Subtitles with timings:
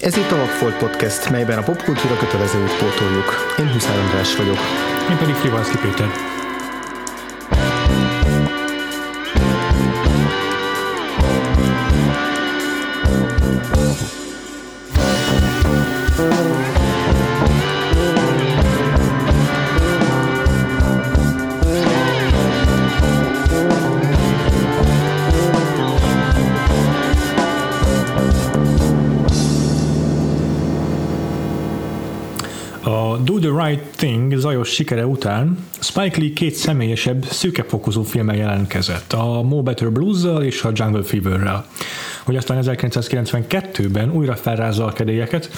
[0.00, 3.54] Ez itt a Vagfolt Podcast, melyben a popkultúra kötelezőt pótoljuk.
[3.58, 4.58] Én Huszár András vagyok.
[5.10, 6.35] Én pedig Frivalszki Péter.
[34.06, 40.44] Thing zajos sikere után Spike Lee két személyesebb, szűkefokozó filmmel jelentkezett, a Mo Better blues
[40.44, 41.66] és a Jungle Fever-rel,
[42.24, 45.50] hogy aztán 1992-ben újra felrázza a kedélyeket,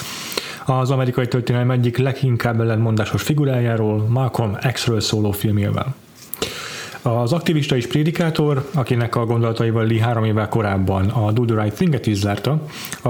[0.65, 5.95] az amerikai történelem egyik leginkább ellentmondásos figurájáról, Malcolm X-ről szóló filmjével.
[7.17, 11.75] Az aktivista és prédikátor, akinek a gondolataival Lee három évvel korábban a Do the Right
[11.75, 12.61] Thing-et zárta,
[13.01, 13.09] a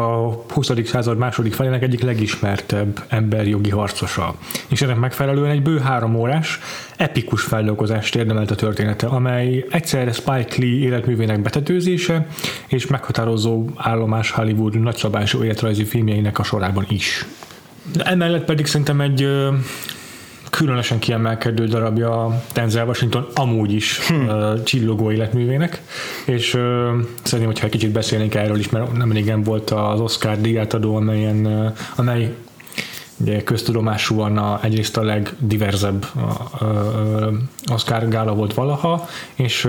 [0.50, 0.72] 20.
[0.86, 4.36] század második felének egyik legismertebb emberjogi harcosa.
[4.68, 6.60] És ennek megfelelően egy bő három órás,
[6.98, 12.28] epikus feldolgozást érdemelt a története, amely egyszerre Spike Lee életművének betetőzése
[12.68, 17.26] és meghatározó állomás Hollywood nagyszabású életrajzi filmjeinek a sorában is.
[17.98, 19.28] Emellett pedig szerintem egy
[20.50, 24.28] különösen kiemelkedő darabja Denzel Washington amúgy is hmm.
[24.28, 25.82] uh, csillogó életművének,
[26.26, 26.62] és uh,
[27.24, 31.46] szerintem, hogyha egy kicsit beszélnénk erről is, mert nem régen volt az Oscar díjátadó, amelyen,
[31.46, 32.36] uh, amely
[33.18, 36.22] ugye köztudomásúan a, egyrészt a legdiverzebb uh,
[36.62, 37.34] uh,
[37.72, 39.68] Oscar gála volt valaha, és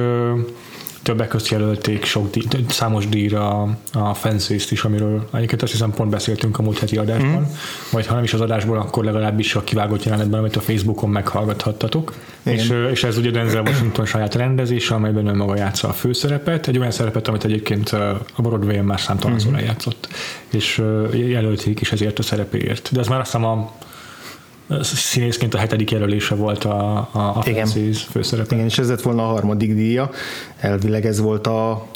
[1.03, 6.11] többek közt jelölték sok díj, számos díjra a fences is, amiről egyébként azt hiszem pont
[6.11, 7.53] beszéltünk a múlt heti adásban, mm.
[7.93, 12.15] vagy ha nem is az adásból, akkor legalábbis a kivágott jelenetben, amit a Facebookon meghallgathattatok.
[12.43, 16.79] És, és, ez ugye Denzel Washington saját rendezése, amelyben ő maga játsza a főszerepet, egy
[16.79, 19.65] olyan szerepet, amit egyébként a Broadway-en már számtalanszor mm-hmm.
[19.65, 20.09] játszott,
[20.51, 22.89] és jelölték is ezért a szerepéért.
[22.93, 23.73] De ez már azt hiszem a
[24.83, 27.67] színészként a hetedik jelölése volt a, a, a Igen.
[28.11, 28.55] főszerepe.
[28.55, 30.11] Igen, és ez lett volna a harmadik díja.
[30.61, 31.87] Elvileg ez volt a,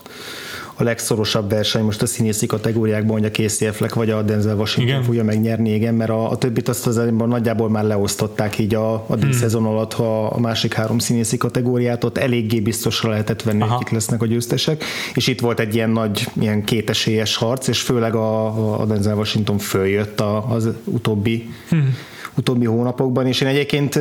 [0.77, 4.95] a legszorosabb verseny most a színészi kategóriákban, hogy a Casey Affleck vagy a Denzel Washington
[4.95, 5.03] igen.
[5.03, 9.15] fogja megnyerni, igen, mert a, a többit azt az nagyjából már leosztották így a, a
[9.21, 9.33] hmm.
[9.33, 13.75] szezon alatt, ha a másik három színészi kategóriát, ott eléggé biztosra lehetett venni, Aha.
[13.75, 14.85] hogy kik lesznek a győztesek,
[15.15, 19.59] és itt volt egy ilyen nagy, ilyen kétesélyes harc, és főleg a, a Denzel Washington
[19.59, 21.97] följött az utóbbi hmm
[22.35, 24.01] utóbbi hónapokban, és én egyébként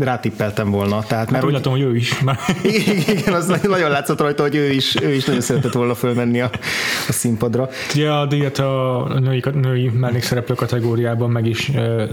[0.00, 1.02] rátippeltem volna.
[1.06, 2.22] Tehát, mert hát úgy látom, hogy ő is.
[3.18, 6.50] igen, az nagyon látszott rajta, hogy ő is, ő is nagyon szeretett volna fölmenni a,
[7.08, 7.68] a színpadra.
[7.94, 12.08] Ugye a díjat a női, női mellékszereplő kategóriában meg is e, e,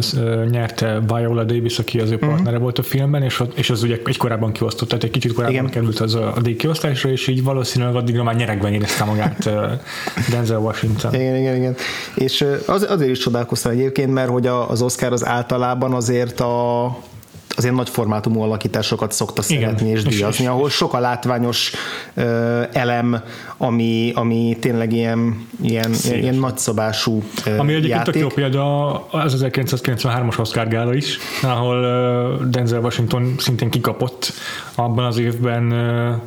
[0.50, 2.26] nyerte Viola Davis, aki az ő mhm.
[2.26, 2.62] partnere uh-huh.
[2.62, 5.70] volt a filmben, és, és az ugye egy korábban kiosztott, tehát egy kicsit korábban igen.
[5.70, 9.50] került az a, a díj kiosztásra, és így valószínűleg addigra már nyerekben érezte magát
[10.30, 11.14] Denzel Washington.
[11.14, 11.76] Igen, igen, igen.
[12.16, 16.86] És az, azért is csodálkoztam egyébként, mert hogy az Oscar az általában azért a
[17.58, 19.98] azért nagy formátumú alakításokat szokta szeretni Igen.
[19.98, 21.72] és díjazni, ahol sok a látványos
[22.14, 23.22] ö, elem,
[23.58, 26.22] ami, ami tényleg ilyen, ilyen, Szép.
[26.22, 31.78] ilyen nagyszabású ö, Ami egyébként tök jó példa az 1993-as Oscar gála is, ahol
[32.42, 34.34] uh, Denzel Washington szintén kikapott
[34.76, 36.22] abban az évben uh,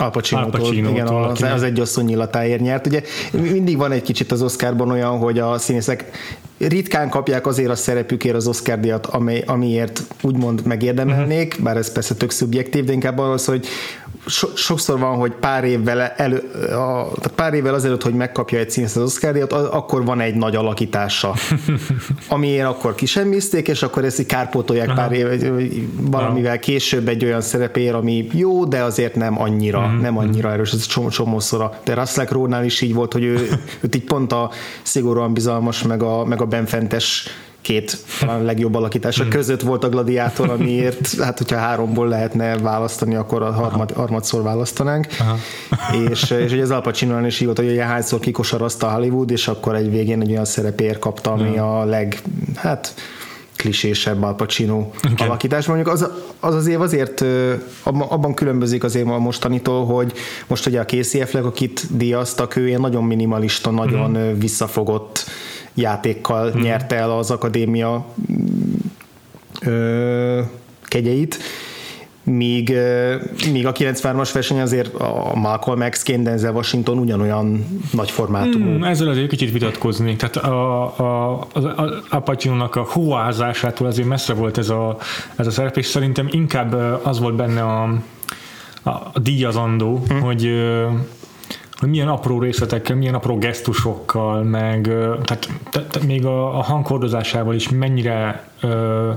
[0.00, 2.86] Al Pacino-tól, igen, az, az egy asszony nyilatáért nyert.
[2.86, 6.10] Ugye mindig van egy kicsit az Oscarban olyan, hogy a színészek
[6.58, 11.64] ritkán kapják azért a szerepükért az Oscar díjat, amely, amiért úgymond megérdemelnék, uh-huh.
[11.64, 13.66] bár ez persze tök szubjektív, de inkább az, hogy
[14.28, 18.70] so, sokszor van, hogy pár évvel, elő, a, tehát pár évvel azelőtt, hogy megkapja egy
[18.70, 21.34] színész az Oscar akkor van egy nagy alakítása,
[22.28, 24.96] amiért akkor kisemmizték, és akkor ezt kárpótolják Aha.
[24.96, 25.26] pár év,
[26.00, 26.60] valamivel Aha.
[26.60, 30.00] később egy olyan szerepér, ami jó, de azért nem annyira, uh-huh.
[30.00, 31.70] nem annyira erős, ez csomó, csomószor.
[31.84, 33.48] De Russell crowe is így volt, hogy ő,
[33.80, 34.50] őt így pont a
[34.82, 37.26] szigorúan bizalmas, meg a, meg a benfentes
[37.60, 39.32] két talán legjobb alakítása hmm.
[39.32, 45.06] között volt a gladiátor, amiért, hát hogyha háromból lehetne választani, akkor a harmad, harmadszor választanánk.
[45.18, 45.36] Aha.
[46.10, 49.48] és, és ugye az Al Pacino is így volt, hogy ilyen hányszor kikosarazta Hollywood, és
[49.48, 52.22] akkor egy végén egy olyan szerepér kapta, ami a leg,
[52.54, 52.94] hát
[53.58, 55.26] klisésebb Al Pacino okay.
[55.26, 55.66] alakítás.
[55.66, 56.08] Mondjuk az,
[56.40, 57.24] az azért azért
[57.84, 60.12] abban különbözik azért a mostanitól, hogy
[60.46, 64.38] most ugye a Casey Affleck, akit díjaztak, ő ilyen nagyon minimalista, nagyon mm.
[64.38, 65.24] visszafogott
[65.80, 66.60] játékkal mm.
[66.60, 68.06] nyerte el az akadémia
[69.60, 70.40] ö,
[70.82, 71.38] kegyeit,
[72.28, 72.76] míg,
[73.52, 78.64] míg a 93-as verseny azért a Malcolm X, Ken Denzel Washington ugyanolyan nagy formátumú.
[78.64, 80.16] Hmm, ezzel azért kicsit vitatkozni.
[80.16, 84.96] Tehát a, a, a, a Apache-nak a huázásától azért messze volt ez a,
[85.36, 86.72] ez a szerep, és szerintem inkább
[87.02, 87.82] az volt benne a,
[88.82, 90.20] a díjazandó, hmm.
[90.20, 90.50] hogy
[91.86, 94.82] milyen apró részletekkel, milyen apró gesztusokkal, meg
[95.24, 99.10] tehát, tehát még a, a hangkordozásával is mennyire ö,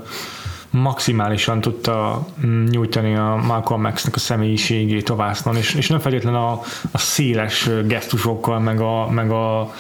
[0.69, 6.39] maximálisan tudta mm, nyújtani a Malcolm X-nek a személyiségét a vásznon, és, és nem feltétlenül
[6.39, 6.61] a,
[6.91, 9.73] a széles gesztusokkal, meg a, meg a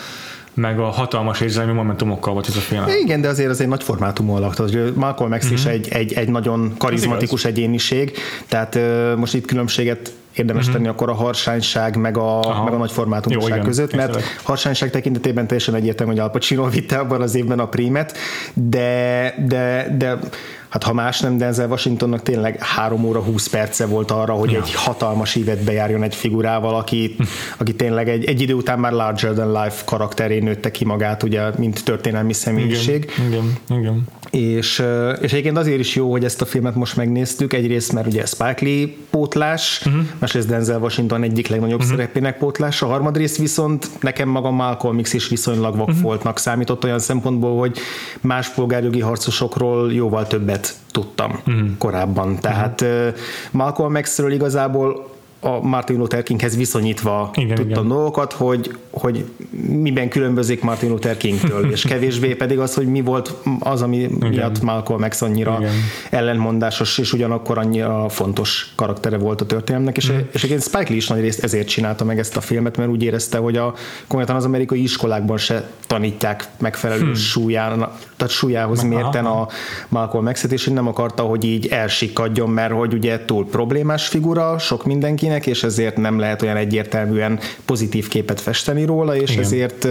[0.53, 2.83] meg a hatalmas érzelmi momentumokkal volt ez a film.
[3.03, 4.55] Igen, de azért az egy nagy formátumú alak.
[4.95, 5.53] Malcolm X mm-hmm.
[5.53, 5.71] is mhm.
[5.71, 8.11] egy, egy, egy nagyon karizmatikus egyéniség,
[8.47, 10.75] tehát uh, most itt különbséget érdemes uh-huh.
[10.75, 14.41] tenni akkor a harsányság meg a, meg a nagy formátumosság között, mert Értelek.
[14.43, 18.17] harsányság tekintetében teljesen egyértelmű, hogy Al Pacino vitte abban az évben a prímet,
[18.53, 20.19] de, de, de
[20.69, 24.61] hát ha más nem, Denzel Washingtonnak tényleg 3 óra 20 perce volt arra, hogy ja.
[24.61, 27.15] egy hatalmas évet bejárjon egy figurával, aki,
[27.57, 31.49] aki tényleg egy, egy idő után már larger than life karakterén nőtte ki magát, ugye,
[31.57, 33.11] mint történelmi személyiség.
[33.27, 34.07] Igen, igen, igen.
[34.31, 34.83] És,
[35.21, 38.57] és egyébként azért is jó, hogy ezt a filmet most megnéztük, egyrészt mert ugye Spike
[38.59, 40.01] Lee pótlás, uh-huh.
[40.19, 41.95] másrészt Denzel Washington egyik legnagyobb uh-huh.
[41.95, 46.37] szerepének pótlás, a harmadrészt viszont nekem magam Malcolm X is viszonylag vakfoltnak uh-huh.
[46.37, 47.77] számított olyan szempontból, hogy
[48.21, 51.69] más polgárjogi harcosokról jóval többet tudtam uh-huh.
[51.77, 52.39] korábban.
[52.39, 53.15] Tehát uh-huh.
[53.51, 55.10] Malcolm X-ről igazából
[55.43, 57.87] a Martin Luther Kinghez viszonyítva igen, tudtam igen.
[57.87, 59.25] dolgokat, hogy, hogy
[59.67, 64.29] miben különbözik Martin Luther Kingtől, és kevésbé pedig az, hogy mi volt az, ami igen.
[64.29, 65.71] miatt Malcolm X annyira igen.
[66.09, 70.15] ellenmondásos, és ugyanakkor annyira fontos karaktere volt a történelmnek, és, mm.
[70.31, 73.03] és egyébként Spike Lee is nagy részt ezért csinálta meg ezt a filmet, mert úgy
[73.03, 73.73] érezte, hogy a,
[74.07, 77.13] konkrétan az amerikai iskolákban se tanítják megfelelő hmm.
[77.13, 77.87] súlyán,
[78.21, 79.47] tehát súlyához mérten a
[79.87, 84.85] Malcolm X-et, és nem akarta, hogy így elsikadjon, mert hogy ugye túl problémás figura sok
[84.85, 89.43] mindenkinek, és ezért nem lehet olyan egyértelműen pozitív képet festeni róla, és Igen.
[89.43, 89.87] ezért,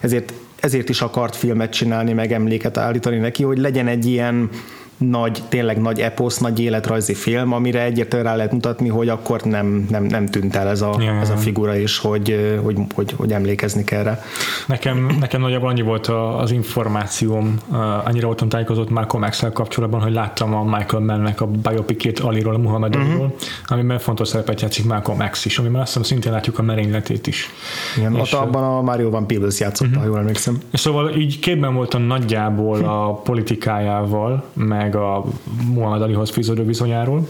[0.00, 4.50] ezért ezért is akart filmet csinálni, meg emléket állítani neki, hogy legyen egy ilyen
[4.98, 9.86] nagy, tényleg nagy eposz, nagy életrajzi film, amire egyértelműen rá lehet mutatni, hogy akkor nem,
[9.90, 13.32] nem, nem tűnt el ez a, ja, ez a figura, és hogy, hogy, hogy, hogy
[13.32, 14.20] emlékezni kell rá.
[14.66, 16.06] Nekem, nekem nagyjából annyi volt
[16.38, 17.56] az információm,
[18.04, 22.58] annyira voltam tájékozott Malcolm x kapcsolatban, hogy láttam a Michael Mannnek a biopikét Aliról, a
[22.58, 23.10] Muhammad uh-huh.
[23.10, 23.34] Aliról,
[23.66, 27.50] amiben fontos szerepet játszik Malcolm X is, amiben azt hiszem szintén látjuk a merényletét is.
[27.96, 30.02] Igen, és ott abban a Mario Van Peebles játszott, uh-huh.
[30.02, 30.58] ha jól emlékszem.
[30.72, 35.24] Szóval így képben voltam nagyjából a politikájával, meg meg a
[35.66, 37.26] Muhammad Alihoz fűződő viszonyáról.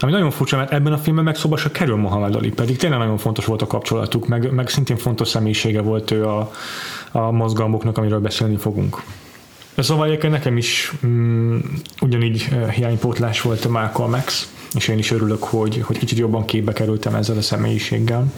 [0.00, 2.98] Ami nagyon furcsa, mert ebben a filmben meg szóba se kerül Muhammad Ali, pedig tényleg
[2.98, 6.50] nagyon fontos volt a kapcsolatuk, meg, meg szintén fontos személyisége volt ő a,
[7.12, 9.02] a mozgalmuknak, amiről beszélni fogunk.
[9.76, 11.58] Szóval egyébként nekem is mm,
[12.00, 16.44] ugyanígy eh, hiánypótlás volt a Malcolm X, és én is örülök, hogy, hogy kicsit jobban
[16.44, 18.32] képbe kerültem ezzel a személyiséggel.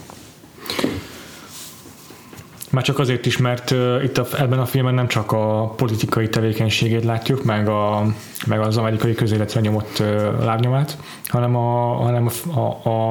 [2.73, 6.29] Már csak azért is, mert uh, itt a, ebben a filmben nem csak a politikai
[6.29, 8.07] tevékenységét látjuk, meg, a,
[8.47, 13.11] meg az amerikai közéletre nyomott uh, lábnyomát, hanem, a, hanem a, a, a,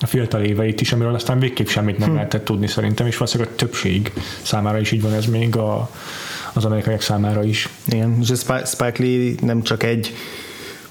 [0.00, 2.14] a fiatal éveit is, amiről aztán végképp semmit nem hm.
[2.14, 4.12] lehetett tudni szerintem, és valószínűleg a többség
[4.42, 5.90] számára is így van ez még a,
[6.52, 7.68] az amerikaiak számára is.
[7.86, 8.32] Igen, és
[8.64, 10.14] Spike Lee nem csak egy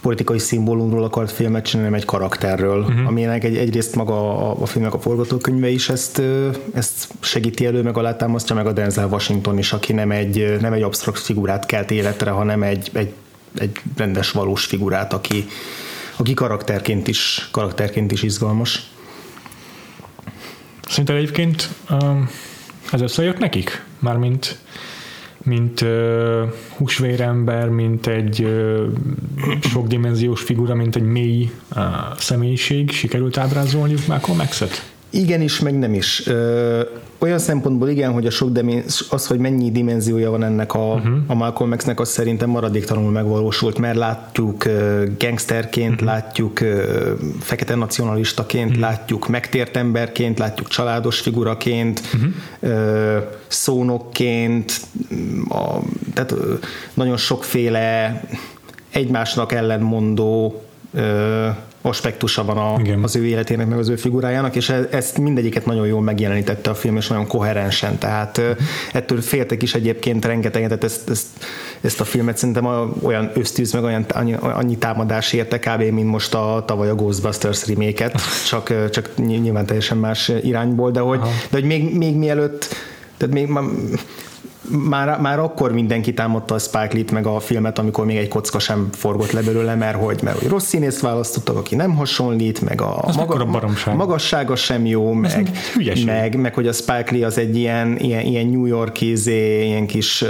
[0.01, 3.07] politikai szimbólumról akart filmet csinálni, hanem egy karakterről, uh-huh.
[3.07, 6.22] aminek egy, egyrészt maga a, a filmnek a forgatókönyve is ezt,
[6.74, 10.81] ezt segíti elő, meg alátámasztja, meg a Denzel Washington is, aki nem egy, nem egy
[10.81, 13.13] absztrakt figurát kelt életre, hanem egy, egy,
[13.60, 15.46] egy rendes, valós figurát, aki,
[16.16, 18.90] aki karakterként is, karakterként is izgalmas.
[20.88, 22.30] Szerinted egyébként um,
[22.92, 23.84] ez összejött nekik?
[24.00, 24.57] Mármint
[25.50, 28.86] mint uh, húsvérember, mint egy uh,
[29.62, 31.84] sokdimenziós figura, mint egy mély uh,
[32.18, 34.89] személyiség sikerült ábrázolniuk Malcolm X-et?
[35.09, 36.28] Igen is, meg nem is.
[36.28, 36.81] Ö,
[37.18, 41.18] olyan szempontból igen, hogy a sok dimenz, az, hogy mennyi dimenziója van ennek a, uh-huh.
[41.28, 46.07] a Malcolm X-nek, az szerintem maradéktalanul megvalósult, mert látjuk uh, gangsterként, uh-huh.
[46.07, 46.69] látjuk uh,
[47.39, 48.81] fekete nacionalistaként, uh-huh.
[48.81, 52.31] látjuk megtért emberként, látjuk családos figuraként, uh-huh.
[52.59, 54.81] uh, szónokként,
[55.49, 55.80] a,
[56.13, 56.33] tehát
[56.94, 58.21] nagyon sokféle
[58.92, 60.61] egymásnak ellenmondó
[61.81, 65.88] aspektusa van a, az ő életének, meg az ő figurájának, és e- ezt mindegyiket nagyon
[65.88, 68.42] jól megjelenítette a film, és nagyon koherensen, tehát
[68.94, 71.28] ettől féltek is egyébként rengeteget, ezt, ezt,
[71.81, 75.81] ezt a filmet szerintem olyan ösztűz, meg olyan, annyi, annyi támadás érte kb.
[75.81, 78.12] mint most a tavaly a Ghostbusters remake
[78.48, 82.76] csak, csak nyilván teljesen más irányból, de hogy, de hogy még, még mielőtt,
[83.18, 83.48] tehát még
[84.69, 88.59] már, már akkor mindenki támadta a Spike Lee-t meg a filmet, amikor még egy kocka
[88.59, 92.81] sem forgott le belőle, mert hogy, mert hogy rossz színészt választottak, aki nem hasonlít, meg
[92.81, 95.49] a, maga, a magassága sem jó, meg,
[96.06, 99.88] meg, meg, hogy a Spike Lee az egy ilyen, ilyen, ilyen New York izé, ilyen
[99.88, 100.30] kis uh,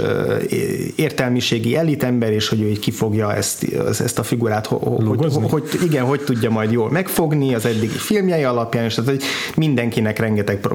[0.96, 3.66] értelmiségi elitember, és hogy ő így kifogja ezt,
[4.00, 8.42] ezt a figurát, hogy, hogy, hogy, igen, hogy tudja majd jól megfogni az eddigi filmjei
[8.42, 9.22] alapján, és tehát, hogy
[9.56, 10.68] mindenkinek rengeteg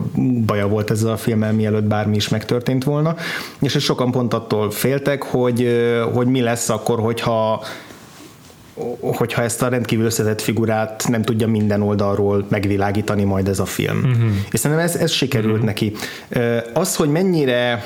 [0.45, 3.15] baja volt ezzel a filmmel, mielőtt bármi is megtörtént volna,
[3.59, 5.67] és sokan pont attól féltek, hogy,
[6.13, 7.63] hogy mi lesz akkor, hogyha
[9.01, 13.97] hogyha ezt a rendkívül összetett figurát nem tudja minden oldalról megvilágítani majd ez a film.
[13.97, 14.31] Uh-huh.
[14.51, 15.65] És szerintem ez, ez sikerült uh-huh.
[15.65, 15.93] neki.
[16.73, 17.83] Az, hogy mennyire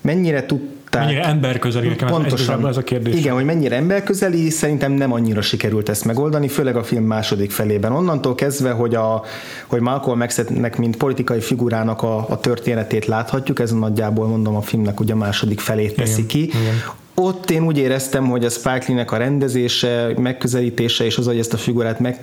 [0.00, 0.60] mennyire tud
[1.00, 3.14] Mennyire emberközeli, nekem pontosan, ez a kérdés.
[3.14, 7.92] Igen, hogy mennyire emberközeli, szerintem nem annyira sikerült ezt megoldani, főleg a film második felében.
[7.92, 9.22] Onnantól kezdve, hogy, a,
[9.66, 10.42] hogy Malcolm x
[10.76, 15.60] mint politikai figurának a, a történetét láthatjuk, ez nagyjából mondom a filmnek ugye a második
[15.60, 16.42] felét teszi igen, ki.
[16.42, 21.38] Igen ott én úgy éreztem, hogy a Spike Lee-nek a rendezése, megközelítése és az, hogy
[21.38, 22.18] ezt a figurát meg,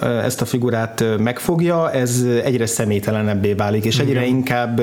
[0.00, 4.34] ezt a figurát megfogja, ez egyre személytelenebbé válik, és egyre Igen.
[4.34, 4.80] inkább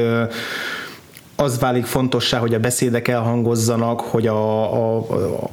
[1.35, 5.49] az válik fontossá, hogy a beszédek elhangozzanak, hogy a, a, a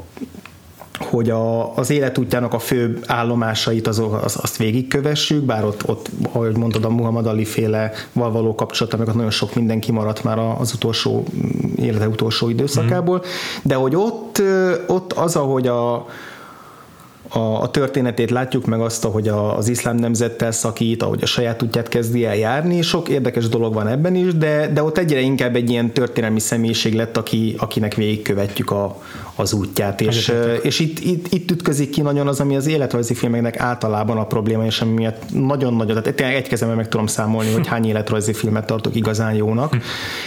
[1.04, 6.56] hogy a, az életútjának a fő állomásait az, az, azt végigkövessük, bár ott, ott, ahogy
[6.56, 11.24] mondtad, a Muhammad Ali féle való kapcsolata, meg nagyon sok mindenki maradt már az utolsó,
[11.76, 13.28] élete utolsó időszakából, mm.
[13.62, 14.42] de hogy ott,
[14.86, 16.06] ott az, ahogy a,
[17.28, 21.62] a, a történetét látjuk, meg azt, hogy a, az iszlám nemzettel szakít, ahogy a saját
[21.62, 22.82] útját kezdi el járni.
[22.82, 26.94] Sok érdekes dolog van ebben is, de, de ott egyre inkább egy ilyen történelmi személyiség
[26.94, 29.02] lett, aki, akinek végigkövetjük a,
[29.34, 30.00] az útját.
[30.00, 34.26] És, és itt, itt, itt ütközik ki nagyon az, ami az életrajzi filmeknek általában a
[34.26, 38.66] probléma, és ami miatt nagyon-nagyon, tehát egy kezemben meg tudom számolni, hogy hány életrajzi filmet
[38.66, 39.76] tartok igazán jónak.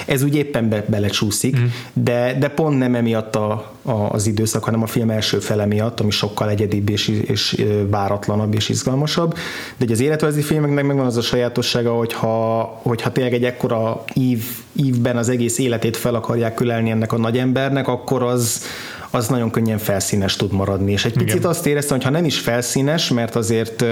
[0.05, 1.57] Ez úgy éppen be, belecsúszik,
[1.93, 5.99] de, de pont nem emiatt a, a, az időszak, hanem a film első fele miatt,
[5.99, 6.49] ami sokkal
[6.91, 9.35] egyedibb és, és váratlanabb és izgalmasabb.
[9.77, 15.17] De az életrajzi filmeknek megvan az a sajátossága, hogyha, hogyha tényleg egy ekkora ív, ívben
[15.17, 18.63] az egész életét fel akarják külelni ennek a nagy embernek, akkor az,
[19.09, 20.91] az nagyon könnyen felszínes tud maradni.
[20.91, 21.25] És egy Igen.
[21.25, 23.85] picit azt éreztem, hogy ha nem is felszínes, mert azért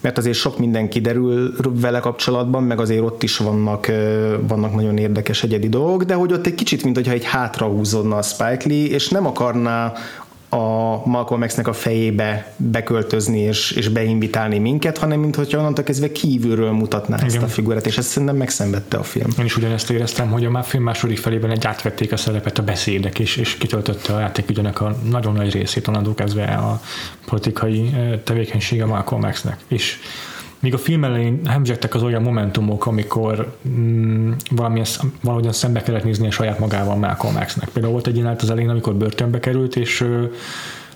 [0.00, 3.86] mert azért sok minden kiderül vele kapcsolatban, meg azért ott is vannak,
[4.40, 8.22] vannak nagyon érdekes egyedi dolgok, de hogy ott egy kicsit, mint hogyha egy hátrahúzódna a
[8.22, 9.92] Spike Lee, és nem akarná
[10.48, 16.12] a Malcolm X-nek a fejébe beköltözni és, és beinvitálni minket, hanem mint hogyha onnantól kezdve
[16.12, 17.28] kívülről mutatná Igen.
[17.28, 19.30] ezt a figurát, és ezt szerintem megszenvedte a film.
[19.38, 22.62] Én is ugyanezt éreztem, hogy a már film második felében egy átvették a szerepet a
[22.62, 26.80] beszédek, és, és kitöltötte a játékügyönek a nagyon nagy részét onnantól kezdve a
[27.26, 27.90] politikai
[28.24, 29.58] tevékenysége Malcolm X-nek.
[29.68, 29.98] És
[30.60, 34.86] Míg a film elején hemzsegtek az olyan momentumok, amikor mm, valamilyen,
[35.20, 37.68] valahogyan szembe kellett nézni a saját magával Malcolm X-nek.
[37.68, 40.24] Például volt egy ilyen az elején, amikor börtönbe került, és ö,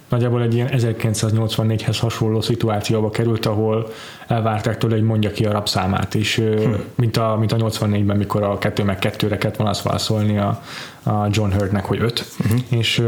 [0.09, 3.93] nagyjából egy ilyen 1984-hez hasonló szituációba került, ahol
[4.27, 6.73] elvárták tőle, hogy mondja ki a rabszámát is, hm.
[6.95, 10.63] mint, a, mint a 84-ben, mikor a kettő meg kettőre kellett volna azt válaszolni a,
[11.03, 12.25] a John Hurtnek, hogy öt.
[12.41, 12.61] Uh-huh.
[12.69, 13.03] És,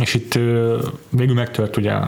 [0.00, 0.38] és itt
[1.08, 2.06] végül megtört ugye a,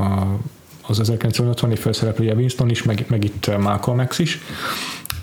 [0.00, 0.38] a
[0.86, 4.38] az 1984 főszereplője Winston is, meg, meg itt Malcolm X is.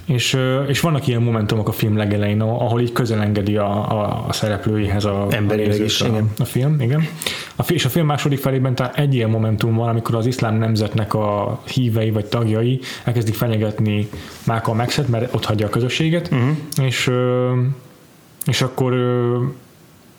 [0.06, 0.38] És,
[0.68, 5.28] és vannak ilyen momentumok a film legelején, ahol így közelengedi a, a, a szereplőihez a,
[5.30, 6.32] Emberileg a, is, a, igen.
[6.40, 7.08] a film, igen.
[7.56, 11.14] A, és a film második felében tehát egy ilyen momentum van, amikor az iszlám nemzetnek
[11.14, 14.10] a hívei vagy tagjai elkezdik fenyegetni
[14.46, 16.58] Malcolm X-et, mert ott hagyja a közösséget, uh-huh.
[16.82, 17.12] és,
[18.46, 18.94] és akkor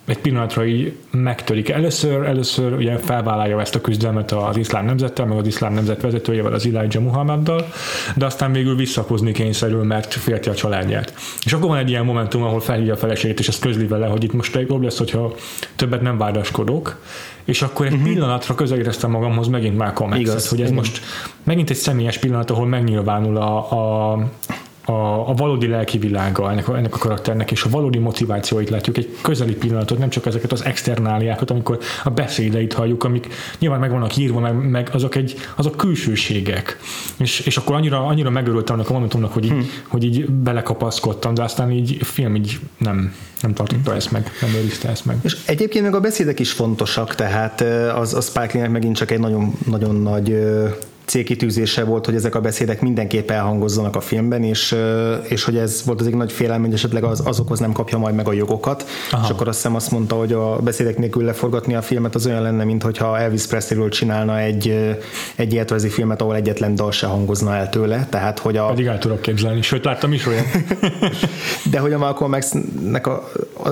[0.05, 1.69] egy pillanatra így megtörik.
[1.69, 6.53] Először, először ugye felvállalja ezt a küzdelmet az iszlám nemzettel, meg az iszlám nemzet vezetőjével,
[6.53, 7.67] az Elijah Muhammaddal,
[8.15, 11.13] de aztán végül visszakozni kényszerül, mert félti a családját.
[11.43, 14.23] És akkor van egy ilyen momentum, ahol felhívja a feleségét, és ezt közli vele, hogy
[14.23, 15.35] itt most jobb lesz, hogyha
[15.75, 17.01] többet nem vádaskodok,
[17.45, 18.07] és akkor egy uh-huh.
[18.07, 20.79] pillanatra közel éreztem magamhoz megint Malcolm Igaz, hogy ez igen.
[20.79, 21.01] most
[21.43, 23.71] megint egy személyes pillanat, ahol megnyilvánul a,
[24.11, 24.17] a
[24.93, 28.97] a, a valódi lelki világa ennek a, ennek a karakternek, és a valódi motivációit látjuk,
[28.97, 33.27] egy közeli pillanatot, nem csak ezeket az externáliákat, amikor a beszédeit halljuk, amik
[33.59, 36.77] nyilván meg vannak írva, meg, meg azok, egy, azok külsőségek.
[37.17, 39.69] És, és akkor annyira, annyira megörültem annak a momentumnak, hogy így, hmm.
[39.87, 43.97] hogy így belekapaszkodtam, de aztán így film így nem, nem tartotta hmm.
[43.97, 45.17] ezt meg, nem őrizte ezt meg.
[45.21, 47.61] És egyébként meg a beszédek is fontosak, tehát
[47.95, 50.37] az, a Spike megint csak egy nagyon, nagyon nagy
[51.05, 54.75] célkitűzése volt, hogy ezek a beszédek mindenképp elhangozzanak a filmben, és,
[55.23, 58.15] és hogy ez volt az egy nagy félelem, hogy esetleg az, azokhoz nem kapja majd
[58.15, 59.23] meg a jogokat, Aha.
[59.23, 62.41] és akkor azt hiszem azt mondta, hogy a beszédek nélkül leforgatni a filmet az olyan
[62.41, 64.95] lenne, mint hogyha Elvis Presleyről csinálna egy,
[65.35, 68.65] egy életrajzi filmet, ahol egyetlen dal se hangozna el tőle, tehát hogy a...
[68.65, 70.45] Pedig el tudok képzelni, sőt láttam is olyan.
[71.71, 73.29] De hogy a Malcolm X-nek a,
[73.63, 73.69] a,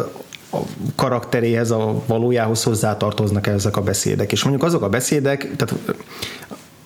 [0.51, 0.59] a
[0.95, 4.31] karakteréhez, a valójához hozzátartoznak ezek a beszédek.
[4.31, 5.75] És mondjuk azok a beszédek, tehát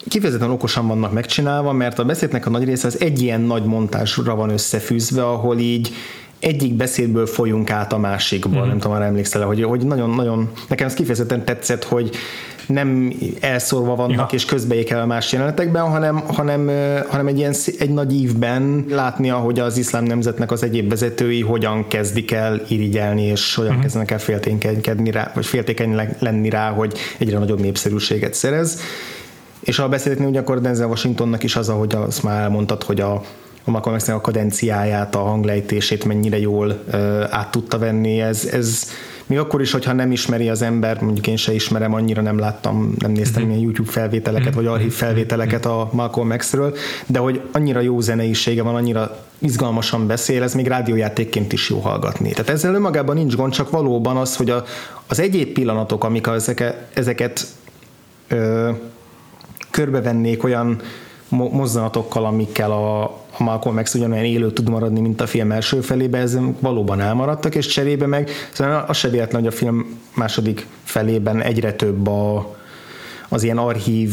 [0.08, 4.36] kifejezetten okosan vannak megcsinálva, mert a beszédnek a nagy része az egy ilyen nagy montásra
[4.36, 5.94] van összefűzve, ahol így
[6.40, 8.68] egyik beszédből folyunk át a másikból, mm-hmm.
[8.68, 12.10] nem tudom, arra emlékszel hogy, hogy nagyon-nagyon, nekem ez kifejezetten tetszett, hogy
[12.68, 14.38] nem elszórva vannak ja.
[14.38, 16.72] és közbeékel a más jelenetekben, hanem, hanem,
[17.10, 21.88] hanem egy, ilyen, egy nagy ívben látni, ahogy az iszlám nemzetnek az egyéb vezetői hogyan
[21.88, 23.84] kezdik el irigyelni, és hogyan uh-huh.
[23.84, 28.80] kezdenek el féltékenykedni rá, vagy féltékeny lenni rá, hogy egyre nagyobb népszerűséget szerez.
[29.65, 33.13] És ha beszélhetni, ugye akkor Denzel Washingtonnak is az, ahogy azt már elmondtad, hogy a,
[33.63, 38.89] a Malcolm a kadenciáját, a hanglejtését mennyire jól uh, át tudta venni, ez, ez
[39.27, 42.95] még akkor is, hogyha nem ismeri az ember, mondjuk én se ismerem, annyira nem láttam,
[42.98, 43.51] nem néztem mm-hmm.
[43.51, 44.55] ilyen YouTube felvételeket, mm-hmm.
[44.55, 50.43] vagy archív felvételeket a Malcolm X-ről, de hogy annyira jó zeneisége van, annyira izgalmasan beszél,
[50.43, 52.29] ez még rádiójátékként is jó hallgatni.
[52.29, 54.63] Tehát ezzel önmagában nincs gond, csak valóban az, hogy a,
[55.07, 57.48] az egyéb pillanatok, amik ezeket, ezeket
[58.27, 58.69] ö,
[59.75, 60.82] körbevennék olyan
[61.29, 66.17] mozzanatokkal, amikkel a, a Malcolm X ugyanolyan élő tud maradni, mint a film első felébe,
[66.17, 71.41] ez valóban elmaradtak, és cserébe meg szóval az se véletlen, hogy a film második felében
[71.41, 72.55] egyre több a,
[73.29, 74.12] az ilyen archív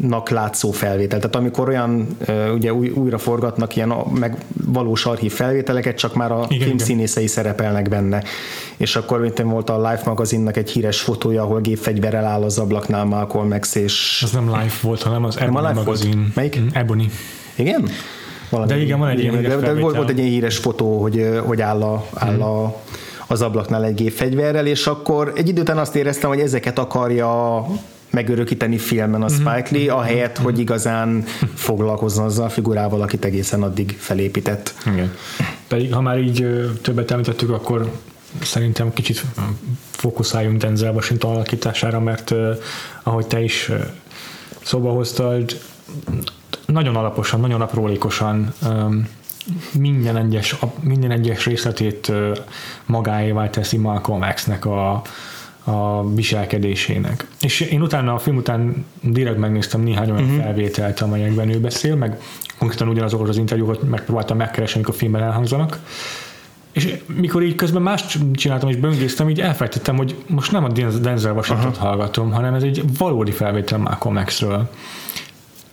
[0.00, 1.18] nak látszó felvétel.
[1.18, 2.16] Tehát amikor olyan
[2.54, 6.86] ugye új, újra forgatnak ilyen meg valós archív felvételeket, csak már a igen, film igen.
[6.86, 8.22] színészei szerepelnek benne.
[8.76, 13.04] És akkor mint volt a Life magazinnak egy híres fotója, ahol gépfegyverrel áll az ablaknál
[13.04, 14.20] Malcolm X, és...
[14.22, 16.16] Ez nem Life volt, hanem az Ebony nem a magazin.
[16.16, 16.34] Volt.
[16.34, 16.60] Melyik?
[16.60, 17.10] Mm, Ebony.
[17.54, 17.88] Igen?
[18.50, 21.40] Valami, de igen, van egy ilyen de, de volt, volt egy ilyen híres fotó, hogy,
[21.44, 22.80] hogy áll, a, áll a,
[23.26, 27.64] az ablaknál egy gépfegyverrel, és akkor egy idő után azt éreztem, hogy ezeket akarja
[28.16, 29.96] megörökíteni filmen a Spike Lee, mhm.
[29.96, 34.74] ahelyett, hogy igazán foglalkozzon azzal a figurával, akit egészen addig felépített.
[34.86, 35.12] Igen.
[35.68, 36.46] Pedig ha már így
[36.82, 37.90] többet említettük, akkor
[38.42, 39.24] szerintem kicsit
[39.90, 42.34] fókuszáljunk Denzel Washington alakítására, mert
[43.02, 43.70] ahogy te is
[44.62, 45.60] szóba hoztad,
[46.66, 48.54] nagyon alaposan, nagyon aprólékosan
[49.72, 52.12] minden egyes, minden egyes részletét
[52.86, 55.02] magáévá teszi Malcolm X-nek a,
[55.66, 57.26] a viselkedésének.
[57.40, 60.42] És én utána a film után direkt megnéztem néhány olyan uh-huh.
[60.42, 62.18] felvételt, amelyekben ő beszél, meg
[62.58, 65.78] konkrétan ugyanazokat az interjúkat megpróbáltam megkeresni, amikor a filmben elhangzanak.
[66.72, 71.32] És mikor így közben más csináltam és böngésztem, így elfelejtettem, hogy most nem a Denzel
[71.32, 74.70] washington hallgatom, hanem ez egy valódi felvétel Malcolm X-ről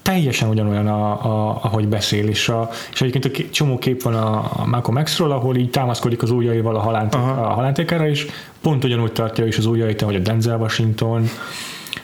[0.03, 4.51] teljesen ugyanolyan, a, a, ahogy beszél, és, a, és egyébként a csomó kép van a,
[4.55, 8.27] a Malcolm X-ről, ahol így támaszkodik az ujjaival a, halánték, a halántékára, és
[8.61, 11.29] pont ugyanúgy tartja is az ujjait, ahogy a Denzel Washington,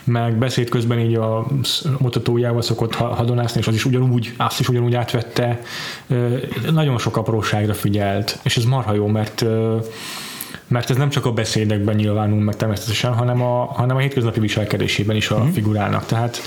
[0.04, 1.46] meg beszéd közben így a
[1.98, 5.60] mutatójával szokott hadonászni, és az is ugyanúgy, azt is ugyanúgy átvette.
[6.70, 9.44] Nagyon sok apróságra figyelt, és ez marha jó, mert
[10.66, 15.16] mert ez nem csak a beszédekben nyilvánul meg természetesen, hanem a, hanem a hétköznapi viselkedésében
[15.16, 16.06] is a figurának.
[16.06, 16.40] Tehát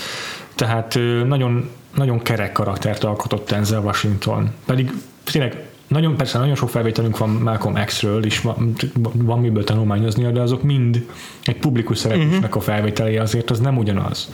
[0.56, 4.50] tehát nagyon, nagyon kerek karaktert alkotott Denzel Washington.
[4.66, 4.92] Pedig
[5.24, 8.76] tényleg nagyon, persze nagyon sok felvételünk van Malcolm X-ről, és van,
[9.14, 11.06] van miből tanulmányozni, de azok mind
[11.44, 12.58] egy publikus szereplősnek uh-huh.
[12.58, 14.30] a felvételé, azért az nem ugyanaz.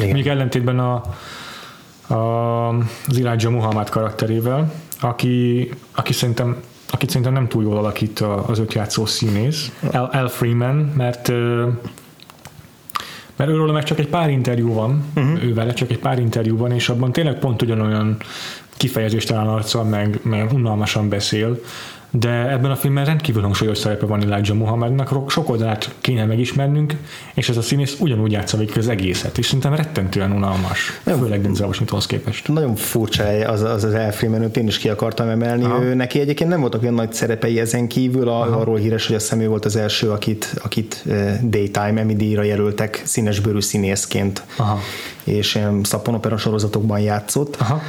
[0.00, 0.12] Igen.
[0.12, 1.02] Még ellentétben a,
[2.14, 2.68] a,
[3.06, 6.56] az Elijah Muhammad karakterével, aki, aki szerintem
[6.90, 11.32] akit szerintem nem túl jól alakít az öt játszó színész, Al, Al Freeman, mert
[13.36, 15.44] mert őről meg csak egy pár interjú van, uh-huh.
[15.44, 18.16] ővele csak egy pár interjú van, és abban tényleg pont ugyanolyan
[18.76, 21.60] kifejezéstelen arccal, meg, meg unalmasan beszél,
[22.18, 26.96] de ebben a filmben rendkívül hangsúlyos szerepe van Elijah Muhammadnak, sok oldalát kéne megismernünk,
[27.34, 31.40] és ez a színész ugyanúgy játsza végig az egészet, és szerintem rettentően unalmas, nagyon, főleg
[31.40, 32.48] Denzel Washingtonhoz képest.
[32.48, 35.64] Nagyon furcsa az az, az elfilmen, őt én is ki akartam emelni.
[35.82, 39.18] Ő, neki egyébként nem voltak olyan nagy szerepei ezen kívül, a, arról híres, hogy a
[39.18, 41.04] személy volt az első, akit, akit
[41.42, 44.42] Daytime Emmy díjra jelöltek színesbőrű színészként.
[44.56, 44.78] Aha.
[45.24, 47.56] és szaponopera sorozatokban játszott.
[47.56, 47.80] Aha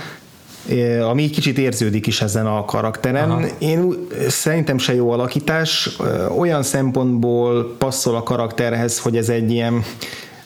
[1.10, 3.32] ami egy kicsit érződik is ezen a karakteren.
[3.32, 3.46] Aha.
[3.58, 5.98] Én szerintem se jó alakítás,
[6.38, 9.84] olyan szempontból passzol a karakterhez, hogy ez egy ilyen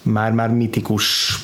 [0.02, 1.36] már-már mitikus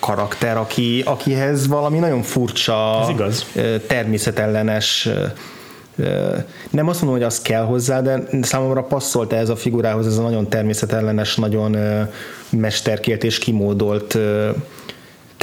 [0.00, 3.46] karakter, aki, akihez valami nagyon furcsa, ez igaz.
[3.86, 5.08] természetellenes
[6.70, 10.22] nem azt mondom, hogy az kell hozzá, de számomra passzolt ez a figurához, ez a
[10.22, 11.76] nagyon természetellenes, nagyon
[12.50, 14.18] mesterkélt és kimódolt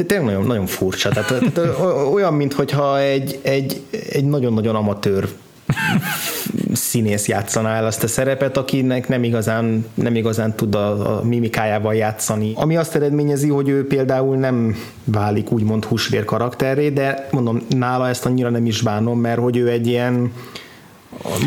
[0.06, 1.10] tényleg nagyon, nagyon furcsa.
[1.10, 1.80] Tehát, tehát
[2.14, 5.28] olyan, mintha egy, egy, egy nagyon-nagyon amatőr
[6.74, 11.96] színész játszaná el azt a szerepet, akinek nem igazán, nem igazán tud a, a mimikájával
[11.96, 12.52] játszani.
[12.56, 18.26] Ami azt eredményezi, hogy ő például nem válik úgymond húsvér karakterré, de mondom, nála ezt
[18.26, 20.32] annyira nem is bánom, mert hogy ő egy ilyen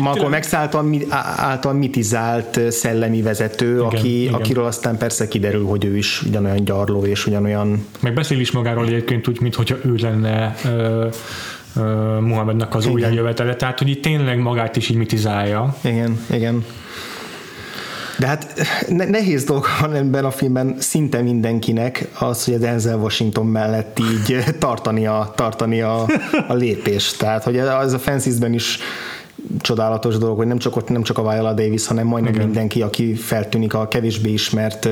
[0.01, 4.33] Malcolm X által, mitizált szellemi vezető, igen, aki, igen.
[4.33, 7.85] akiről aztán persze kiderül, hogy ő is ugyanolyan gyarló és ugyanolyan...
[7.99, 11.05] Meg beszél is magáról egyébként úgy, mintha ő lenne uh,
[11.75, 15.75] uh, Muhammednak az újjájövetele, tehát hogy itt tényleg magát is így mitizálja.
[15.81, 16.65] Igen, igen.
[18.17, 23.45] De hát nehéz dolga van ebben a filmben szinte mindenkinek az, hogy a Denzel Washington
[23.45, 26.05] mellett így tartani a, tartani a,
[26.47, 27.17] a lépést.
[27.17, 28.79] Tehát, hogy az a Fences-ben is
[29.61, 32.45] csodálatos dolog, hogy nem csak ott nem csak a Viola Davis, hanem majdnem Igen.
[32.45, 34.91] mindenki, aki feltűnik a kevésbé ismert uh,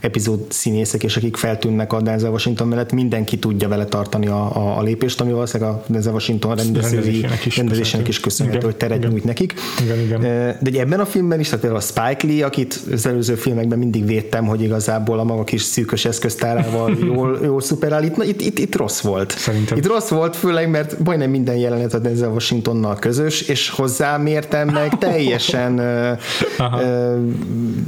[0.00, 4.78] epizód színészek, és akik feltűnnek a Denzel Washington mellett, mindenki tudja vele tartani a, a,
[4.78, 7.26] a lépést, ami valószínűleg a Denzel Washington rendezői
[7.56, 9.54] rendezésének is köszönhető, hogy teret nyújt nekik.
[9.82, 10.20] Igen, igen.
[10.60, 14.06] De ebben a filmben is, tehát például a Spike Lee, akit az előző filmekben mindig
[14.06, 18.76] védtem, hogy igazából a maga kis szűkös eszköztárával jól, jól szuperál, itt, itt, itt, itt
[18.76, 19.38] rossz volt.
[19.38, 19.76] Szerintem.
[19.76, 24.98] Itt rossz volt, főleg, mert majdnem minden jelenet a Denzel Washingtonnal közös, és hozzámértem meg
[24.98, 25.80] teljesen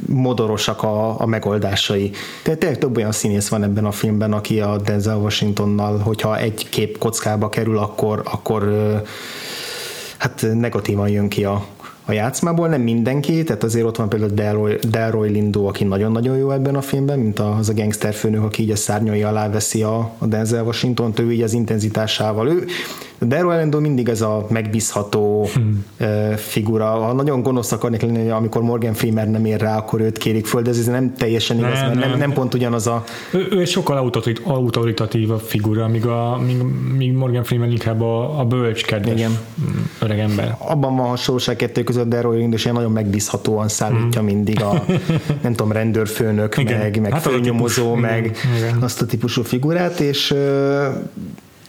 [0.07, 2.11] modorosak a, a megoldásai.
[2.43, 6.69] Tehát tényleg több olyan színész van ebben a filmben, aki a Denzel Washingtonnal, hogyha egy
[6.69, 8.73] kép kockába kerül, akkor, akkor
[10.17, 11.65] hát negatívan jön ki a,
[12.11, 16.51] a játszmából, nem mindenki, tehát azért ott van például Delroy, Delroy Lindo, aki nagyon-nagyon jó
[16.51, 20.11] ebben a filmben, mint az a gangster főnök, aki így a szárnyai alá veszi a,
[20.18, 22.49] a Denzel Washington-t, ő így az intenzitásával.
[22.49, 22.64] Ő,
[23.27, 25.85] Daryl Orlando mindig ez a megbízható hmm.
[26.37, 26.85] figura.
[26.85, 30.62] Ha nagyon gonosz akarnék lenni, amikor Morgan Freeman nem ér rá, akkor őt kérik föl,
[30.62, 33.05] de ez nem teljesen igaz, nem, mert nem, nem, pont ugyanaz a...
[33.33, 34.11] Ő, ő egy sokkal
[34.44, 36.62] autoritatív figura, míg, a, míg,
[36.96, 39.38] míg Morgan Freeman inkább a, a bölcs, kedves Igen.
[40.01, 40.57] öreg ember.
[40.59, 44.31] Abban van hasonlóság kettő között, de Daryl Orlando ilyen nagyon megbízhatóan szállítja hmm.
[44.31, 44.85] mindig a,
[45.43, 46.79] nem tudom, rendőrfőnök, Igen.
[46.79, 48.83] meg, meg hát főnyomozó, meg Igen.
[48.83, 50.35] azt a típusú figurát, és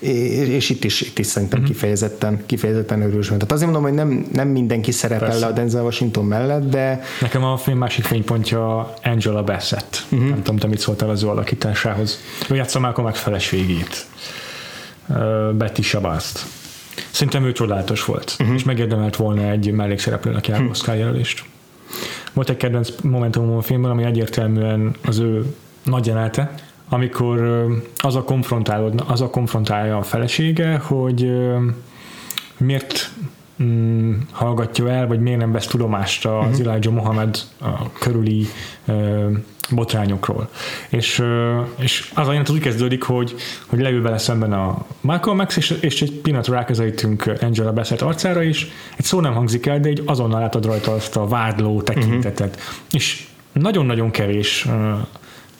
[0.02, 1.76] és, és itt is, itt is szerintem uh-huh.
[1.76, 3.26] kifejezetten, kifejezetten örülős.
[3.26, 5.46] Tehát azért mondom, hogy nem, nem mindenki szerepel Persze.
[5.46, 7.02] le a Denzel Washington mellett, de...
[7.22, 10.06] Nekem a film másik fénypontja Angela Bassett.
[10.10, 10.30] Uh-huh.
[10.30, 12.20] Nem tudom, te mit szóltál az ő alakításához.
[12.50, 14.06] Ő játsza Malcolm X feleségét.
[15.58, 16.46] Betty Shabast.
[17.12, 18.56] Szerintem ő csodálatos volt, uh-huh.
[18.56, 20.76] és megérdemelt volna egy mellékszereplőnek járó uh-huh.
[20.78, 21.44] Oscar jelölést.
[22.34, 26.54] Volt egy kedvenc momentumom a filmben, ami egyértelműen az ő nagy jelenete,
[26.90, 31.32] amikor az a, konfrontálod, az a konfrontálja a felesége, hogy
[32.58, 33.12] miért
[33.64, 36.68] mm, hallgatja el, vagy miért nem vesz tudomást az uh-huh.
[36.68, 38.48] Elijah Mohamed a körüli
[39.72, 40.50] botrányokról.
[40.90, 41.24] És,
[41.78, 45.78] és az a jelent úgy kezdődik, hogy, hogy leül bele szemben a Michael Max, és,
[45.82, 50.04] és egy pillanatra ráközelítünk Angela Bassett arcára is, egy szó nem hangzik el, de egy
[50.06, 52.56] azonnal látod rajta azt a vádló tekintetet.
[52.56, 52.74] Uh-huh.
[52.92, 54.68] És nagyon-nagyon kevés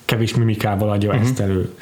[0.06, 1.24] kevés mimikával adja uh-huh.
[1.24, 1.78] ezt elő.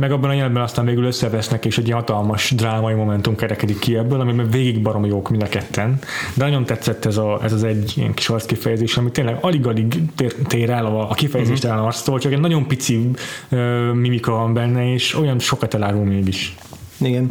[0.00, 4.20] Meg abban a jelenetben aztán végül összevesznek, és egy hatalmas drámai momentum kerekedik ki ebből,
[4.20, 5.98] amiben végig baromi jók mind a ketten.
[6.34, 10.34] De nagyon tetszett ez, a, ez az egy ilyen kis arckifejezés, ami tényleg alig-alig tér,
[10.46, 11.78] tér el a, a kifejezést uh-huh.
[11.78, 13.10] el arctól, csak egy nagyon pici
[13.50, 16.54] uh, mimika van benne, és olyan sokat elárul mégis.
[16.98, 17.28] Igen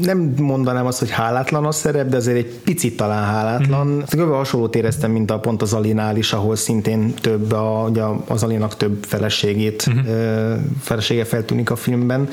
[0.00, 3.86] nem mondanám azt, hogy hálátlan a szerep, de azért egy picit talán hálátlan.
[3.86, 3.98] Mm-hmm.
[3.98, 4.32] Kb.
[4.32, 8.76] hasonlót éreztem, mint a pont az Alinál is, ahol szintén több, a, ugye az Alinak
[8.76, 10.54] több feleségét, mm-hmm.
[10.80, 12.28] felesége feltűnik a filmben,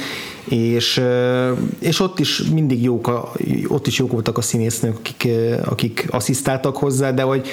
[0.46, 1.02] és,
[1.80, 3.32] és ott is mindig jók, a,
[3.68, 5.28] ott is jók voltak a színésznők, akik,
[5.66, 7.48] akik asszisztáltak hozzá, de hogy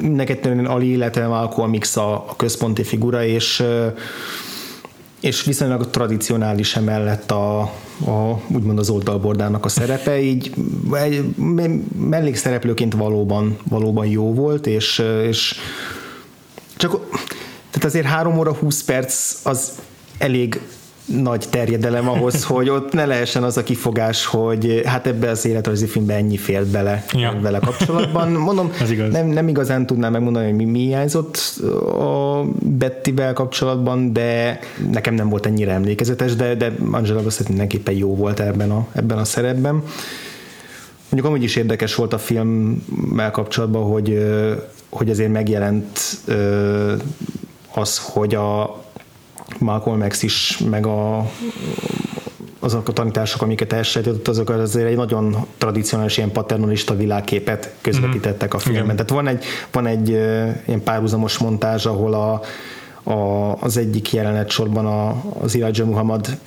[0.00, 3.64] neked Ali, illetve Malcolm Mix a, a központi figura, és
[5.20, 7.60] és viszonylag tradicionális emellett a,
[8.06, 10.52] a, úgymond az oldalbordának a szerepe, így
[10.92, 11.24] egy
[11.96, 15.54] mellékszereplőként valóban, valóban jó volt, és, és
[16.76, 17.00] csak
[17.70, 19.72] tehát azért 3 óra 20 perc az
[20.18, 20.60] elég
[21.08, 25.86] nagy terjedelem ahhoz, hogy ott ne lehessen az a kifogás, hogy hát ebbe az életrajzi
[25.86, 27.38] filmbe ennyi fél bele ja.
[27.40, 28.30] vele kapcsolatban.
[28.30, 29.12] Mondom, igaz.
[29.12, 31.36] Nem, nem igazán tudnám megmondani, hogy mi, mi hiányzott
[31.98, 34.58] a Bettivel kapcsolatban, de
[34.90, 39.18] nekem nem volt ennyire emlékezetes, de, de Angela Bassett mindenképpen jó volt ebben a, ebben
[39.18, 39.82] a szerepben.
[41.10, 44.26] Mondjuk amúgy is érdekes volt a filmmel kapcsolatban, hogy,
[44.88, 45.98] hogy azért megjelent
[47.74, 48.82] az, hogy a,
[49.58, 51.30] Malcolm X is, meg a,
[52.58, 58.58] azok a tanítások, amiket elsajátított, azok azért egy nagyon tradicionális ilyen paternalista világképet közvetítettek a
[58.58, 58.84] filmben.
[58.84, 58.96] Igen.
[58.96, 60.08] Tehát van egy, van egy
[60.66, 62.40] ilyen párhuzamos montázs, ahol a,
[63.10, 66.38] a, az egyik jelenet sorban a, az Elijah Muhammad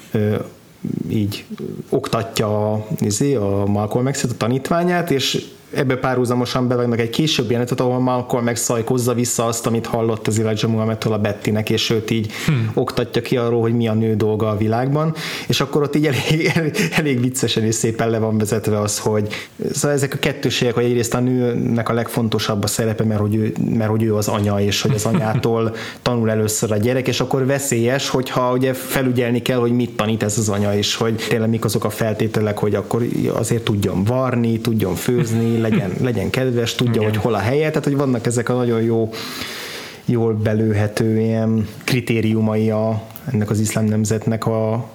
[1.09, 1.45] így
[1.89, 7.79] oktatja a, izé, a Malcolm x a tanítványát, és ebbe párhuzamosan bevágnak egy később jelenetet,
[7.79, 12.31] ahol Malcolm megszajkozza vissza azt, amit hallott az Elijah Muhammadtól a Bettinek, és őt így
[12.45, 12.71] hmm.
[12.73, 15.15] oktatja ki arról, hogy mi a nő dolga a világban,
[15.47, 19.27] és akkor ott így elég, elég, elég viccesen és szépen le van vezetve az, hogy
[19.71, 23.53] szóval ezek a kettőségek, hogy egyrészt a nőnek a legfontosabb a szerepe, mert hogy ő,
[23.75, 27.45] mert hogy ő az anya, és hogy az anyától tanul először a gyerek, és akkor
[27.45, 31.65] veszélyes, hogyha ugye felügyelni kell, hogy mit tanít ez az anya, és hogy tényleg mik
[31.65, 37.03] azok a feltételek, hogy akkor azért tudjon varni, tudjon főzni, legyen, legyen kedves, tudja, Igen.
[37.03, 39.09] hogy hol a helye, tehát hogy vannak ezek a nagyon jó
[40.05, 43.01] jól belőhető ilyen kritériumai a,
[43.33, 44.89] ennek az iszlám nemzetnek, a,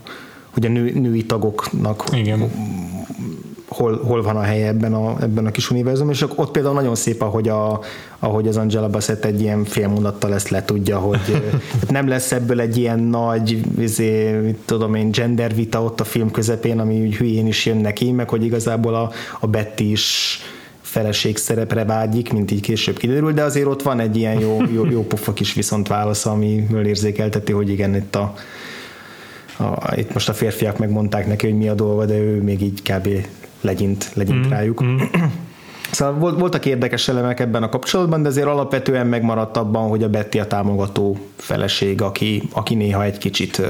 [0.50, 2.50] hogy a nő, női tagoknak Igen.
[3.68, 6.94] Hol, hol van a helye ebben a, ebben a kis univerzumban, és ott például nagyon
[6.94, 7.80] szép, ahogy, a,
[8.18, 11.42] ahogy az Angela Bassett egy ilyen félmondattal ezt letudja, hogy
[11.88, 16.30] nem lesz ebből egy ilyen nagy, izé, mit tudom én, gender vita ott a film
[16.30, 20.38] közepén, ami úgy hülyén is jön neki, meg hogy igazából a, a Betty is
[20.96, 24.90] feleség szerepre vágyik, mint így később kiderül, de azért ott van egy ilyen jó, jó,
[24.90, 28.34] jó pofa kis viszont válasz, amiről érzékelteti, hogy igen, itt a,
[29.58, 32.82] a, itt most a férfiak megmondták neki, hogy mi a dolga, de ő még így
[32.82, 33.08] kb.
[33.60, 34.84] legyint, legyint mm, rájuk.
[34.84, 34.96] Mm.
[35.90, 40.38] Szóval voltak érdekes elemek ebben a kapcsolatban, de azért alapvetően megmaradt abban, hogy a Betty
[40.38, 43.62] a támogató feleség, aki, aki néha egy kicsit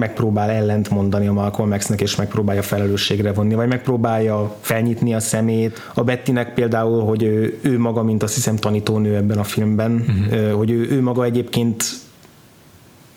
[0.00, 5.90] megpróbál ellent mondani a Malcolm X-nek, és megpróbálja felelősségre vonni, vagy megpróbálja felnyitni a szemét.
[5.94, 10.52] A Bettinek például, hogy ő, ő maga, mint azt hiszem tanítónő ebben a filmben, uh-huh.
[10.52, 11.84] hogy ő, ő maga egyébként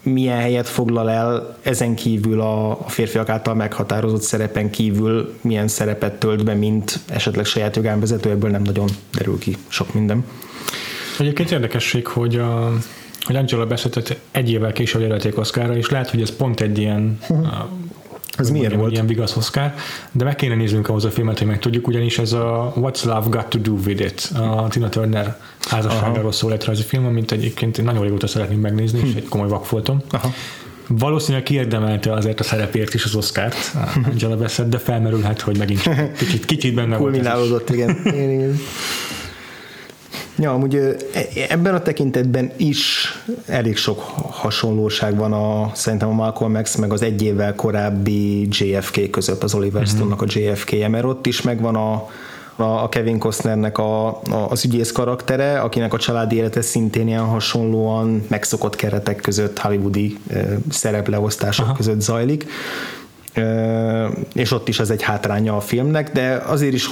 [0.04, 6.14] milyen helyet foglal el, ezen kívül a, a férfiak által meghatározott szerepen kívül milyen szerepet
[6.14, 10.26] tölt be, mint esetleg saját jogánvezető, ebből nem nagyon derül ki sok minden.
[11.20, 12.72] Egyébként érdekesség, hogy a,
[13.24, 17.20] hogy Angela Bassettet egy évvel később jelölték Oscarra, és lehet, hogy ez pont egy ilyen
[18.38, 18.92] ez miért mondjam, volt?
[18.92, 19.74] Ilyen vigasz Oscar,
[20.12, 23.26] de meg kéne néznünk ahhoz a filmet, hogy meg tudjuk, ugyanis ez a What's Love
[23.30, 27.86] Got to Do With It, a Tina Turner házasságáról szól egy film, amit egyébként én
[27.86, 29.06] nagyon régóta szeretném megnézni, hm.
[29.06, 30.02] és egy komoly vakfoltom.
[30.10, 30.34] Aha.
[30.88, 33.76] Valószínűleg kiérdemelte azért a szerepért is az Oscárt,
[34.12, 37.12] Angela Bassett, de felmerülhet, hogy megint kicsit, kicsit benne volt.
[37.12, 37.98] Kulminálódott, igen.
[38.06, 38.60] igen.
[40.38, 40.96] Ja, amúgy e,
[41.50, 43.08] ebben a tekintetben is
[43.46, 49.10] elég sok hasonlóság van a, szerintem a Malcolm X meg az egy évvel korábbi JFK
[49.10, 49.96] között, az Oliver mm-hmm.
[49.96, 52.10] Stone-nak a JFK-je, mert ott is megvan a,
[52.56, 58.26] a Kevin Costnernek a, a, az ügyész karaktere, akinek a családi élete szintén ilyen hasonlóan
[58.28, 61.76] megszokott keretek között, hollywoodi e, szerepleosztások Aha.
[61.76, 62.46] között zajlik
[63.34, 66.90] e, és ott is ez egy hátránya a filmnek, de azért is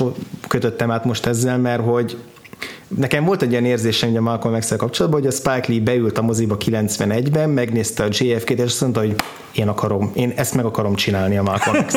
[0.48, 2.18] kötöttem át most ezzel, mert hogy
[2.98, 6.22] nekem volt egy ilyen érzésem a Malcolm x kapcsolatban, hogy a Spike Lee beült a
[6.22, 9.16] moziba 91-ben, megnézte a JFK-t, és azt mondta, hogy
[9.52, 11.96] én akarom, én ezt meg akarom csinálni a Malcolm x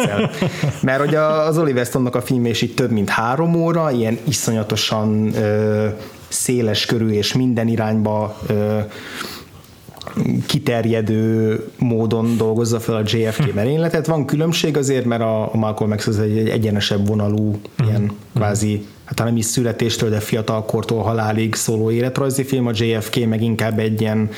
[0.81, 5.35] Mert hogy az Oliver Stone-nak a film is itt több mint három óra, ilyen iszonyatosan
[5.35, 5.87] ö,
[6.29, 8.79] széles körű és minden irányba ö,
[10.47, 14.07] kiterjedő módon dolgozza fel a JFK merényletet.
[14.07, 18.39] Van különbség azért, mert a Malcolm X az egy egyenesebb vonalú, ilyen hm.
[18.39, 23.79] kvázi hát nem is születéstől, de fiatalkortól halálig szóló életrajzi film, a JFK meg inkább
[23.79, 24.31] egy ilyen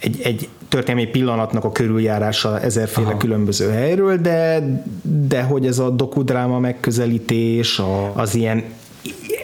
[0.00, 3.16] egy, egy történelmi pillanatnak a körüljárása ezerféle Aha.
[3.16, 4.62] különböző helyről, de,
[5.02, 8.64] de hogy ez a dokudráma megközelítés, a, az ilyen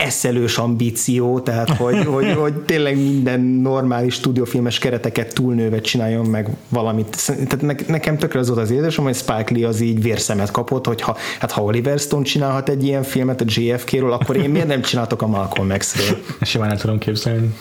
[0.01, 7.17] eszelős ambíció, tehát hogy, hogy, hogy tényleg minden normális stúdiófilmes kereteket túlnőve csináljon meg valamit.
[7.27, 10.87] Tehát ne, nekem tökre az volt az érzésem, hogy Spike Lee az így vérszemet kapott,
[10.87, 14.67] hogy ha, hát ha Oliver Stone csinálhat egy ilyen filmet a JFK-ről, akkor én miért
[14.67, 16.19] nem csináltok a Malcolm X-ről?
[16.41, 17.55] Simán el tudom képzelni.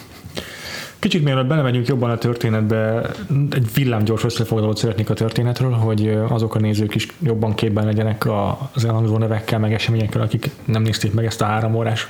[0.99, 3.09] Kicsit mielőtt belemegyünk jobban a történetbe,
[3.51, 8.27] egy villámgyors összefoglalót szeretnék a történetről, hogy azok a nézők is jobban képben legyenek
[8.73, 12.07] az elhangzó nevekkel, meg eseményekkel, akik nem nézték meg ezt a három órás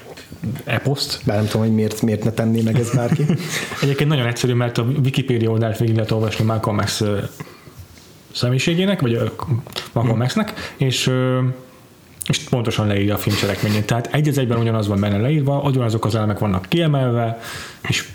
[0.63, 1.21] eposzt.
[1.25, 3.25] Bár nem tudom, hogy miért, miért ne tenné meg ez bárki.
[3.81, 7.03] Egyébként nagyon egyszerű, mert a Wikipedia oldalt végig lehet olvasni Malcolm X
[8.31, 9.33] személyiségének, vagy a
[9.93, 11.11] Malcolm X-nek, és
[12.27, 13.85] és pontosan leírja a film cselekményét.
[13.85, 17.39] Tehát egy egyben ugyanaz van benne leírva, ugyanazok az elemek vannak kiemelve,
[17.87, 18.07] és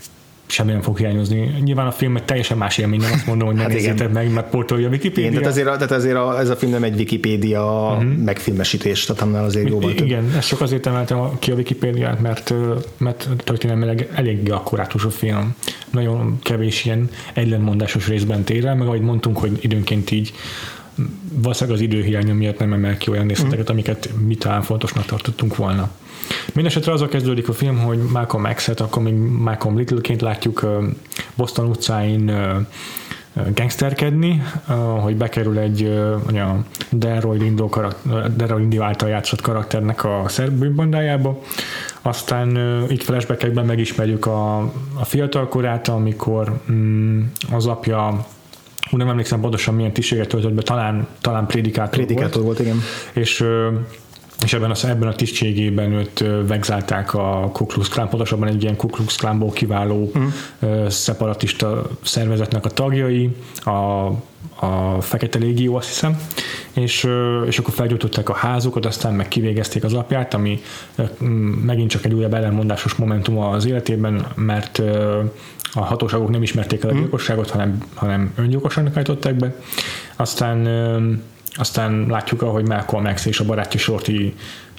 [0.46, 1.54] semmi nem fog hiányozni.
[1.62, 4.50] Nyilván a film egy teljesen más élmény, nem azt mondom, hogy hát megnézzétek meg, mert
[4.50, 5.30] portolja a Wikipédia.
[5.30, 8.16] Igen, tehát azért, tehát azért a, ez a film nem egy Wikipédia uh-huh.
[8.16, 12.54] megfilmesítés, tehát annál azért jóval Igen, ezt csak azért emeltem ki a Wikipédiát, mert,
[12.96, 15.54] mert történelmileg elég akkurátus a film.
[15.90, 20.32] Nagyon kevés ilyen egylenmondásos részben tér el, meg ahogy mondtunk, hogy időnként így
[21.32, 23.76] valószínűleg az időhiánya miatt nem emel ki olyan részleteket, uh-huh.
[23.76, 25.90] amiket mi talán fontosnak tartottunk volna.
[26.46, 30.66] Mindenesetre azzal kezdődik a film, hogy Malcolm X-et, akkor még Malcolm Little-ként látjuk
[31.34, 32.32] Boston utcáin
[33.54, 34.42] gangsterkedni,
[35.00, 35.84] hogy bekerül egy
[36.26, 41.40] a Delroy Lindo, karakter, Delroy Lindo által játszott karakternek a szerb bűnbandájába.
[42.02, 42.56] Aztán
[42.88, 44.58] itt flashbackekben megismerjük a,
[44.94, 48.26] a fiatal korát, amikor mm, az apja
[48.90, 52.44] úgy nem emlékszem pontosan milyen tisztséget töltött be, talán, talán prédikátor, prédikátor volt.
[52.44, 52.80] volt, igen.
[53.12, 53.44] És
[54.42, 58.76] és ebben a, ebben a tisztségében őt vegzálták a Ku Klux Klan, pontosabban egy ilyen
[58.76, 60.26] Ku Klux Klanból kiváló mm.
[60.86, 63.70] szeparatista szervezetnek a tagjai, a,
[64.66, 66.20] a Fekete Légió, azt hiszem,
[66.72, 67.08] és,
[67.46, 70.60] és akkor felgyújtották a házukat, aztán meg kivégezték az apját, ami
[71.64, 74.82] megint csak egy újabb ellenmondásos momentum az életében, mert
[75.72, 77.00] a hatóságok nem ismerték el a mhm.
[77.02, 79.54] gyilkosságot, hanem, hanem öngyilkosan állították be.
[80.16, 80.66] Aztán
[81.54, 84.34] aztán látjuk, ahogy Malcolm X és a barátja Shorty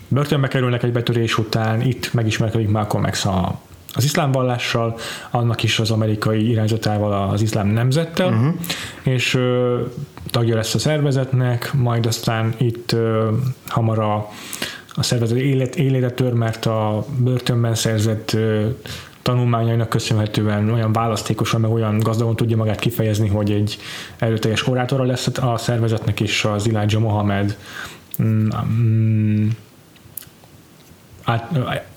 [0.07, 3.59] börtönbe kerülnek egy betörés után, itt megismerkedik Malcolm X a,
[3.93, 4.97] az iszlám vallással,
[5.31, 8.53] annak is az amerikai irányzatával, az iszlám nemzettel, uh-huh.
[9.03, 9.81] és ö,
[10.31, 13.31] tagja lesz a szervezetnek, majd aztán itt ö,
[13.67, 14.29] hamar a,
[14.93, 18.67] a szervezet élet, életet tör, mert a börtönben szerzett ö,
[19.25, 23.77] tanulmányainak köszönhetően olyan választékosan, meg olyan gazdagon tudja magát kifejezni, hogy egy
[24.17, 27.57] erőteljes orátora lesz a szervezetnek, és az Elijah Mohamed
[28.23, 29.47] mm, mm,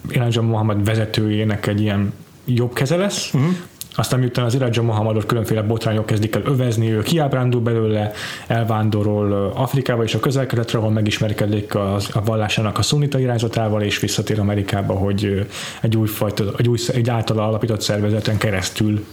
[0.09, 2.13] Elijah Mohamed vezetőjének egy ilyen
[2.45, 3.51] jobb keze lesz, uh-huh.
[3.99, 8.13] Aztán miután az Elijah Mohamedot különféle botrányok kezdik el övezni, ő kiábrándul belőle,
[8.47, 14.41] elvándorol Afrikába és a közel-keletre, ahol megismerkedik a, a vallásának a szunita irányzatával, és visszatér
[14.41, 15.47] Amerikába, hogy
[15.81, 19.05] egy új, fajta, egy, új, egy általa alapított szervezeten keresztül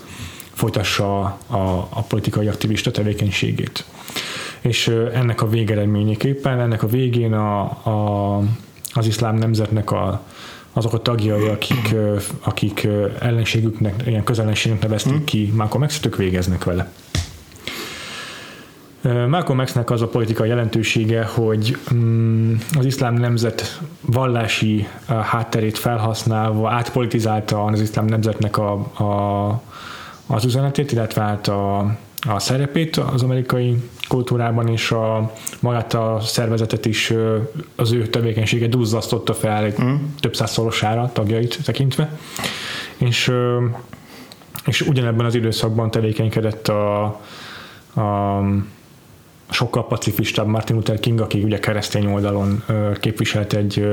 [0.54, 3.86] folytassa a, a politikai aktivista tevékenységét.
[4.62, 8.38] És ennek a végeredményeképpen, ennek a végén a, a,
[8.94, 10.22] az iszlám nemzetnek a,
[10.78, 11.96] azok a tagjai, akik,
[12.44, 12.88] akik
[13.20, 15.24] ellenségüknek, ilyen közellenségnek nevezték hmm.
[15.24, 16.92] ki Malcolm x ők végeznek vele.
[19.28, 27.64] Malcolm x az a politikai jelentősége, hogy mm, az iszlám nemzet vallási hátterét felhasználva átpolitizálta
[27.64, 28.72] az iszlám nemzetnek a,
[29.04, 29.62] a,
[30.28, 31.96] az üzenetét, illetve hát a,
[32.28, 37.14] a szerepét az amerikai kultúrában, és a, magát a szervezetet is
[37.76, 39.96] az ő tevékenysége duzzasztotta fel egy mm.
[40.20, 42.20] több százszorosára tagjait tekintve.
[42.98, 43.32] És,
[44.66, 47.04] és ugyanebben az időszakban tevékenykedett a,
[47.96, 48.42] a
[49.50, 52.64] sokkal pacifistább Martin Luther King, aki ugye keresztény oldalon
[53.00, 53.88] képviselt egy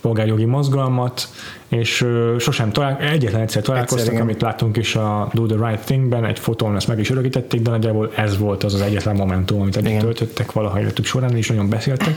[0.00, 1.28] polgárjogi mozgalmat,
[1.68, 2.06] és
[2.38, 6.38] sosem talál, egyetlen egyszer találkoztak, egyszer, amit látunk is a Do the Right Thing-ben, egy
[6.38, 10.00] fotón ezt meg is örökítették, de nagyjából ez volt az az egyetlen momentum, amit együtt
[10.00, 12.14] töltöttek valaha életük során, és nagyon beszéltek.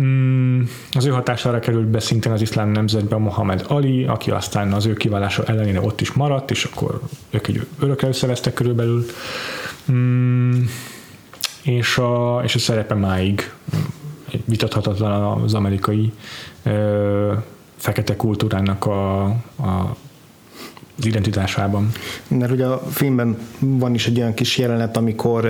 [0.00, 4.86] Mm, az ő hatására került be szintén az iszlám nemzetbe Mohamed Ali, aki aztán az
[4.86, 9.06] ő kiválása ellenére ott is maradt, és akkor ők egy örökre összevesztek körülbelül.
[9.92, 10.62] Mm,
[11.62, 13.52] és a, és a szerepe máig
[14.44, 16.12] vitathatatlan az amerikai
[16.62, 17.32] ö,
[17.76, 19.96] fekete kultúrának a, a
[20.98, 21.90] az identitásában.
[22.28, 25.46] Mert ugye a filmben van is egy olyan kis jelenet, amikor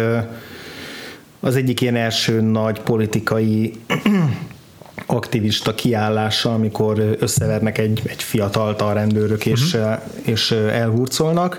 [1.40, 3.72] az egyik ilyen első nagy politikai
[5.07, 10.01] aktivista kiállása, amikor összevernek egy, egy fiatalt a rendőrök és, uh-huh.
[10.22, 11.59] és elhurcolnak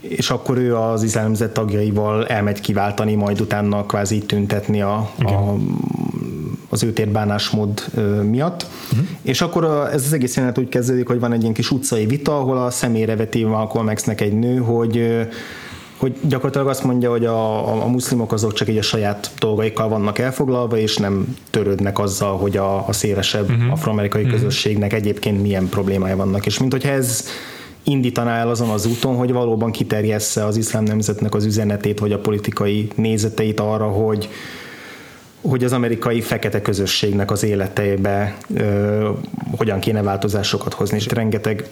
[0.00, 5.56] és akkor ő az iszlám nemzet tagjaival elmegy kiváltani, majd utána kvázi tüntetni a, a
[6.72, 7.84] az ő térbánásmód
[8.22, 8.66] miatt.
[8.92, 9.06] Uh-huh.
[9.22, 12.38] És akkor ez az egész jelenet úgy kezdődik, hogy van egy ilyen kis utcai vita,
[12.38, 15.26] ahol a személyre veti Malcolm X-nek egy nő, hogy
[15.96, 19.88] hogy gyakorlatilag azt mondja, hogy a, a, a muszlimok azok csak így a saját dolgaikkal
[19.88, 23.72] vannak elfoglalva, és nem törődnek azzal, hogy a, a szélesebb uh-huh.
[23.72, 24.36] afroamerikai uh-huh.
[24.36, 26.46] közösségnek egyébként milyen problémája vannak.
[26.46, 27.24] És mint hogyha ez
[27.84, 32.18] indítaná el azon az úton, hogy valóban kiterjessze az iszlám nemzetnek az üzenetét, vagy a
[32.18, 34.28] politikai nézeteit arra, hogy,
[35.40, 39.10] hogy az amerikai fekete közösségnek az életeibe ö,
[39.56, 40.96] hogyan kéne változásokat hozni.
[40.96, 41.68] És rengeteg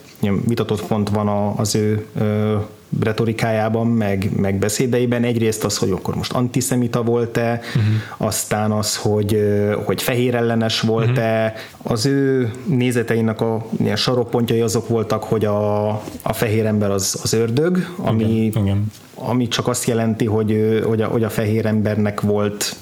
[0.46, 2.56] vitatott pont van a, az ő ö,
[3.00, 5.24] retorikájában, meg, meg beszédeiben.
[5.24, 7.82] Egyrészt az, hogy akkor most antiszemita volt-e, uh-huh.
[8.16, 9.40] aztán az, hogy,
[9.84, 11.54] hogy fehér ellenes volt-e.
[11.54, 11.92] Uh-huh.
[11.92, 15.88] Az ő nézeteinek a ilyen sarokpontjai azok voltak, hogy a,
[16.22, 18.92] a fehér ember az, az ördög, ami, igen, igen.
[19.14, 22.76] ami csak azt jelenti, hogy, hogy, a, hogy a fehér embernek volt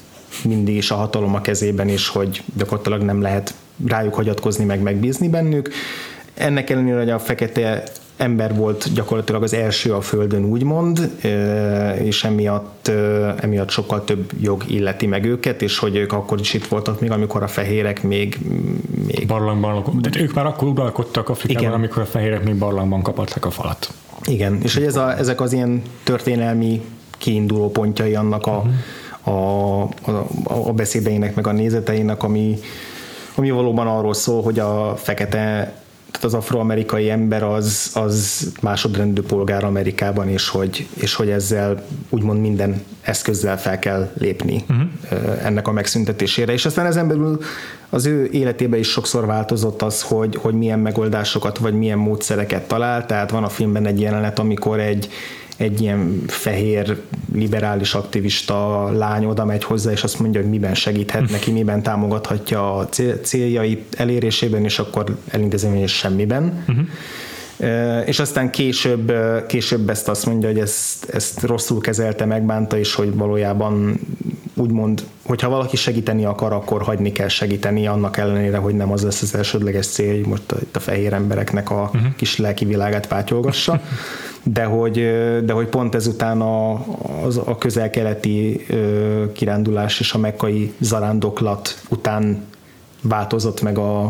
[0.45, 3.55] mindig is a hatalom a kezében, és hogy gyakorlatilag nem lehet
[3.87, 5.71] rájuk hagyatkozni, meg megbízni bennük.
[6.35, 7.83] Ennek ellenére, hogy a fekete
[8.17, 11.11] ember volt gyakorlatilag az első a Földön, úgymond,
[12.03, 12.91] és emiatt,
[13.41, 17.11] emiatt sokkal több jog illeti meg őket, és hogy ők akkor is itt voltak még,
[17.11, 18.39] amikor a fehérek még...
[19.07, 19.27] még...
[19.27, 21.75] Barlangban, tehát ők már akkor uralkodtak Afrikában, Igen.
[21.75, 23.93] amikor a fehérek még barlangban kapatták a falat.
[24.25, 26.83] Igen, és hogy ez a, ezek az ilyen történelmi
[27.19, 28.65] kiinduló pontjai annak a,
[29.27, 32.59] a, a, a beszédeinek, meg a nézeteinek, ami,
[33.35, 35.75] ami valóban arról szól, hogy a fekete
[36.17, 42.41] tehát az afroamerikai ember az, az másodrendű polgár Amerikában, és hogy, és hogy ezzel úgymond
[42.41, 45.45] minden eszközzel fel kell lépni uh-huh.
[45.45, 46.53] ennek a megszüntetésére.
[46.53, 47.41] És aztán ezen belül
[47.89, 53.07] az ő életében is sokszor változott az, hogy, hogy milyen megoldásokat vagy milyen módszereket talál.
[53.07, 55.09] Tehát van a filmben egy jelenet, amikor egy,
[55.57, 57.01] egy ilyen fehér
[57.35, 62.77] liberális aktivista lány oda megy hozzá, és azt mondja, hogy miben segíthet neki, miben támogathatja
[62.77, 62.89] a
[63.23, 66.65] céljai elérésében, és akkor elintézem, hogy semmiben.
[66.69, 66.87] Uh-huh.
[68.07, 69.13] És aztán később,
[69.47, 74.01] később ezt azt mondja, hogy ezt, ezt rosszul kezelte, megbánta, és hogy valójában
[74.55, 79.23] úgymond, hogyha valaki segíteni akar, akkor hagyni kell segíteni, annak ellenére, hogy nem az lesz
[79.23, 82.15] az elsődleges cél, hogy most a, a fehér embereknek a uh-huh.
[82.17, 83.81] kis lelki világát pátyolgassa.
[84.53, 84.95] de hogy,
[85.45, 86.73] de hogy pont ezután a,
[87.25, 88.67] az, a közel-keleti
[89.33, 92.45] kirándulás és a mekkai zarándoklat után
[93.03, 94.05] változott meg a,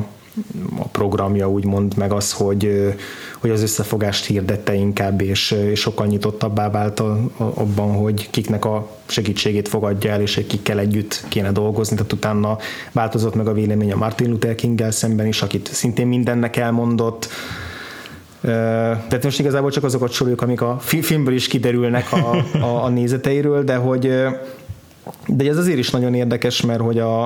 [0.78, 2.95] a programja, úgymond, meg az, hogy,
[3.39, 8.64] hogy az összefogást hirdette inkább, és, és sokkal nyitottabbá vált a, a, abban, hogy kiknek
[8.64, 11.97] a segítségét fogadja el, és kikkel együtt kéne dolgozni.
[11.97, 12.59] Tehát utána
[12.93, 17.28] változott meg a vélemény a Martin Luther King-gel szemben is, akit szintén mindennek elmondott,
[18.41, 23.64] tehát most igazából csak azokat soroljuk, amik a filmből is kiderülnek a, a, a nézeteiről,
[23.64, 24.11] de hogy
[25.26, 27.24] de ez azért is nagyon érdekes, mert hogy a,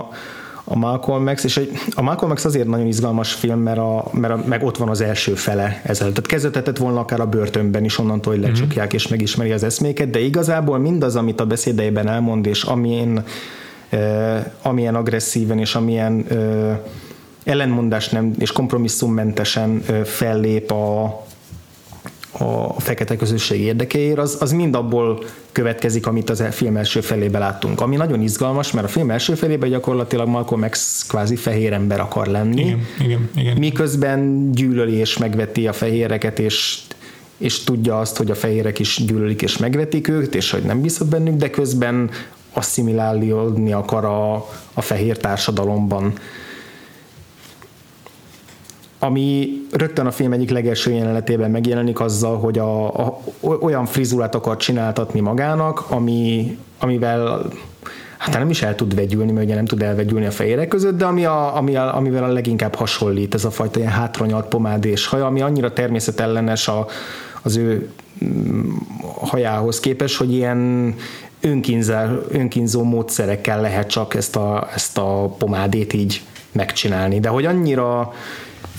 [0.65, 1.61] a Malcolm X, és
[1.95, 5.01] a Malcolm X azért nagyon izgalmas film, mert, a, mert a, meg ott van az
[5.01, 6.09] első fele ezzel.
[6.09, 8.97] Tehát kezdetetett volna akár a börtönben is onnantól, hogy lecsukják mm-hmm.
[8.97, 13.25] és megismeri az eszméket, de igazából mindaz, amit a beszédeiben elmond, és amilyen,
[13.93, 16.73] uh, amilyen agresszíven és amilyen uh,
[17.51, 21.05] ellenmondás nem, és kompromisszummentesen fellép a,
[22.39, 27.81] a fekete közösség érdekeért, az, az mind abból következik, amit az film első felébe láttunk.
[27.81, 32.27] Ami nagyon izgalmas, mert a film első felében gyakorlatilag Malcolm X kvázi fehér ember akar
[32.27, 32.61] lenni.
[32.61, 33.57] Igen, igen, igen.
[33.57, 36.79] Miközben gyűlöli és megveti a fehéreket, és
[37.37, 41.09] és tudja azt, hogy a fehérek is gyűlölik és megvetik őt, és hogy nem bízhat
[41.09, 42.11] bennük, de közben
[42.53, 44.35] asszimilálni akar a,
[44.75, 46.13] a fehér társadalomban
[49.03, 54.57] ami rögtön a film egyik legelső jelenetében megjelenik azzal, hogy a, a, olyan frizurát akar
[54.57, 57.43] csináltatni magának, ami, amivel
[58.19, 61.05] hát nem is el tud vegyülni, mert ugye nem tud elvegyülni a fejére között, de
[61.05, 65.07] ami a, ami a, amivel a leginkább hasonlít, ez a fajta ilyen hátronyalt pomád és
[65.07, 66.87] haja, ami annyira természetellenes a,
[67.43, 67.89] az ő
[68.25, 68.71] mm,
[69.21, 70.95] hajához képes, hogy ilyen
[72.31, 76.23] önkínzó módszerekkel lehet csak ezt a, ezt a pomádét így
[76.53, 77.21] megcsinálni.
[77.21, 78.13] De hogy annyira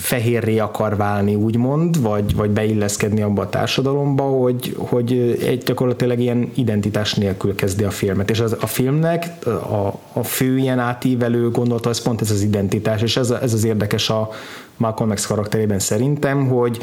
[0.02, 6.50] fehérré akar válni, úgymond, vagy, vagy beilleszkedni abba a társadalomba, hogy, hogy egy gyakorlatilag ilyen
[6.54, 8.30] identitás nélkül kezdi a filmet.
[8.30, 13.02] És az, a filmnek a, a fő ilyen átívelő gondolata, az pont ez az identitás,
[13.02, 14.28] és ez, ez az érdekes a
[14.76, 16.78] Malcolm X karakterében szerintem, hogy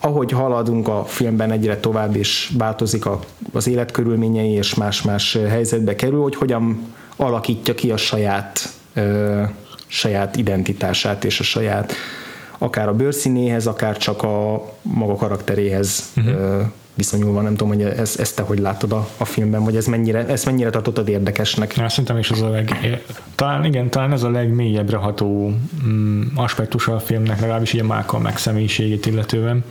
[0.00, 3.20] ahogy haladunk a filmben egyre tovább, és változik a,
[3.52, 9.42] az életkörülményei, és más-más helyzetbe kerül, hogy hogyan alakítja ki a saját, ö,
[9.86, 11.92] saját identitását és a saját
[12.62, 16.66] akár a bőrszínéhez, akár csak a maga karakteréhez uh-huh.
[16.94, 17.40] viszonyulva.
[17.40, 20.46] Nem tudom, hogy ezt, ezt te hogy látod a, a filmben, vagy ez mennyire, ezt
[20.46, 21.76] mennyire tartottad érdekesnek?
[21.76, 23.00] Ja, szerintem is az a leg,
[23.34, 25.54] talán igen, talán ez a legmélyebbre ható
[25.86, 29.64] mm, aspektus a filmnek, legalábbis ilyen Malcolm meg személyiségét illetően,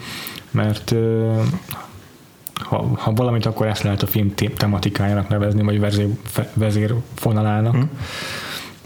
[0.51, 0.93] mert
[2.53, 6.07] ha, ha valamit, akkor ezt lehet a film tematikájának nevezni, vagy vezér,
[6.53, 7.75] vezérfonalának.
[7.75, 7.83] Mm.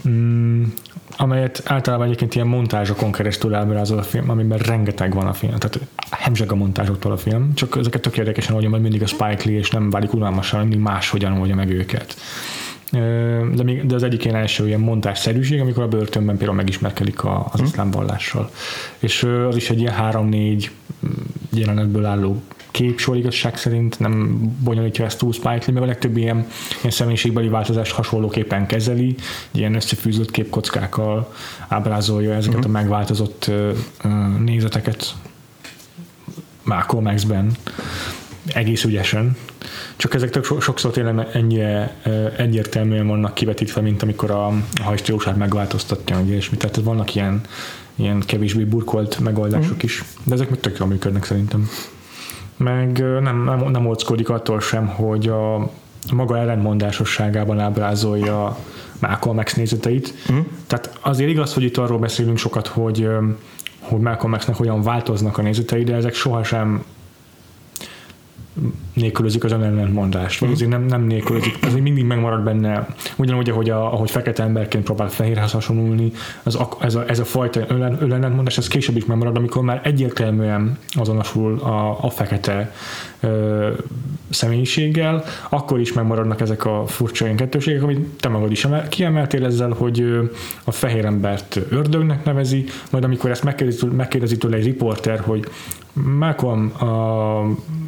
[0.08, 0.64] Mm,
[1.16, 5.78] amelyet általában egyébként ilyen montázsokon keresztül ábrázol a film, amiben rengeteg van a film, tehát
[6.10, 9.58] hemzseg a montázsoktól a film, csak ezeket tök érdekesen oldja majd mindig a Spike Lee,
[9.58, 12.16] és nem válik unalmasan, mindig máshogyan oldja meg őket.
[13.54, 17.48] De, még, de az egyik ilyen első ilyen montásszerűség, amikor a börtönben például megismerkedik a,
[17.52, 17.64] az hm.
[17.64, 18.50] iszlám vallással.
[18.98, 20.70] És az is egy ilyen három-négy
[21.52, 26.46] jelenetből álló képsor igazság szerint nem bonyolítja ezt túl Spike meg a legtöbb ilyen,
[26.78, 29.14] ilyen személyiségbeli változást hasonlóképpen kezeli,
[29.50, 31.32] ilyen összefűzött képkockákkal
[31.68, 32.74] ábrázolja ezeket uh-huh.
[32.74, 33.76] a megváltozott uh,
[34.44, 35.14] nézeteket
[36.62, 37.56] Malcolm X-ben
[38.46, 39.36] egész ügyesen.
[39.96, 41.96] Csak ezek tök sokszor tényleg ennyire
[42.36, 44.52] egyértelműen vannak kivetítve, mint amikor a
[44.82, 47.40] hajstílusát megváltoztatja, és mit, tehát vannak ilyen,
[47.94, 49.84] ilyen kevésbé burkolt megoldások uh-huh.
[49.84, 51.68] is, de ezek meg tök jól működnek szerintem
[52.56, 55.70] meg nem, nem, nem óckodik attól sem, hogy a
[56.12, 58.56] maga ellentmondásosságában ábrázolja
[59.00, 60.14] Malcolm X nézeteit.
[60.32, 60.38] Mm.
[60.66, 63.08] Tehát azért igaz, hogy itt arról beszélünk sokat, hogy,
[63.80, 66.84] hogy Malcolm X-nek hogyan változnak a nézetei, de ezek sohasem
[68.96, 72.86] nélkülözik az önellentmondást, vagy azért nem, nem nélkülözik, azért mindig megmarad benne,
[73.16, 77.64] ugyanúgy, ahogy, a, ahogy fekete emberként próbál fehérhez hasonlulni, az, ez, a, ez a fajta
[78.00, 82.72] önellentmondás, ez később is megmarad, amikor már egyértelműen azonosul a, a fekete
[83.20, 83.70] ö,
[84.30, 89.70] személyiséggel, akkor is megmaradnak ezek a furcsa ilyen kettőségek, amit te magad is kiemeltél ezzel,
[89.70, 90.04] hogy
[90.64, 95.48] a fehér embert ördögnek nevezi, majd amikor ezt megkérdezi, megkérdezi tőle egy riporter, hogy
[96.04, 97.42] Malcolm, a,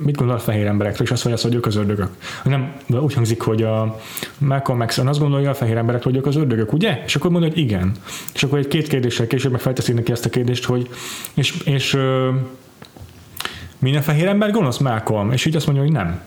[0.04, 2.08] mit gondol a fehér emberekről, és azt mondja, hogy ők az ördögök.
[2.44, 4.00] Nem, úgy hangzik, hogy a
[4.38, 7.02] Malcolm X azt gondolja a fehér emberekről, hogy ők az ördögök, ugye?
[7.04, 7.92] És akkor mondja, hogy igen.
[8.34, 10.88] És akkor egy két kérdéssel később meg felteszi neki ezt a kérdést, hogy
[11.34, 11.98] és, és
[13.78, 16.20] minden fehér ember gonosz Malcolm, és így azt mondja, hogy nem.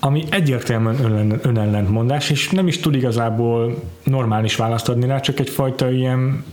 [0.00, 6.44] Ami egyértelműen önellentmondás, és nem is tud igazából normális választ adni rá, csak egyfajta ilyen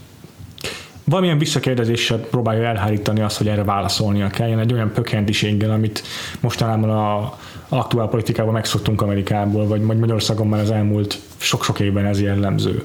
[1.06, 6.04] valamilyen visszakérdezéssel próbálja elhárítani azt, hogy erre válaszolnia kelljen, egy olyan pökhendiséggel, amit
[6.40, 7.38] mostanában a
[7.70, 12.84] aktuál politikában megszoktunk Amerikából, vagy Magyarországon már az elmúlt sok-sok évben ez jellemző.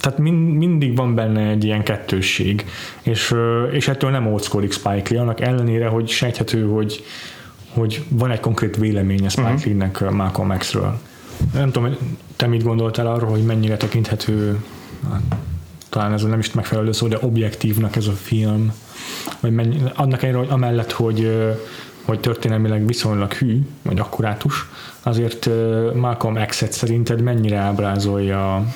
[0.00, 2.64] Tehát mind, mindig van benne egy ilyen kettősség,
[3.02, 3.34] és,
[3.72, 7.04] és ettől nem óckodik Spike Lee, annak ellenére, hogy sejthető, hogy,
[7.68, 9.64] hogy van egy konkrét véleménye Spike uh-huh.
[9.64, 10.98] Lee-nek Malcolm X-ről.
[11.52, 11.96] Nem tudom,
[12.36, 14.58] te mit gondoltál arról, hogy mennyire tekinthető
[15.94, 18.72] talán ez nem is megfelelő szó, de objektívnak ez a film,
[19.40, 21.30] vagy mennyi, annak ellenére, hogy amellett, hogy
[22.04, 24.66] hogy történelmileg viszonylag hű, vagy akkurátus,
[25.02, 25.48] azért
[25.94, 28.66] Malcolm X-et szerinted mennyire ábrázolja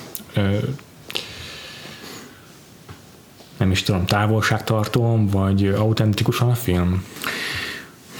[3.56, 7.04] nem is tudom, távolságtartóm, vagy autentikusan a film?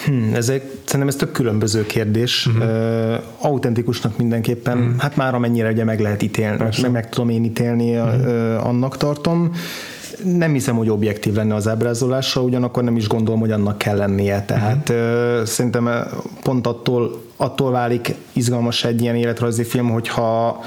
[0.09, 2.47] Hmm, ezek, szerintem ez tök különböző kérdés.
[2.47, 2.65] Uh-huh.
[2.65, 5.01] Uh, autentikusnak mindenképpen, uh-huh.
[5.01, 8.27] hát már amennyire ugye meg lehet ítélni, meg, meg tudom én ítélni, uh-huh.
[8.27, 9.53] uh, annak tartom.
[10.25, 14.45] Nem hiszem, hogy objektív lenne az ábrázolása, ugyanakkor nem is gondolom, hogy annak kell lennie.
[14.45, 15.41] Tehát uh-huh.
[15.41, 15.89] uh, szerintem
[16.43, 20.61] pont attól, attól válik izgalmas egy ilyen életrajzi film, hogyha,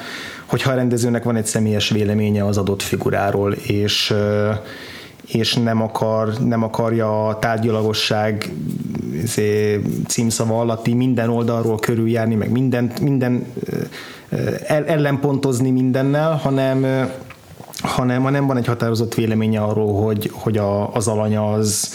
[0.45, 4.55] hogyha a rendezőnek van egy személyes véleménye az adott figuráról, és uh,
[5.31, 8.51] és nem, akar, nem akarja a tárgyalagosság
[9.23, 13.45] izé, címszava alatti minden oldalról körüljárni, meg minden, minden
[14.67, 17.09] ellenpontozni mindennel, hanem
[17.81, 21.93] hanem, hanem van egy határozott véleménye arról, hogy, hogy a, az alanya az,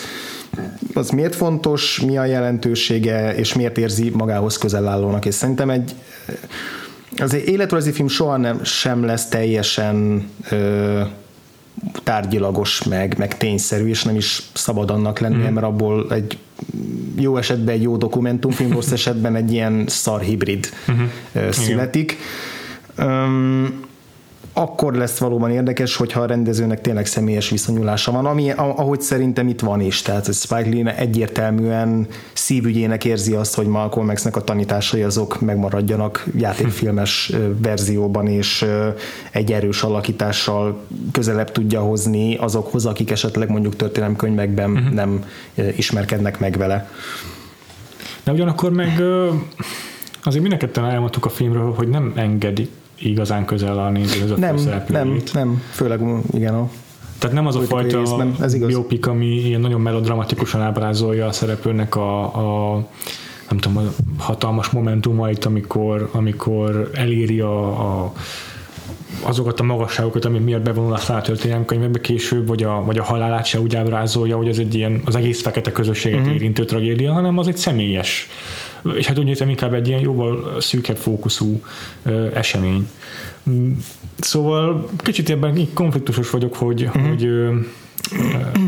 [0.94, 5.24] az miért fontos, mi a jelentősége, és miért érzi magához közel állónak.
[5.24, 5.94] És szerintem egy
[7.18, 11.00] az életrajzi film soha nem sem lesz teljesen ö,
[12.06, 15.52] tárgyilagos, meg, meg tényszerű, és nem is szabad annak lennie, mm.
[15.52, 16.38] mert abból egy
[17.16, 21.50] jó esetben egy jó dokumentumfilm, rossz esetben egy ilyen szar hibrid mm-hmm.
[21.50, 22.16] születik.
[22.98, 23.80] Um,
[24.58, 29.60] akkor lesz valóban érdekes, hogyha a rendezőnek tényleg személyes viszonyulása van, ami, ahogy szerintem itt
[29.60, 35.40] van is, tehát Spike Lee egyértelműen szívügyének érzi azt, hogy Malcolm x a tanításai azok
[35.40, 37.32] megmaradjanak játékfilmes
[37.62, 38.66] verzióban, és
[39.30, 40.80] egy erős alakítással
[41.12, 44.92] közelebb tudja hozni azokhoz, akik esetleg mondjuk történelemkönyvekben uh-huh.
[44.92, 45.24] nem
[45.76, 46.90] ismerkednek meg vele.
[48.24, 49.02] De ugyanakkor meg
[50.22, 54.56] azért mindenketten elmondtuk a filmről, hogy nem engedik igazán közel a nézőhöz nem,
[54.90, 56.00] nem, nem, főleg
[56.32, 56.70] igen a
[57.18, 58.02] tehát nem az a fajta
[58.40, 62.22] ez biopik, ami ilyen nagyon melodramatikusan ábrázolja a szereplőnek a,
[62.74, 62.88] a
[63.48, 68.12] nem tudom, a hatalmas momentumait, amikor, amikor eléri a, a
[69.22, 73.44] azokat a magasságokat, ami miatt bevonul a szállt történelmkönyvekbe később, vagy a, vagy a halálát
[73.44, 76.34] se úgy ábrázolja, hogy ez egy ilyen az egész fekete közösséget uh-huh.
[76.34, 78.28] érintő tragédia, hanem az egy személyes
[78.96, 81.62] és hát úgy nézem inkább egy ilyen jóval szűkebb fókuszú
[82.34, 82.88] esemény.
[83.50, 83.72] Mm,
[84.18, 87.08] szóval kicsit ebben konfliktusos vagyok, hogy, mm.
[87.08, 87.28] hogy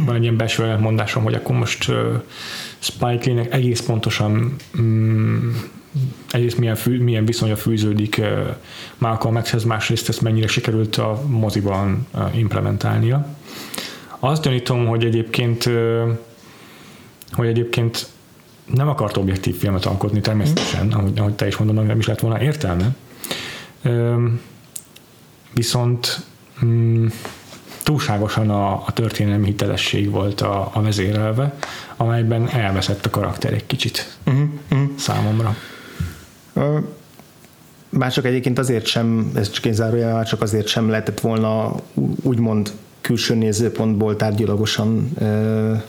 [0.06, 1.92] van egy ilyen belső ellentmondásom, hogy akkor most
[2.78, 5.50] Spike Lee-nek egész pontosan mm,
[6.30, 8.20] egyrészt milyen, fű, milyen viszonya fűződik
[8.98, 13.26] Malcolm X-hez, másrészt ezt mennyire sikerült a moziban implementálnia.
[14.18, 15.70] Azt gyanítom, hogy egyébként
[17.32, 18.06] hogy egyébként
[18.74, 20.90] nem akart objektív filmet alkotni természetesen, mm.
[20.90, 22.94] ahogy, ahogy te is mondod, nem is lett volna értelme.
[25.54, 26.20] Viszont
[26.64, 27.06] mm,
[27.82, 31.54] túlságosan a, a történelmi hitelesség volt a, a vezérelve,
[31.96, 34.88] amelyben elveszett a karakter egy kicsit uh-huh, uh-huh.
[34.98, 35.56] számomra.
[36.52, 36.78] Uh,
[37.88, 41.74] már csak egyébként azért sem, ez csak egy zárójel, már csak azért sem lehetett volna
[42.22, 45.82] úgymond külső nézőpontból tárgyilagosan uh,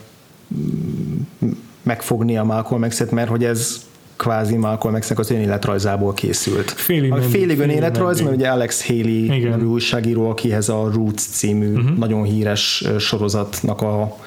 [1.84, 3.88] megfogni a Malcolm X-et, mert hogy ez
[4.20, 6.72] kvázi Malcolm x az önéletrajzából készült.
[6.72, 11.98] Félig, a félig önéletrajz, mert ugye Alex Haley nevű újságíró, akihez a Roots című uh-huh.
[11.98, 14.18] nagyon híres sorozatnak a,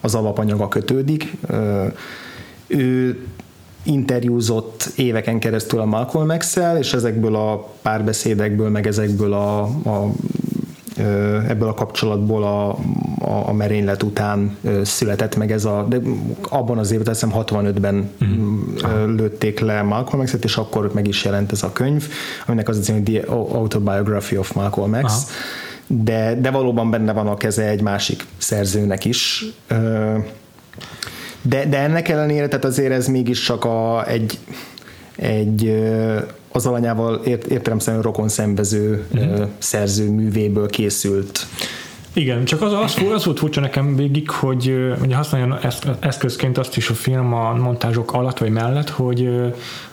[0.00, 1.32] az alapanyaga kötődik.
[2.66, 3.18] ő
[3.82, 10.12] interjúzott éveken keresztül a Malcolm x és ezekből a párbeszédekből, meg ezekből a, a
[11.48, 12.68] ebből a kapcsolatból a,
[13.18, 15.98] a, a merénylet után született meg ez a, de
[16.48, 19.14] abban az évben, azt 65-ben uh-huh.
[19.16, 22.08] lőtték le Malcolm x és akkor meg is jelent ez a könyv,
[22.46, 25.26] aminek az a cím, The Autobiography of Malcolm X,
[25.86, 29.44] de, de valóban benne van a keze egy másik szerzőnek is.
[31.42, 34.38] De, de ennek ellenére, tehát azért ez mégis csak a, egy,
[35.22, 35.84] egy
[36.48, 39.42] az alanyával ért, értelemszerűen rokon szembező mm-hmm.
[39.58, 41.46] szerző művéből készült
[42.14, 45.58] igen, csak az, az, az volt furcsa nekem végig, hogy ugye használja
[46.00, 49.30] eszközként azt is a film a montázsok alatt vagy mellett, hogy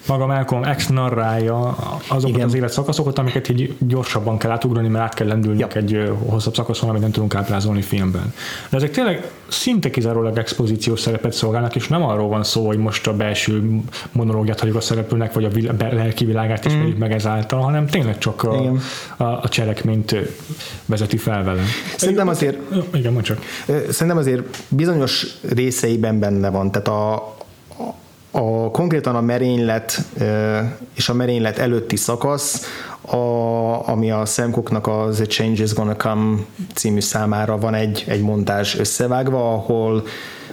[0.09, 1.75] maga Malcolm X narrálja
[2.07, 2.47] azokat Igen.
[2.47, 5.79] az életszakaszokat, amiket így gyorsabban kell átugrani, mert át kell lendülnünk ja.
[5.79, 8.33] egy hosszabb szakaszon, amit nem tudunk ábrázolni filmben.
[8.69, 13.07] De ezek tényleg szinte kizárólag expozíciós szerepet szolgálnak, és nem arról van szó, hogy most
[13.07, 13.81] a belső
[14.11, 16.99] monológiát hagyjuk a szereplőnek, vagy a vil- lelki világát ismerjük mm.
[16.99, 18.73] meg ezáltal, hanem tényleg csak a,
[19.17, 20.15] a, a cselekményt
[20.85, 21.61] vezeti fel vele.
[21.97, 22.57] Szerintem azért,
[22.93, 23.39] igen, mondj csak.
[23.89, 27.37] Szerintem azért bizonyos részeiben benne van, tehát a,
[28.31, 30.01] a, konkrétan a merénylet
[30.93, 32.65] és a merénylet előtti szakasz,
[33.01, 36.37] a, ami a Szemkoknak az The Change is Gonna Come
[36.73, 40.03] című számára van egy, egy montázs összevágva, ahol,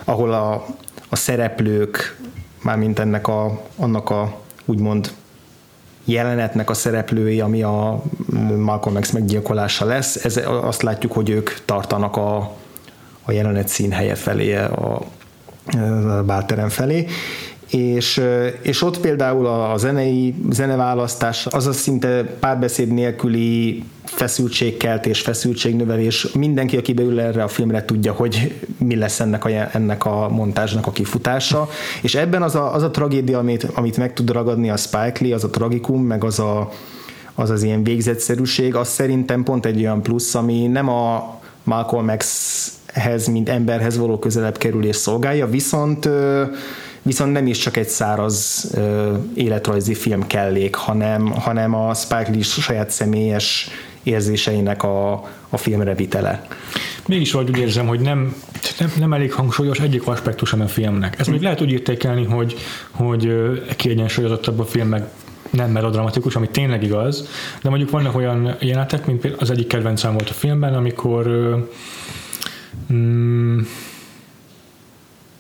[0.05, 0.67] ahol a,
[1.09, 2.17] a szereplők,
[2.63, 5.13] mármint ennek a, annak a úgymond
[6.05, 8.03] jelenetnek a szereplői, ami a
[8.57, 12.37] Malcolm X meggyilkolása lesz, ez, azt látjuk, hogy ők tartanak a,
[13.23, 15.03] a jelenet színhelye felé, a,
[16.09, 17.07] a bálterem felé,
[17.71, 18.23] és,
[18.63, 26.93] és ott például a zenei, zeneválasztás, az a szinte párbeszéd nélküli feszültségkeltés, feszültségnövelés, mindenki, aki
[26.93, 31.69] beül erre a filmre tudja, hogy mi lesz ennek a, ennek a montázsnak a kifutása,
[32.03, 35.35] és ebben az a, az a tragédia, amit, amit meg tud ragadni a Spike Lee,
[35.35, 36.71] az a tragikum, meg az a,
[37.35, 43.27] az, az ilyen végzetszerűség, az szerintem pont egy olyan plusz, ami nem a Malcolm X-hez,
[43.27, 46.09] mint emberhez való közelebb kerülés szolgálja, viszont
[47.07, 52.43] viszont nem is csak egy száraz ö, életrajzi film kellék, hanem, hanem a Spike Lee
[52.43, 53.69] saját személyes
[54.03, 55.13] érzéseinek a,
[55.49, 56.47] a filmre vitele.
[57.07, 58.35] Mégis vagy úgy érzem, hogy nem,
[58.79, 61.19] nem, nem elég hangsúlyos egyik aspektus a filmnek.
[61.19, 62.57] Ezt még lehet úgy értékelni, hogy,
[62.91, 63.33] hogy
[63.77, 65.05] kiegyensúlyozottabb a film, meg
[65.51, 67.29] nem melodramatikus, ami tényleg igaz,
[67.63, 71.27] de mondjuk vannak olyan jelenetek, mint az egyik kedvencem volt a filmben, amikor
[72.93, 73.61] mm,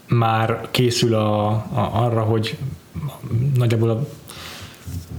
[0.08, 2.56] már készül a, a, arra, hogy
[3.54, 4.06] nagyjából a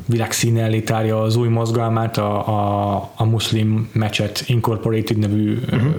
[0.05, 5.93] világ színe elé tárja az új mozgalmát, a, a, a Muslim Mecset Incorporated nevű uh-huh.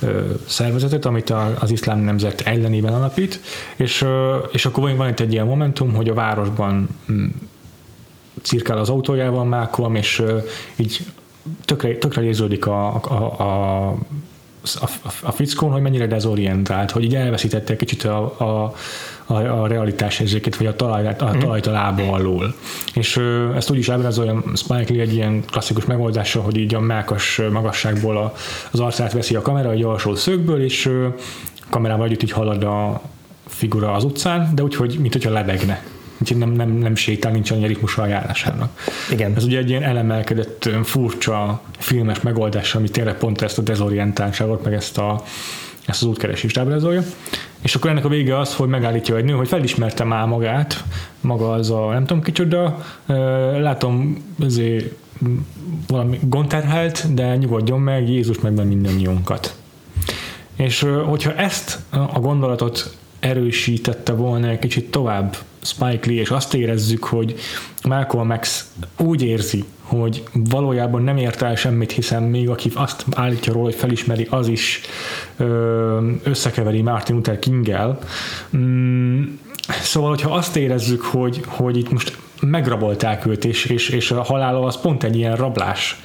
[0.00, 3.40] ö, szervezetet, amit az iszlám nemzet ellenében alapít,
[3.76, 4.04] és,
[4.52, 7.26] és akkor van itt egy ilyen momentum, hogy a városban mm,
[8.42, 10.22] cirkál az autójával Malcolm, és
[10.76, 11.00] így
[11.64, 13.94] tökre, tökre érződik a, a, a
[14.80, 18.74] a, a, fickón, hogy mennyire dezorientált, hogy így elveszítette egy kicsit a, a,
[19.26, 21.38] a, a realitás érzékét, vagy a, talajt, a mhm.
[21.38, 22.54] talajt a lába alól.
[22.94, 26.80] És ö, ezt úgy is ábrázolja Spike Lee egy ilyen klasszikus megoldással, hogy így a
[26.80, 28.34] mákas magasságból a,
[28.70, 31.08] az arcát veszi a kamera egy alsó szögből, és ö,
[31.70, 33.02] kamerával együtt így halad a
[33.46, 35.82] figura az utcán, de úgy, hogy mint hogyha lebegne
[36.24, 38.80] úgyhogy nem, nem, nem sétál, nincs annyi ritmusa a járásának.
[39.10, 39.32] Igen.
[39.36, 44.72] Ez ugye egy ilyen elemelkedett, furcsa filmes megoldás, ami tényleg pont ezt a dezorientáltságot, meg
[44.74, 45.22] ezt a
[45.86, 47.02] ezt az útkeresést ábrázolja.
[47.62, 50.84] És akkor ennek a vége az, hogy megállítja egy nő, hogy felismerte már magát,
[51.20, 52.84] maga az a nem tudom kicsoda,
[53.58, 54.94] látom azért
[55.86, 59.54] valami gondterhelt, de nyugodjon meg, Jézus megvan mindannyiunkat.
[60.56, 67.04] És hogyha ezt a gondolatot erősítette volna egy kicsit tovább Spike Lee, és azt érezzük,
[67.04, 67.34] hogy
[67.82, 73.52] Malcolm X úgy érzi, hogy valójában nem ért el semmit, hiszen még aki azt állítja
[73.52, 74.80] róla, hogy felismeri, az is
[76.22, 77.98] összekeveri Martin Luther King-el.
[79.68, 84.66] Szóval, hogyha azt érezzük, hogy, hogy itt most megrabolták őt, és, és, és a halála
[84.66, 86.02] az pont egy ilyen rablásnak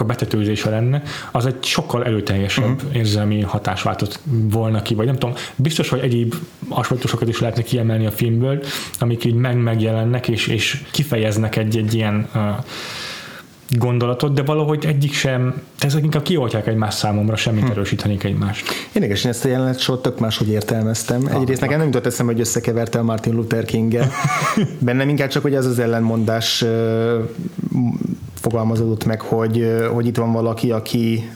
[0.00, 2.96] a betetőzése lenne, az egy sokkal előteljesebb uh-huh.
[2.96, 6.34] érzelmi hatás váltott volna ki, vagy nem tudom, biztos, hogy egyéb
[6.68, 8.62] aspektusokat is lehetne kiemelni a filmből,
[8.98, 12.40] amik így meg megjelennek, és, és kifejeznek egy, egy ilyen uh,
[13.68, 17.70] gondolatot, de valahogy egyik sem, ezek inkább kioltják egymás számomra, semmit hm.
[17.70, 18.66] erősítenék egymást.
[18.92, 21.26] Érdekes, én ezt a jelenet sor tök máshogy értelmeztem.
[21.26, 23.98] Ah, Egyrészt nekem nem jutott eszembe, hogy összekeverte a Martin Luther king
[24.78, 26.64] Bennem inkább csak, hogy ez az ellenmondás
[28.34, 31.30] fogalmazódott meg, hogy, hogy itt van valaki, aki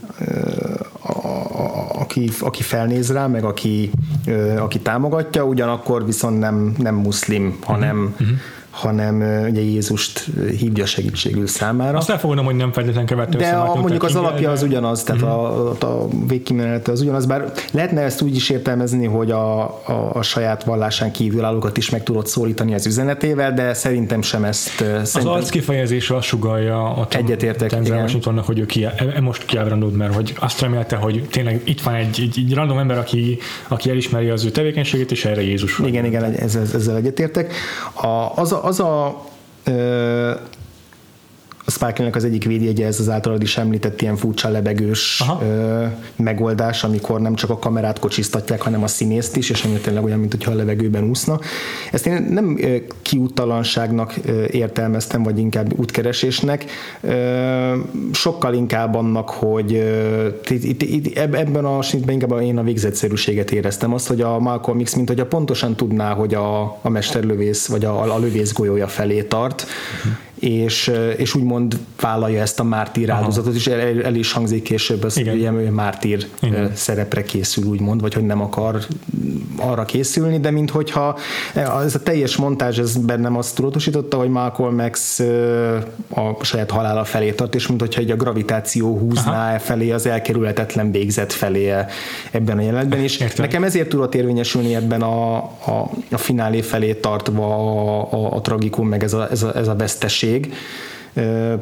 [1.98, 3.90] aki, aki felnéz rá, meg aki,
[4.58, 8.36] aki támogatja, ugyanakkor viszont nem, nem muszlim, hanem, uh-huh
[8.76, 10.24] hanem ugye Jézust
[10.58, 11.98] hívja segítségül számára.
[11.98, 15.38] Azt elfogadom, hogy nem feltétlenül követő De a, mondjuk az alapja az ugyanaz, tehát uh-huh.
[15.38, 20.22] a, a végkimenete az ugyanaz, bár lehetne ezt úgy is értelmezni, hogy a, a, a
[20.22, 24.80] saját vallásán kívülállókat is meg tudod szólítani az üzenetével, de szerintem sem ezt.
[24.80, 25.36] Az szerintem...
[25.36, 30.14] arc kifejezés azt sugalja a Egyetértek, Washingtonnak, hogy ő ki, e, e, most kiábrándult, mert
[30.14, 34.28] hogy azt remélte, hogy tényleg itt van egy, egy, egy random ember, aki, aki elismeri
[34.28, 35.88] az ő tevékenységét, és erre Jézus van.
[35.88, 37.52] Igen, igen, ezzel, ezzel egyetértek.
[37.92, 39.24] A, az a, az a
[41.66, 45.84] a sparkle az egyik védjegye ez az általad is említett ilyen furcsa lebegős ö,
[46.16, 50.18] megoldás, amikor nem csak a kamerát kocsisztatják, hanem a színészt is, és ami tényleg olyan,
[50.18, 51.40] mint hogyha a levegőben úszna.
[51.92, 52.60] Ezt én nem
[53.02, 54.14] kiútalanságnak
[54.50, 56.64] értelmeztem, vagy inkább útkeresésnek,
[57.00, 57.76] ö,
[58.12, 59.70] sokkal inkább annak, hogy
[60.48, 64.82] itt, itt, itt, ebben a snitben inkább én a végzetszerűséget éreztem, azt, hogy a Malcolm
[64.82, 68.88] X, mint hogy a pontosan tudná, hogy a, a mesterlövész, vagy a, a lövész golyója
[68.88, 74.32] felé tart, uh-huh és, és úgymond vállalja ezt a mártír áldozatot, és el, el is
[74.32, 76.70] hangzik később az, hogy ilyen mártír Igen.
[76.74, 78.78] szerepre készül, úgymond, vagy hogy nem akar
[79.57, 81.18] arra készülni, de minthogyha
[81.55, 85.18] ez a teljes montázs ez bennem azt tudatosította, hogy Malcolm X
[86.09, 89.59] a saját halála felé tart, és minthogyha egy a gravitáció húzná Aha.
[89.59, 91.74] felé az elkerülhetetlen végzet felé
[92.30, 93.45] ebben a jelenetben, és Értem.
[93.45, 98.89] nekem ezért tudott érvényesülni ebben a, a, a finálé felé tartva a, a, a tragikum,
[98.89, 100.54] meg ez a, ez a, ez a veszteség minőség,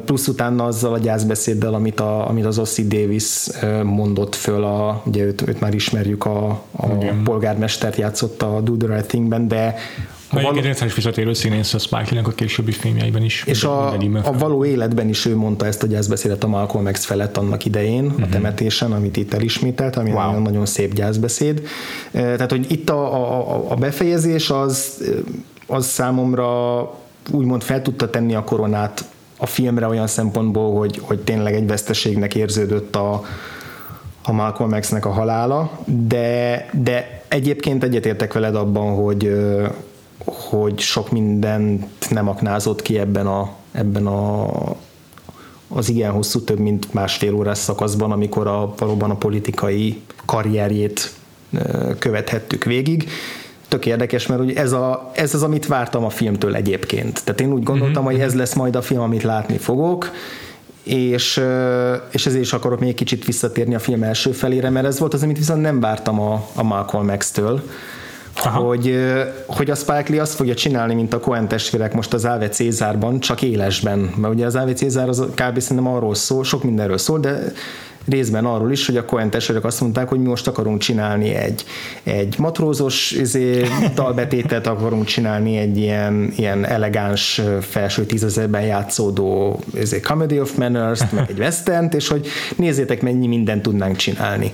[0.05, 3.47] plusz utána azzal a gyászbeszéddel, amit, a, amit az Ossi Davis
[3.83, 6.87] mondott föl, a, ugye őt, őt már ismerjük, a, a
[7.23, 9.75] polgármestert játszott a Do the Right Thing-ben, de
[10.29, 10.57] a való...
[10.57, 13.43] Egy visszatérő színész a spike a későbbi filmjeiben is.
[13.45, 13.91] És a,
[14.23, 18.05] a való életben is ő mondta ezt a gyászbeszédet a Malcolm X felett annak idején,
[18.05, 18.21] uh-huh.
[18.21, 18.31] a mhm.
[18.31, 20.25] temetésen, amit itt elismételt, ami wow.
[20.25, 21.61] nagyon, nagyon szép gyászbeszéd.
[22.11, 25.03] Tehát, hogy itt a, a, a befejezés az,
[25.67, 26.81] az számomra
[27.31, 29.05] úgymond fel tudta tenni a koronát
[29.37, 33.23] a filmre olyan szempontból, hogy, hogy tényleg egy veszteségnek érződött a,
[34.23, 39.35] a Malcolm X-nek a halála, de, de egyébként egyetértek veled abban, hogy,
[40.25, 44.47] hogy sok mindent nem aknázott ki ebben a, ebben a
[45.67, 51.13] az igen hosszú, több mint másfél órás szakaszban, amikor a, valóban a politikai karrierjét
[51.99, 53.09] követhettük végig,
[53.67, 57.21] tök érdekes, mert ugye ez, a, ez az, amit vártam a filmtől egyébként.
[57.23, 58.11] Tehát én úgy gondoltam, mm-hmm.
[58.11, 60.11] hogy ez lesz majd a film, amit látni fogok,
[60.83, 61.41] és,
[62.11, 65.23] és ezért is akarok még kicsit visszatérni a film első felére, mert ez volt az,
[65.23, 67.63] amit viszont nem vártam a, a Malcolm X-től,
[68.35, 68.97] hogy,
[69.45, 73.19] hogy a Spike Lee azt fogja csinálni, mint a Coen testvérek most az Ave Cézárban,
[73.19, 74.13] csak élesben.
[74.15, 75.59] Mert ugye az Ave Cézár az kb.
[75.59, 77.51] szerintem arról szól, sok mindenről szól, de
[78.07, 81.65] részben arról is, hogy a Coen testvérek azt mondták, hogy mi most akarunk csinálni egy,
[82.03, 90.39] egy matrózos izé, dalbetétet, akarunk csinálni egy ilyen, ilyen elegáns felső tízezerben játszódó izé, Comedy
[90.39, 94.51] of manners meg egy western és hogy nézzétek, mennyi mindent tudnánk csinálni.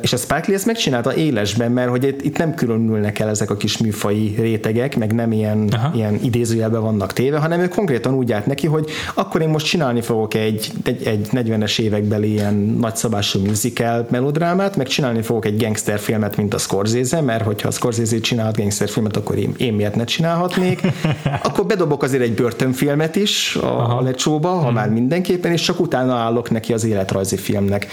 [0.00, 3.56] És a Spike Lee ezt megcsinálta élesben, mert hogy itt nem különülnek el ezek a
[3.56, 8.46] kis műfai rétegek, meg nem ilyen, ilyen idézőjelben vannak téve, hanem ő konkrétan úgy állt
[8.46, 14.06] neki, hogy akkor én most csinálni fogok egy, egy, egy 40-es évekbeli ilyen nagyszabású musical
[14.10, 19.16] melodrámát, meg csinálni fogok egy gangsterfilmet, mint a Scorsese, mert hogyha a Scorsese csinált gangsterfilmet,
[19.16, 20.80] akkor én, én miért ne csinálhatnék.
[21.42, 24.74] akkor bedobok azért egy börtönfilmet is a, a lecsóba, ha hmm.
[24.74, 27.86] már mindenképpen, és csak utána állok neki az életrajzi filmnek.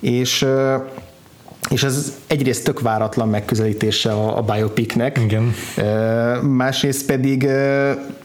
[0.00, 0.46] És
[1.70, 5.54] és ez egyrészt tök váratlan megközelítése a, a biopicnek, Igen.
[6.42, 7.48] másrészt pedig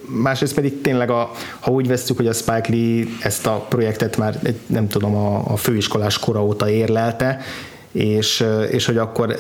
[0.09, 4.39] másrészt pedig tényleg, a, ha úgy veszük, hogy a Spike Lee ezt a projektet már
[4.43, 7.39] egy, nem tudom, a, a főiskolás kora óta érlelte,
[7.91, 9.39] és, és hogy akkor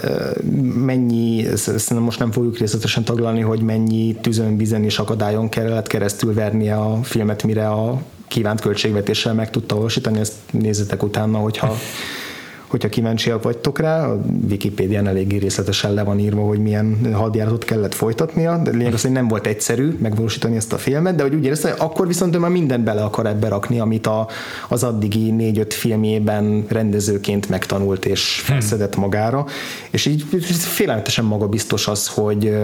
[0.75, 6.33] mennyi, ezt most nem fogjuk részletesen taglalni, hogy mennyi tűzön, vizen és akadályon kellett keresztül
[6.33, 11.77] vernie a filmet, mire a kívánt költségvetéssel meg tudta valósítani, ezt nézzetek utána, hogyha
[12.67, 17.93] hogyha kíváncsiak vagytok rá, a Wikipédián eléggé részletesen le van írva, hogy milyen hadjáratot kellett
[17.93, 21.45] folytatnia, de lényeg az, hogy nem volt egyszerű megvalósítani ezt a filmet, de hogy úgy
[21.45, 24.27] érezte, hogy akkor viszont ő már mindent bele akar ebbe rakni, amit a,
[24.69, 29.45] az addigi négy-öt filmjében rendezőként megtanult és felszedett magára,
[29.89, 30.25] és így
[30.57, 32.57] félelmetesen magabiztos az, hogy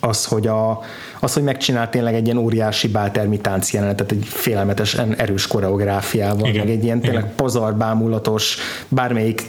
[0.00, 0.80] az, hogy, a,
[1.22, 6.64] az, hogy megcsinál tényleg egy ilyen óriási báltermi tánc jelenetet, egy félelmetesen erős koreográfiával, Igen.
[6.64, 8.56] meg egy ilyen tényleg pazar, bámulatos,
[8.88, 9.42] bármelyik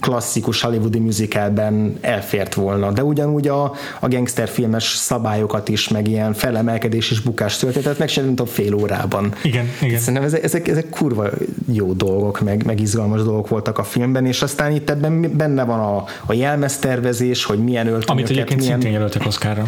[0.00, 2.92] klasszikus hollywoodi musicalben elfért volna.
[2.92, 8.34] De ugyanúgy a, a gangsterfilmes szabályokat is, meg ilyen felemelkedés és bukás történetet meg sem
[8.36, 9.32] a fél órában.
[9.42, 9.98] Igen, igen.
[9.98, 11.28] Szerintem ezek, ezek, ezek kurva
[11.72, 15.78] jó dolgok, meg, meg izgalmas dolgok voltak a filmben, és aztán itt ebben benne van
[15.78, 19.66] a, a jelmeztervezés, hogy milyen öltönyöket, Amit egyébként milyen, szintén jelöltek Oszkárra.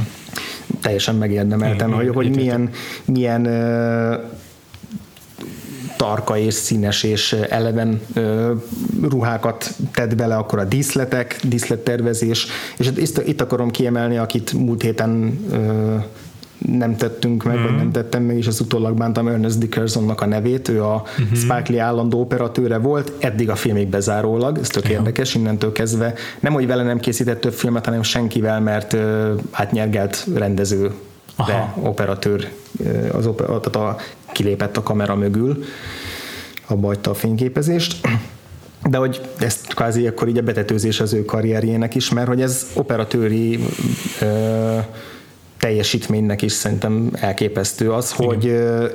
[0.80, 2.70] Teljesen megérdemeltem, hogy, hogy milyen,
[3.04, 3.46] milyen
[5.96, 8.00] tarka és színes és eleven
[9.02, 12.46] ruhákat tett bele, akkor a díszletek, díszlettervezés,
[12.76, 15.38] és itt, itt akarom kiemelni, akit múlt héten
[16.58, 17.62] nem tettünk meg, mm.
[17.62, 21.34] vagy nem tettem meg, és az utólag bántam Ernest Dickersonnak a nevét, ő a mm-hmm.
[21.34, 24.90] Spike Lee állandó operatőre volt, eddig a filmig bezárólag, ez tök ja.
[24.90, 28.96] érdekes, innentől kezdve nem, hogy vele nem készített több filmet, hanem senkivel, mert
[29.50, 30.92] átnyergelt rendező,
[31.46, 32.48] de operatőr,
[33.12, 33.96] az oper, tehát a,
[34.32, 35.64] kilépett a kamera mögül,
[36.66, 38.00] abba a fényképezést
[38.82, 42.66] de hogy ezt kvázi akkor így a betetőzés az ő karrierjének is, mert hogy ez
[42.74, 43.58] operatőri
[44.20, 44.78] ö,
[45.58, 48.34] teljesítménynek is szerintem elképesztő az, Igen.
[48.34, 48.44] hogy,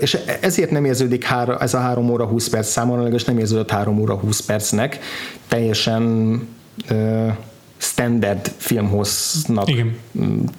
[0.02, 3.72] és ezért nem érződik hár, ez a 3 óra 20 perc számomra, és nem érződött
[3.72, 5.00] 3 óra 20 percnek,
[5.48, 6.42] teljesen
[7.84, 9.98] standard filmhoznak, Igen.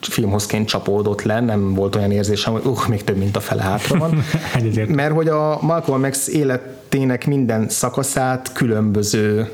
[0.01, 3.99] filmhozként csapódott le, nem volt olyan érzésem, hogy uh, még több, mint a fele hátra
[3.99, 4.25] van.
[4.89, 9.51] Mert hogy a Malcolm X életének minden szakaszát különböző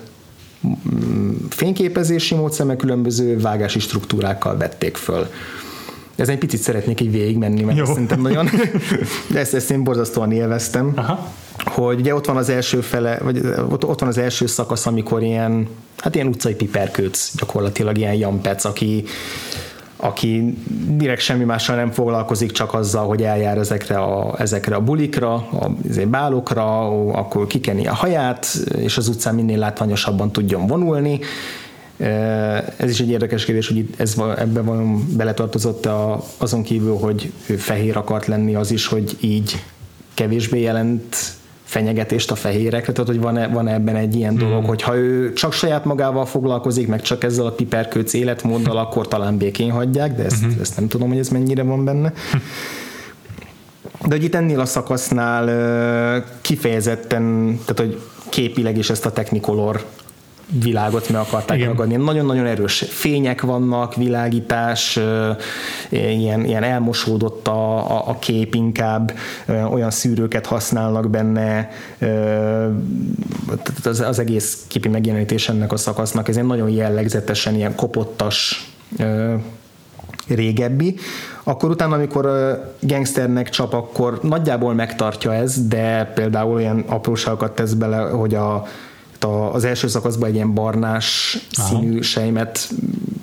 [0.66, 5.28] mm, fényképezési módszermek, különböző vágási struktúrákkal vették föl.
[6.20, 7.84] Ez egy picit szeretnék így végigmenni, mert Jó.
[7.84, 8.48] szerintem nagyon,
[9.34, 10.92] ezt, ezt én borzasztóan élveztem.
[10.96, 11.32] Aha
[11.64, 13.40] hogy ugye ott van az első fele, vagy
[13.70, 18.64] ott, ott van az első szakasz, amikor ilyen, hát ilyen utcai piperkőc, gyakorlatilag ilyen jampec,
[18.64, 19.04] aki
[20.02, 20.56] aki
[20.88, 25.70] direkt semmi mással nem foglalkozik, csak azzal, hogy eljár ezekre a, ezekre a bulikra, a
[26.08, 28.46] bálokra, akkor kikeni a haját,
[28.76, 31.20] és az utcán minél látványosabban tudjon vonulni.
[32.76, 37.57] Ez is egy érdekes kérdés, hogy ez, ebben van beletartozott a, azon kívül, hogy ő
[37.57, 39.62] fehér akart lenni, az is, hogy így
[40.14, 41.16] kevésbé jelent
[41.64, 44.48] fenyegetést a fehérekre, tehát hogy van-e, van ebben egy ilyen hmm.
[44.48, 49.09] dolog, hogy ha ő csak saját magával foglalkozik, meg csak ezzel a piperkőc életmóddal, akkor
[49.09, 50.57] talán békén hagyják, de ezt, hmm.
[50.61, 52.12] ezt nem tudom, hogy ez mennyire van benne.
[54.07, 59.84] De hogy itt ennél a szakasznál kifejezetten, tehát hogy képileg is ezt a Technicolor
[60.51, 61.68] világot meg akarták Igen.
[61.68, 61.96] ragadni.
[61.96, 64.98] Nagyon-nagyon erős fények vannak, világítás,
[65.88, 69.12] ilyen, ilyen elmosódott a, a, a kép inkább,
[69.70, 71.70] olyan szűrőket használnak benne,
[73.84, 78.70] az, az egész képi megjelenítés ennek a szakasznak, ez egy nagyon jellegzetesen ilyen kopottas
[80.28, 80.96] régebbi,
[81.42, 82.28] akkor utána, amikor
[82.80, 88.66] gangsternek csap, akkor nagyjából megtartja ez, de például olyan apróságokat tesz bele, hogy a,
[89.24, 91.68] az első szakaszban egy ilyen barnás Aha.
[91.68, 92.68] színű sejmet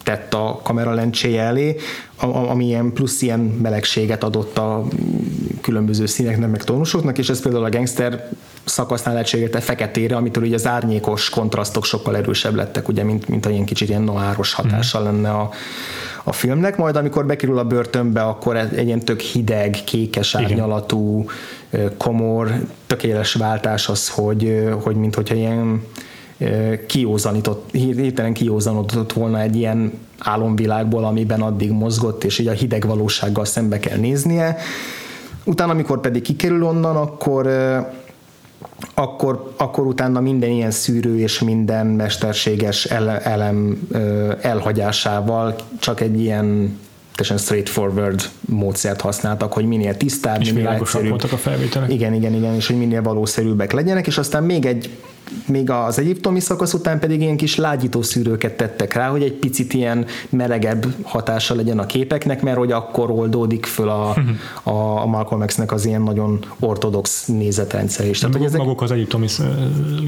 [0.04, 1.76] tett a kamera lencséje elé,
[2.50, 4.86] ami ilyen plusz ilyen melegséget adott a
[5.62, 8.30] különböző színeknek, meg tónusoknak, és ez például a gangster
[8.64, 13.50] szakasznál lehetségelte feketére, amitől ugye az árnyékos kontrasztok sokkal erősebb lettek, ugye, mint, mint a
[13.50, 15.06] ilyen kicsit ilyen noáros hatással mm.
[15.06, 15.50] lenne a,
[16.24, 21.26] a filmnek, majd amikor bekerül a börtönbe, akkor egy ilyen tök hideg, kékes árnyalatú,
[21.98, 22.52] komor,
[22.88, 25.84] tökéletes váltás az, hogy, hogy mint hogyha ilyen
[26.88, 33.46] kiózanított, hirtelen kiózanodott volna egy ilyen álomvilágból, amiben addig mozgott, és így a hideg valósággal
[33.46, 34.58] szembe kell néznie.
[35.44, 37.48] Utána, amikor pedig kikerül onnan, akkor
[38.94, 43.88] akkor, akkor utána minden ilyen szűrő és minden mesterséges elem
[44.42, 46.80] elhagyásával csak egy ilyen
[47.18, 51.10] teljesen straightforward módszert használtak, hogy minél tisztább, és minél egyszerűbb.
[51.10, 51.92] voltak a felvételek.
[51.92, 54.90] Igen, igen, igen, és hogy minél valószerűbbek legyenek, és aztán még egy
[55.46, 59.74] még az egyiptomi szakasz után pedig ilyen kis lágyító szűrőket tettek rá, hogy egy picit
[59.74, 64.16] ilyen melegebb hatása legyen a képeknek, mert hogy akkor oldódik föl a,
[64.72, 68.20] a, a Malcolm X-nek az ilyen nagyon ortodox nézetrendszer is.
[68.20, 68.60] Tehát, hogy ezek...
[68.60, 69.28] Maguk az egyiptomi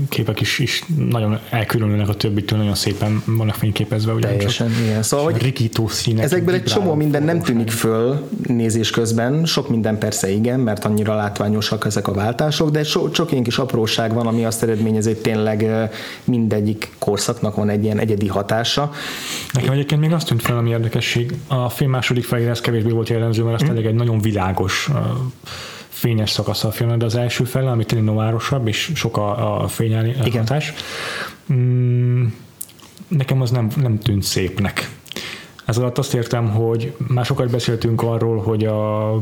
[0.09, 4.13] képek is, is nagyon elkülönülnek a többitől, nagyon szépen vannak fényképezve.
[4.13, 5.03] Ugye Teljesen, igen.
[5.03, 6.23] Szóval, hogy rikító színek.
[6.23, 11.15] Ezekből egy csomó minden nem tűnik föl nézés közben, sok minden persze igen, mert annyira
[11.15, 15.21] látványosak ezek a váltások, de sok, sok ilyen kis apróság van, ami azt eredményez, hogy
[15.21, 15.89] tényleg
[16.23, 18.91] mindegyik korszaknak van egy ilyen egyedi hatása.
[19.53, 23.09] Nekem egyébként még azt tűnt fel, ami érdekesség, a film második felére ez kevésbé volt
[23.09, 23.75] jellemző, mert azt mm.
[23.75, 24.89] egy nagyon világos
[25.89, 29.67] fényes szakasz a filmnek, de az első fele, ami tényleg novárosabb, és sok a, a
[29.67, 30.73] fényállí hatás,
[31.53, 32.25] mm,
[33.07, 34.89] nekem az nem, nem tűnt szépnek.
[35.65, 39.13] Ez alatt azt értem, hogy már sokat beszéltünk arról, hogy a,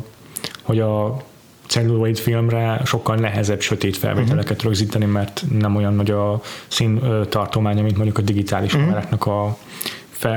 [0.61, 1.21] hogy a
[1.67, 4.63] celluloid filmre sokkal nehezebb sötét felvételeket uh-huh.
[4.63, 8.89] rögzíteni, mert nem olyan nagy a szín tartománya, mint mondjuk a digitális uh-huh.
[8.89, 9.45] kameráknak a,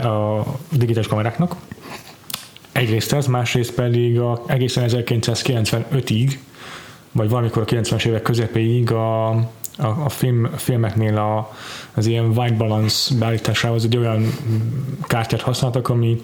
[0.08, 1.56] a digitális kameráknak.
[2.72, 6.32] Egyrészt ez, másrészt pedig a, egészen 1995-ig,
[7.12, 9.46] vagy valamikor a 90-es évek közepéig a, a,
[10.04, 11.56] a film, filmeknél a,
[11.94, 14.32] az ilyen white balance beállításához egy olyan
[15.02, 16.20] kártyát használtak, ami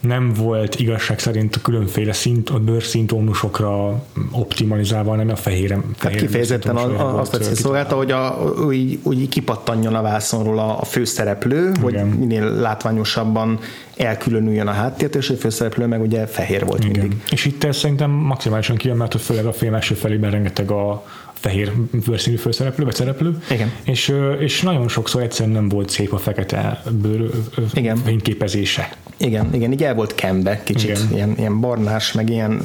[0.00, 5.76] nem volt igazság szerint a különféle szint, a bőrszintónusokra optimalizálva, hanem a fehér.
[5.98, 11.68] Tehát kifejezetten azt a szolgálta, hogy a, úgy, úgy kipattanjon a vászonról a, a főszereplő,
[11.68, 11.82] Igen.
[11.82, 13.58] hogy minél látványosabban
[13.96, 17.00] elkülönüljön a háttért, és a főszereplő meg ugye fehér volt Igen.
[17.00, 17.22] mindig.
[17.30, 21.04] És itt ez szerintem maximálisan kiemelt, hogy főleg a film első felében rengeteg a,
[21.40, 21.72] fehér
[22.06, 23.42] bőrszínű főszereplő, vagy szereplő.
[23.50, 23.72] Igen.
[23.84, 27.30] És, és nagyon sokszor egyszerűen nem volt szép a fekete bőr
[27.72, 27.96] igen.
[27.96, 28.96] fényképezése.
[29.18, 31.08] Igen, igen, így el volt kembe kicsit, igen.
[31.12, 32.62] ilyen, ilyen barnás, meg ilyen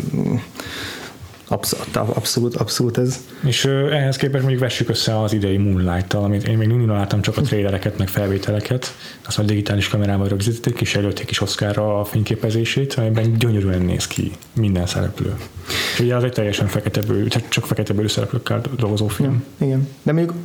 [1.48, 3.20] Abszolút, abszolút, abszolút ez.
[3.46, 7.38] És ehhez képest mondjuk vessük össze az idei Moonlight-tal, amit én még mindig láttam csak
[7.38, 8.96] a trailereket, meg felvételeket,
[9.26, 14.32] azt már digitális kamerával rögzítették, és előtték is Oscarra a fényképezését, amiben gyönyörűen néz ki
[14.54, 15.36] minden szereplő.
[15.94, 19.44] És ugye az egy teljesen fekete bőrű, csak fekete bőrű szereplőkkel dolgozó film.
[19.60, 19.88] Ja, igen.
[20.04, 20.36] De mondjuk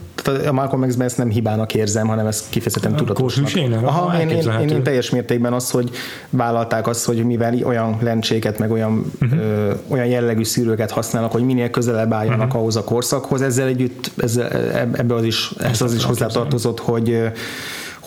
[0.46, 3.50] a Malcolm x ezt nem hibának érzem, hanem ez kifejezetten tudatosnak.
[3.82, 5.90] Aha, én, én, én, én, teljes mértékben az, hogy
[6.30, 9.40] vállalták azt, hogy mivel olyan lencséket, meg olyan, uh-huh.
[9.40, 12.60] ö, olyan jellegű szűrőket használnak, hogy minél közelebb álljanak uh-huh.
[12.60, 14.52] ahhoz a korszakhoz, ezzel együtt ezzel,
[14.92, 17.30] ebbe az is, ez az is hozzátartozott, hogy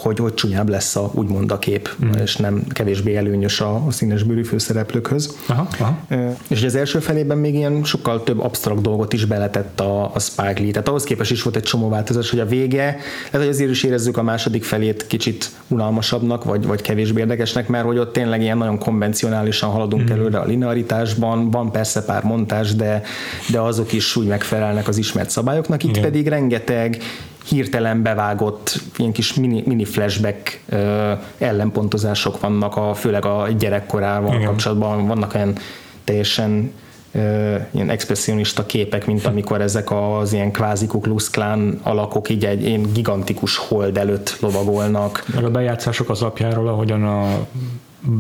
[0.02, 2.12] hogy, hogy csúnyább lesz a, úgymond a kép, mm.
[2.12, 5.36] és nem kevésbé előnyös a, a színes bőrű főszereplőkhöz.
[5.46, 5.98] Aha, aha.
[6.48, 10.62] És az első felében még ilyen sokkal több absztrakt dolgot is beletett a, a Spike
[10.62, 10.72] Lee.
[10.72, 13.84] Tehát ahhoz képest is volt egy csomó változás, hogy a vége, lehet, hogy azért is
[13.84, 18.58] érezzük a második felét kicsit unalmasabbnak, vagy, vagy kevésbé érdekesnek, mert hogy ott tényleg ilyen
[18.58, 20.14] nagyon konvencionálisan haladunk mm.
[20.14, 23.02] előre a linearitásban, van persze pár montás, de,
[23.52, 25.84] de azok is úgy megfelelnek az ismert szabályoknak.
[25.84, 26.02] Itt Igen.
[26.02, 26.98] pedig rengeteg
[27.50, 30.80] hirtelen bevágott ilyen kis mini, mini flashback uh,
[31.38, 34.46] ellenpontozások vannak, a, főleg a gyerekkorával Igen.
[34.46, 35.58] kapcsolatban vannak olyan
[36.04, 36.72] teljesen
[37.12, 40.88] uh, ilyen expressionista képek, mint amikor ezek az ilyen kvázi
[41.32, 45.24] Klan alakok így egy ilyen gigantikus hold előtt lovagolnak.
[45.36, 47.48] Meg a bejátszások az apjáról, ahogyan a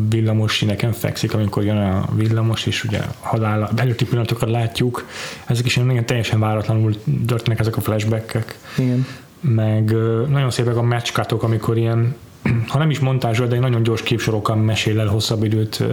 [0.10, 5.08] villamos sineken fekszik, amikor jön a villamos, és ugye halál, előtti pillanatokat látjuk,
[5.46, 6.96] ezek is ilyen teljesen váratlanul
[7.28, 8.60] történnek ezek a flashbackek.
[8.78, 9.06] Igen.
[9.40, 9.92] Meg
[10.30, 12.16] nagyon szépek a matchkatok, amikor ilyen,
[12.72, 15.84] ha nem is montázsol, de egy nagyon gyors képsorokkal mesél el hosszabb időt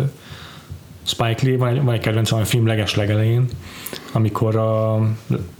[1.02, 3.48] Spike Lee, van egy, van egy kedvenc a film leges legelején,
[4.12, 5.00] amikor a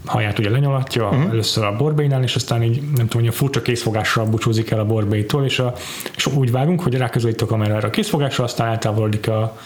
[0.07, 1.31] haját ugye lenyolatja, uh-huh.
[1.31, 4.85] először a borbénál, és aztán így nem tudom, hogy a furcsa készfogással búcsúzik el a
[4.85, 5.73] borbétól, és, a,
[6.17, 9.57] és úgy vágunk, hogy ráközelít a kamerára a készfogásra, aztán eltávolodik a,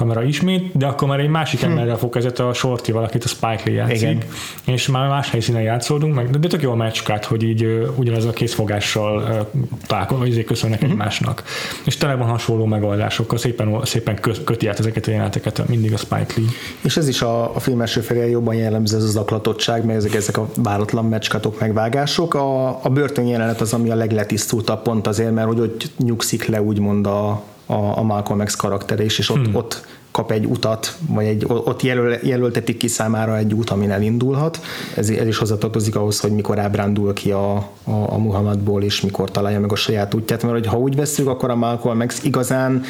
[0.00, 1.70] kamera ismét, de akkor már egy másik hmm.
[1.70, 4.22] emberrel fog kezdett a Shorty valakit a Spike Lee játszik, Igen.
[4.64, 8.30] és már más helyszínen játszódunk, meg, de tök jó a meccskát, hogy így ugyanaz a
[8.30, 9.48] készfogással
[9.86, 11.42] találkozunk, vagy izé köszönnek egymásnak.
[11.84, 16.34] És tele van hasonló megoldásokkal, szépen, szépen köti át ezeket a jeleneteket mindig a Spike
[16.36, 16.46] Lee.
[16.80, 20.14] És ez is a, a film első felé jobban jellemző ez az aklatottság, meg ezek,
[20.14, 22.34] ezek a váratlan meccskatok, megvágások.
[22.34, 26.62] A, a börtön jelenet az, ami a legletisztultabb pont azért, mert hogy ott nyugszik le
[26.62, 29.54] úgymond a, a, a Malcolm X karaktere is, és ott, hmm.
[29.54, 34.60] ott kap egy utat, vagy egy, ott jelöl, jelöltetik ki számára egy út, amin elindulhat.
[34.96, 39.30] Ez, ez is hozzátartozik ahhoz, hogy mikor ábrándul ki a, a, a Muhammadból, és mikor
[39.30, 42.82] találja meg a saját útját, mert hogy ha úgy veszük, akkor a Malcolm X igazán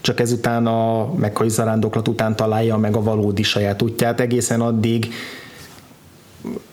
[0.00, 5.08] csak ezután a meghai zarándoklat után találja meg a valódi saját útját, egészen addig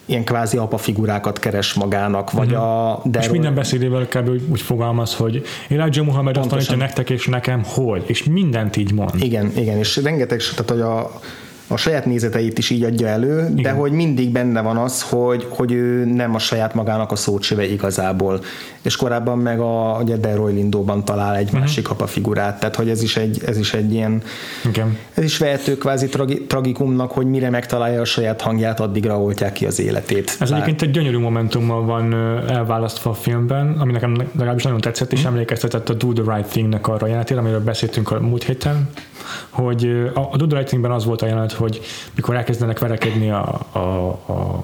[0.06, 2.62] ilyen kvázi apa figurákat keres magának, vagy mm-hmm.
[2.62, 3.02] a...
[3.04, 4.30] De és minden beszédével kb.
[4.50, 9.24] úgy fogalmaz, hogy Elijah Muhammad azt tanítja nektek és nekem, hogy, és mindent így mond.
[9.24, 11.20] Igen, igen, és rengeteg, tehát hogy a,
[11.68, 13.56] a saját nézeteit is így adja elő, Igen.
[13.62, 17.66] de hogy mindig benne van az, hogy, hogy ő nem a saját magának a szócsöve
[17.66, 18.40] igazából.
[18.82, 21.60] És korábban meg a, ugye Delroy Lindóban talál egy uh-huh.
[21.60, 24.22] másik apa figurát, tehát hogy ez is egy, ez is egy ilyen,
[24.66, 24.98] Igen.
[25.14, 29.66] ez is vehető kvázi tragi, tragikumnak, hogy mire megtalálja a saját hangját, addigra oltják ki
[29.66, 30.38] az életét.
[30.40, 30.62] Ez Bár...
[30.62, 32.14] egyébként egy gyönyörű momentummal van
[32.50, 35.34] elválasztva a filmben, ami nekem legalábbis nagyon tetszett, és uh-huh.
[35.34, 38.90] emlékeztetett a Do the Right Thing-nek arra jelentére, amiről beszéltünk a múlt héten,
[39.50, 41.82] hogy a, a Do the az volt a jelenet, hogy
[42.16, 43.80] mikor elkezdenek verekedni a, a,
[44.10, 44.62] a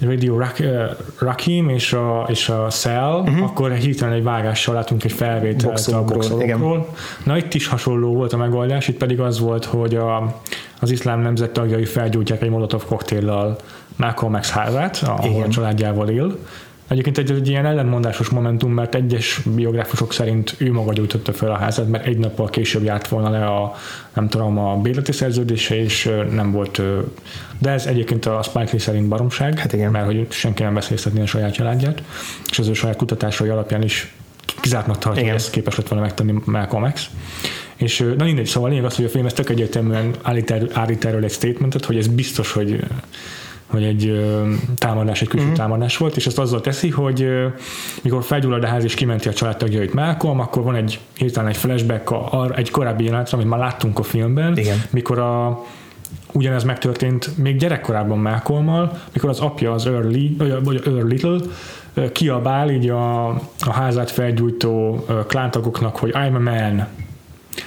[0.00, 3.42] Radio Rak, uh, Rakim és a, és a Cell, uh-huh.
[3.42, 6.88] akkor hirtelen egy vágással látunk egy felvételt a boxolókról.
[7.24, 10.40] Na itt is hasonló volt a megoldás, itt pedig az volt, hogy a,
[10.80, 13.56] az iszlám nemzet tagjai felgyújtják egy molotov koktéllal
[13.96, 15.42] Malcolm X házát, ahol Igen.
[15.42, 16.38] a családjával él,
[16.88, 21.56] Egyébként egy, egy ilyen ellentmondásos momentum, mert egyes biográfusok szerint ő maga gyújtotta fel a
[21.56, 23.74] házat, mert egy nappal később járt volna le a,
[24.14, 26.82] nem tudom, a bérleti szerződése, és nem volt,
[27.58, 29.90] de ez egyébként a Spike Lee szerint baromság, hát igen.
[29.90, 32.02] mert hogy senki nem veszélyeztetni a saját családját,
[32.50, 34.12] és az ő saját kutatásai alapján is
[34.60, 37.10] kizártnak tartja, hogy ezt képes lett volna megtenni Malcolm X.
[37.76, 41.24] És na mindegy, szóval lényeg az, hogy a film ez tök egyértelműen állít, állít erről
[41.24, 42.80] egy statementet, hogy ez biztos, hogy
[43.76, 44.24] hogy egy
[44.76, 45.54] támadás, egy külső mm-hmm.
[45.54, 47.28] támadás volt, és ezt azzal teszi, hogy
[48.02, 52.10] mikor felgyullad a ház és kimenti a családtagjait Malcolm, akkor van egy hirtelen egy flashback
[52.10, 54.82] a, a, egy korábbi jelenetre, amit már láttunk a filmben, Igen.
[54.90, 55.64] mikor a
[56.32, 61.38] ugyanez megtörtént még gyerekkorában Malcolmmal, mikor az apja, az Early, vagy Earl Little,
[62.12, 63.28] kiabál így a,
[63.60, 66.86] a házát felgyújtó klántagoknak, hogy I'm a man,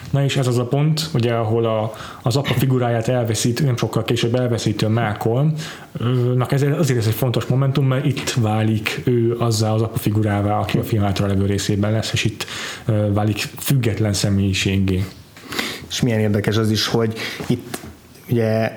[0.09, 4.03] Na és ez az a pont, ugye, ahol a, az apa figuráját elveszít, nem sokkal
[4.03, 5.53] később elveszítő Malcolm,
[6.35, 10.59] nak ez, azért ez egy fontos momentum, mert itt válik ő azzá az apa figurává,
[10.59, 12.45] aki a film által levő részében lesz, és itt
[13.13, 15.03] válik független személyiségé.
[15.89, 17.13] És milyen érdekes az is, hogy
[17.47, 17.77] itt
[18.29, 18.71] ugye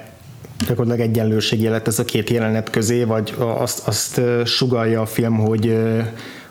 [0.66, 5.76] gyakorlatilag egyenlőség élet ez a két jelenet közé, vagy azt, azt sugalja a film, hogy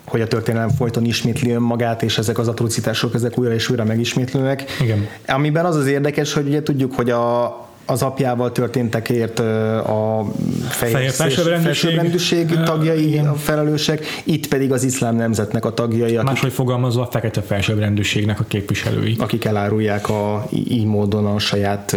[0.04, 4.64] hogy a történelem folyton ismétli önmagát, és ezek az atrocitások ezek újra és újra megismétlőnek.
[4.80, 5.08] Igen.
[5.26, 7.44] Amiben az az érdekes, hogy ugye tudjuk, hogy a,
[7.86, 10.26] az apjával történtekért a
[10.68, 13.26] felsőbbrendűség tagjai igen.
[13.26, 16.16] a felelősek, itt pedig az iszlám nemzetnek a tagjai.
[16.16, 19.16] Akik, Máshogy fogalmazva a fekete felsőbbrendűségnek a képviselői.
[19.18, 21.96] Akik elárulják a, így módon a saját,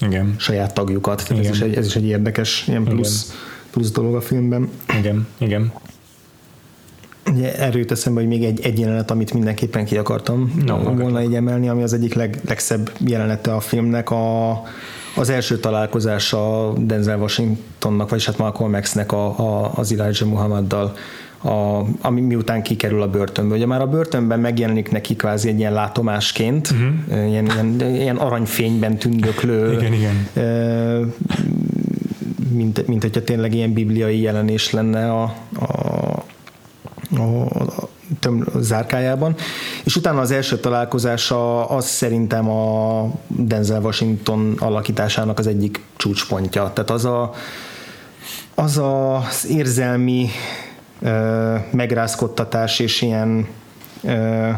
[0.00, 0.34] igen.
[0.38, 1.26] saját tagjukat.
[1.30, 1.44] igen.
[1.44, 3.36] Ez, is egy, ez is egy érdekes ilyen plusz, igen.
[3.70, 4.70] plusz dolog a filmben.
[4.98, 5.72] Igen, igen.
[7.72, 11.68] Jut eszembe, hogy még egy, egy jelenet, amit mindenképpen ki akartam no, volna így emelni,
[11.68, 14.50] ami az egyik leg, legszebb jelenete a filmnek, a,
[15.16, 20.92] az első találkozása Denzel Washingtonnak, vagyis hát Malcolm X-nek a, a, az Elijah Muhammaddal,
[21.42, 23.56] a, ami miután kikerül a börtönből.
[23.56, 27.28] Ugye már a börtönben megjelenik neki kvázi egy ilyen látomásként, uh-huh.
[27.28, 30.28] ilyen, ilyen, ilyen aranyfényben tündöklő, igen, igen.
[32.52, 35.22] mint, mint hogyha tényleg ilyen bibliai jelenés lenne a,
[35.58, 36.05] a,
[37.18, 39.34] a, a zárkájában,
[39.84, 46.70] és utána az első találkozása az szerintem a Denzel Washington alakításának az egyik csúcspontja.
[46.74, 47.32] Tehát az a,
[48.54, 50.28] az az érzelmi
[51.00, 53.46] ö, megrázkodtatás és ilyen
[54.02, 54.50] ö,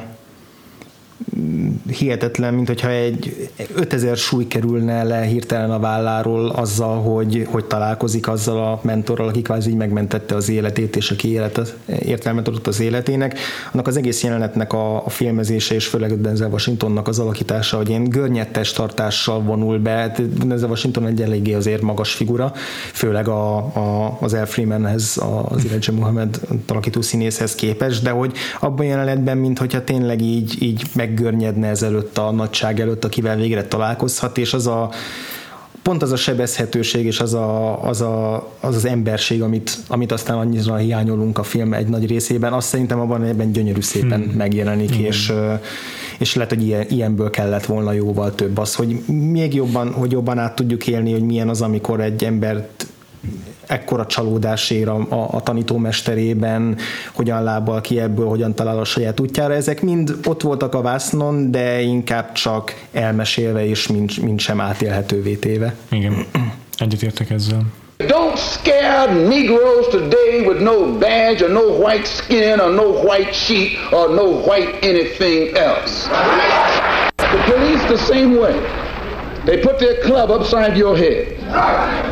[1.90, 8.28] hihetetlen, mint hogyha egy 5000 súly kerülne le hirtelen a válláról azzal, hogy, hogy találkozik
[8.28, 12.80] azzal a mentorral, aki kvázi így megmentette az életét, és aki életet, értelmet adott az
[12.80, 13.38] életének.
[13.72, 18.04] Annak az egész jelenetnek a, a filmezése, és főleg Denzel Washingtonnak az alakítása, hogy ilyen
[18.04, 19.90] görnyettes tartással vonul be.
[19.90, 22.52] Hát Denzel Washington egy eléggé azért magas figura,
[22.92, 28.86] főleg a, a, az El Freemanhez, az Elijah Muhammad alakító színészhez képes, de hogy abban
[28.86, 34.54] jelenetben, mint hogyha tényleg így, így meggörnyedne ezelőtt a nagyság előtt, akivel végre találkozhat, és
[34.54, 34.90] az a
[35.82, 40.38] pont az a sebezhetőség és az a, az, a, az, az emberség, amit, amit aztán
[40.38, 44.36] annyira hiányolunk a film egy nagy részében, azt szerintem abban ebben gyönyörű szépen hmm.
[44.36, 45.04] megjelenik, hmm.
[45.04, 45.32] és
[46.18, 50.38] és lehet, hogy ilyen, ilyenből kellett volna jóval több az, hogy még jobban, hogy jobban
[50.38, 52.86] át tudjuk élni, hogy milyen az, amikor egy embert
[53.68, 56.76] ekkora csalódás ér a, a, a tanítómesterében,
[57.12, 59.54] hogyan lábbal ki ebből, hogyan talál a saját útjára.
[59.54, 65.34] Ezek mind ott voltak a vásznon, de inkább csak elmesélve és mind, mind sem átélhetővé
[65.34, 65.74] téve.
[65.88, 66.26] Igen,
[66.78, 67.62] egyetértek ezzel.
[67.98, 73.76] Don't scare Negroes today with no badge or no white skin or no white sheet
[73.90, 76.08] or no white anything else.
[77.16, 78.87] The police the same way.
[79.44, 81.32] They put their club upside your head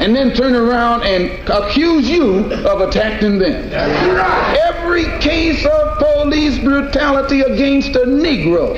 [0.02, 3.70] and then turn around and accuse you of attacking them.
[3.72, 8.76] Every case of police brutality against a Negro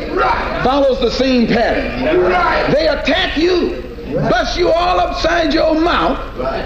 [0.64, 2.02] follows the same pattern.
[2.72, 6.18] They attack you bust you all upside your mouth,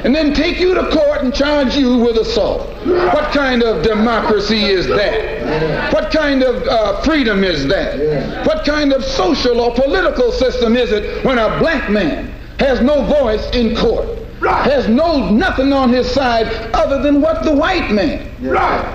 [0.05, 2.69] and then take you to court and charge you with assault.
[2.87, 5.93] What kind of democracy is that?
[5.93, 8.47] What kind of uh, freedom is that?
[8.47, 13.05] What kind of social or political system is it when a black man has no
[13.05, 14.09] voice in court?
[14.43, 18.29] Has no nothing on his side other than what the white man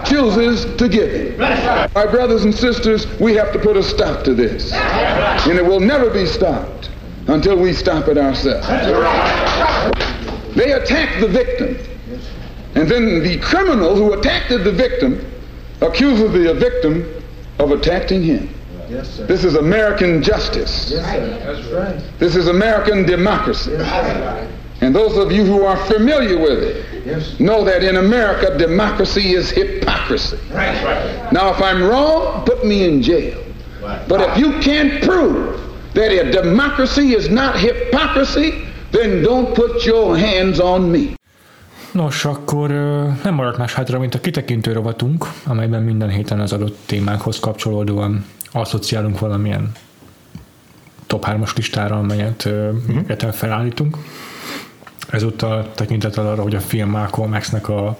[0.04, 1.40] chooses to give him.
[1.40, 4.74] My brothers and sisters, we have to put a stop to this.
[4.74, 6.90] And it will never be stopped
[7.28, 8.68] until we stop it ourselves.
[10.56, 11.78] They attack the victim.
[12.76, 15.26] And then the criminal who attacked the victim
[15.82, 17.24] accuses the victim
[17.60, 18.54] of attacking him.
[18.90, 20.92] Yes, this is American justice.
[20.92, 22.20] Yes, That's right.
[22.20, 23.72] This is American democracy.
[23.72, 29.34] Yes, And those of you who are familiar with it know that in America, democracy
[29.34, 30.38] is hypocrisy.
[30.52, 31.34] Right, right.
[31.34, 33.44] Now, if I'm wrong, put me in jail.
[33.82, 34.08] Right.
[34.08, 35.67] But if you can't prove
[35.98, 38.54] that a democracy is not hypocrisy,
[38.92, 41.16] then don't put your hands on me.
[41.92, 42.70] Nos, akkor
[43.24, 48.26] nem maradt más hátra, mint a kitekintő rovatunk, amelyben minden héten az adott témákhoz kapcsolódóan
[48.52, 49.72] asszociálunk valamilyen
[51.08, 53.30] top 3-as listára, amelyet mm-hmm.
[53.32, 53.98] felállítunk.
[55.10, 57.98] Ezúttal tekintettel arra, hogy a film Malcolm X-nek a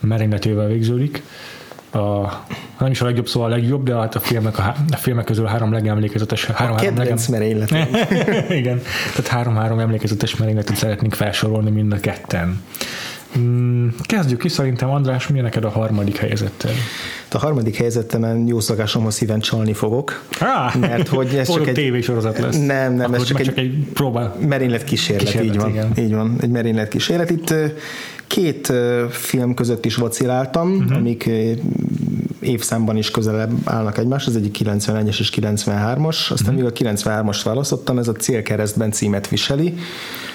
[0.00, 1.22] merényletével végződik.
[1.94, 2.44] A,
[2.78, 5.44] nem is a legjobb szó a legjobb, de hát a filmek, a, a filmek közül
[5.44, 6.44] három legemlékezetes.
[6.44, 7.16] Három, a három legem...
[8.60, 12.62] Igen, tehát három-három emlékezetes merényletet szeretnénk felsorolni mind a ketten.
[13.38, 16.72] Mm, kezdjük ki, szerintem András, mi neked a harmadik helyezettel?
[17.32, 20.22] A harmadik helyezettemen jó szokásomhoz szíven csalni fogok.
[20.40, 22.66] Ah, mert hogy ez csak egy tévésorozat lesz.
[22.66, 24.36] Nem, nem, ez csak egy, csak egy próbál.
[24.46, 25.70] merénylet kísérlet, kísérlet így van.
[25.70, 25.92] Igen.
[25.98, 27.30] Így van, egy merénylet kísérlet.
[27.30, 27.54] Itt
[28.26, 28.72] két
[29.10, 30.96] film között is vaciláltam, uh-huh.
[30.96, 31.30] amik
[32.44, 36.54] évszámban is közelebb állnak egymás, az egyik 91-es és 93-as, aztán uh-huh.
[36.54, 39.74] míg a 93-as választottam, ez a célkeresztben címet viseli.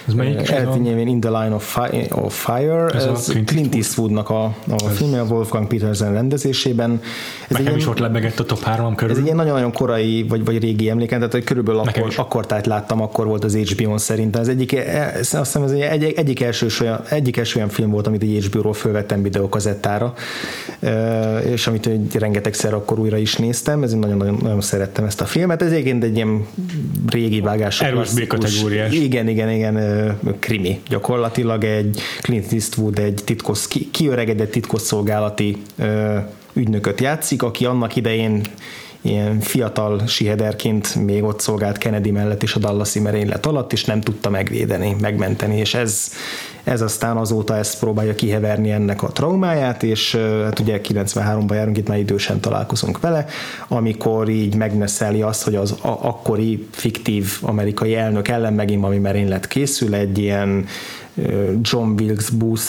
[0.07, 0.49] Ez melyik?
[0.49, 4.77] Eltűnjén In the Line of Fire, of Fire ez, ez a Clint, Eastwoodnak a, a
[4.77, 7.01] filmje, a Wolfgang Petersen rendezésében.
[7.47, 9.11] Ez Nekem is ott lebegett a top 3 körül.
[9.11, 12.65] Ez egy ilyen nagyon-nagyon korai, vagy, vagy régi emléken, tehát hogy körülbelül akkor, akkor tájt
[12.65, 14.41] láttam, akkor volt az HBO-n szerintem.
[14.41, 18.07] Ez egyik, e, azt hiszem ez egy, egyik, első olyan, egyik első olyan film volt,
[18.07, 20.13] amit egy HBO-ról fölvettem videókazettára,
[21.43, 25.61] és amit rengetegszer akkor újra is néztem, ezért nagyon-nagyon nagyon szerettem ezt a filmet.
[25.61, 26.45] Ez egyébként egy ilyen
[27.07, 27.81] régi vágás.
[27.81, 28.93] Erős B-kategóriás.
[28.93, 30.81] Igen, igen, igen, krimi.
[30.89, 35.57] Gyakorlatilag egy Clint Eastwood egy titkos, kiöregedett titkosszolgálati
[36.53, 38.41] ügynököt játszik, aki annak idején
[39.01, 44.01] ilyen fiatal sihederként még ott szolgált Kennedy mellett is a Dallasi merénylet alatt, és nem
[44.01, 46.11] tudta megvédeni, megmenteni, és ez,
[46.63, 51.87] ez aztán azóta ezt próbálja kiheverni ennek a traumáját, és hát ugye 93-ban járunk, itt
[51.87, 53.25] már idősen találkozunk vele,
[53.67, 59.95] amikor így megneszeli azt, hogy az akkori fiktív amerikai elnök ellen megint valami merénylet készül,
[59.95, 60.65] egy ilyen
[61.61, 62.63] John Wilkes Booth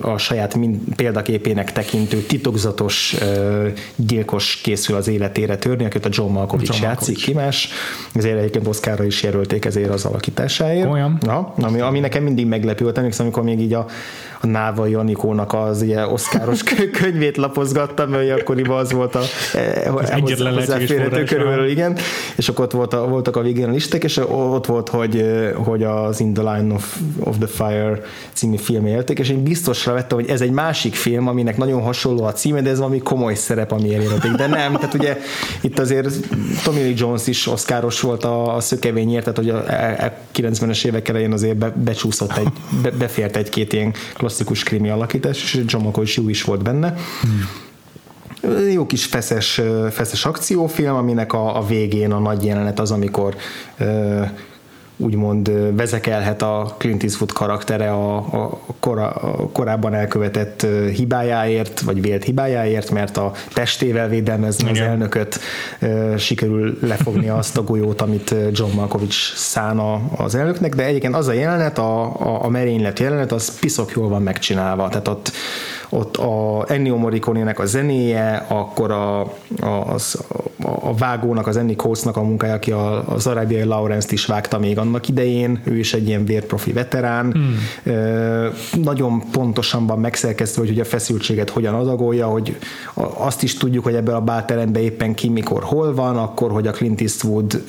[0.00, 3.16] a saját mind, példaképének tekintő titokzatos
[3.96, 7.68] gyilkos készül az életére törni, akit a John Malkovich John játszik ki más.
[8.14, 10.90] Ezért egyébként Oscarra is jelölték ezért az alakításáért.
[10.90, 11.18] Olyan.
[11.20, 13.86] Na, ami, ami nekem mindig meglepő volt, emlékszem, amikor még így a,
[14.40, 19.22] a Náva Janikónak az ugye oszkáros könyvét lapozgattam, mert akkoriban az volt a
[19.54, 21.96] e, az egyetlen hozzáférhető körülbelül, igen,
[22.36, 25.24] és akkor ott volt a, voltak a végén a listek, és ott volt, hogy,
[25.54, 28.00] hogy az In the Line of, of the Fire
[28.32, 32.24] című film élték, és én biztosra vettem, hogy ez egy másik film, aminek nagyon hasonló
[32.24, 35.18] a címe, de ez valami komoly szerep, ami elérhetik, de nem, tehát ugye
[35.60, 36.08] itt azért
[36.64, 39.56] Tommy Lee Jones is oszkáros volt a, a szökevényért, tehát hogy a,
[40.04, 42.48] a 90-es évek elején azért be, becsúszott egy,
[42.82, 46.94] be, befért egy-két ilyen klasszikus krimi alakítás, és John jó is volt benne.
[47.20, 47.62] Hmm
[48.72, 49.60] jó kis feszes,
[49.90, 53.36] feszes akciófilm, aminek a, a végén a nagy jelenet az, amikor
[54.96, 62.24] úgymond vezekelhet a Clint Eastwood karaktere a, a, kora, a korábban elkövetett hibájáért, vagy vélt
[62.24, 64.82] hibájáért, mert a testével védelmezni Igen.
[64.82, 65.40] az elnököt
[66.18, 71.32] sikerül lefogni azt a golyót, amit John Malkovich szána az elnöknek, de egyébként az a
[71.32, 75.32] jelenet, a, a, a merénylet jelenet, az piszok jól van megcsinálva, tehát ott
[75.88, 79.20] ott a Ennio morricone a zenéje, akkor a,
[79.60, 80.24] a, az,
[80.64, 84.78] a vágónak, az Enni Coates-nak a munkája, aki a, az arábiai Lawrence-t is vágta még
[84.78, 87.58] annak idején, ő is egy ilyen vérprofi veterán, hmm.
[88.82, 92.56] nagyon pontosan van megszerkesztve, hogy, hogy a feszültséget hogyan adagolja, hogy
[93.14, 96.70] azt is tudjuk, hogy ebben a bálteremben éppen ki, mikor, hol van, akkor, hogy a
[96.70, 97.64] Clint Eastwood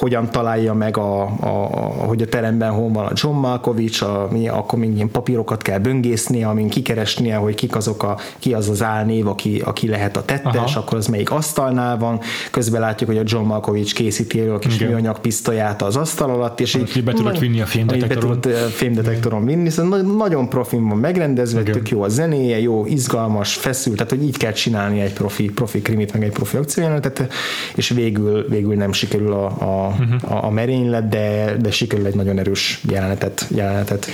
[0.00, 4.28] hogyan találja meg, a, a, a, hogy a teremben hol van a John Malkovich, a,
[4.30, 8.68] mi, akkor még ilyen papírokat kell böngészni, amin kikeresnie, hogy kik azok a, ki az
[8.68, 10.80] az álnév, aki, aki lehet a tettes, Aha.
[10.80, 12.20] akkor az melyik asztalnál van.
[12.50, 14.88] Közben látjuk, hogy a John Malkovich készíti elő a kis Igen.
[14.88, 18.38] műanyag pisztolyát az asztal alatt, és így be tudod vinni a fémdetektoron.
[18.40, 21.72] Be fémdetektoron vinni, szóval nagyon profin van megrendezve, Igen.
[21.72, 25.82] tök jó a zenéje, jó, izgalmas, feszült, tehát hogy így kell csinálni egy profi, profi
[25.82, 27.32] krimit, meg egy profi akciójelenetet,
[27.74, 30.32] és végül, végül nem sikerül a, a uh-huh.
[30.32, 34.06] a, a merénylet, de, de sikerül egy nagyon erős jelenetet, jelenetet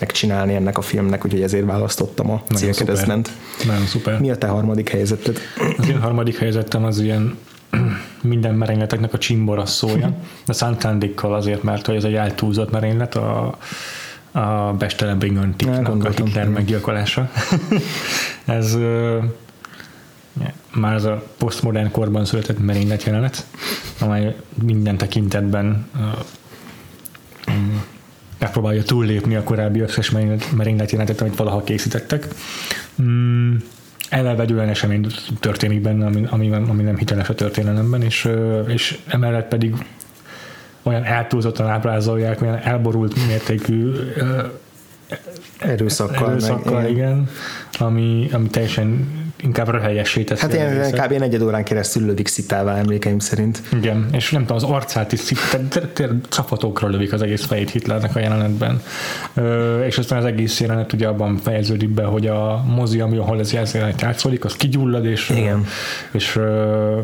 [0.00, 3.30] megcsinálni ennek a filmnek, úgyhogy ezért választottam a célkeresztment.
[3.66, 4.20] Nagyon szuper.
[4.20, 5.38] Mi a te harmadik helyzeted?
[5.78, 7.38] Az én harmadik helyzetem az ilyen
[8.22, 10.16] minden merényleteknek a csimbora szója,
[10.46, 13.56] de szántándikkal azért, mert hogy ez egy eltúlzott merénylet, a,
[14.32, 17.30] a Bestelen Bingontiknak a Hitler meggyilkolása.
[18.44, 18.76] ez
[20.74, 23.46] már az a posztmodern korban született merénylet jelenet,
[24.00, 25.88] amely minden tekintetben
[28.38, 30.10] megpróbálja túllépni a korábbi összes
[30.56, 32.26] merénylet jelentet, amit valaha készítettek.
[33.02, 33.56] Mm,
[34.08, 35.06] eleve esemény
[35.40, 38.28] történik benne, ami, ami, ami nem hiteles a történelemben, és,
[38.66, 39.74] és emellett pedig
[40.82, 43.92] olyan eltúlzottan ábrázolják, olyan elborult mértékű
[45.58, 47.28] erőszakkal, erőszakkal meg, igen,
[47.78, 49.08] ami, ami teljesen
[49.42, 50.40] inkább röhelyessé teszi.
[50.40, 51.12] Hát ilyen kb.
[51.12, 53.62] negyed órán keresztül lövik szitává emlékeim szerint.
[53.72, 55.32] Igen, és nem tudom, az arcát is
[56.28, 58.82] csapatokra lövik az egész fejét Hitlernek a jelenetben.
[59.34, 63.38] Ö, és aztán az egész jelenet ugye abban fejeződik be, hogy a mozi, ami ahol
[63.38, 65.64] ez jelenet játszódik, az kigyullad, és, igen.
[66.12, 66.38] és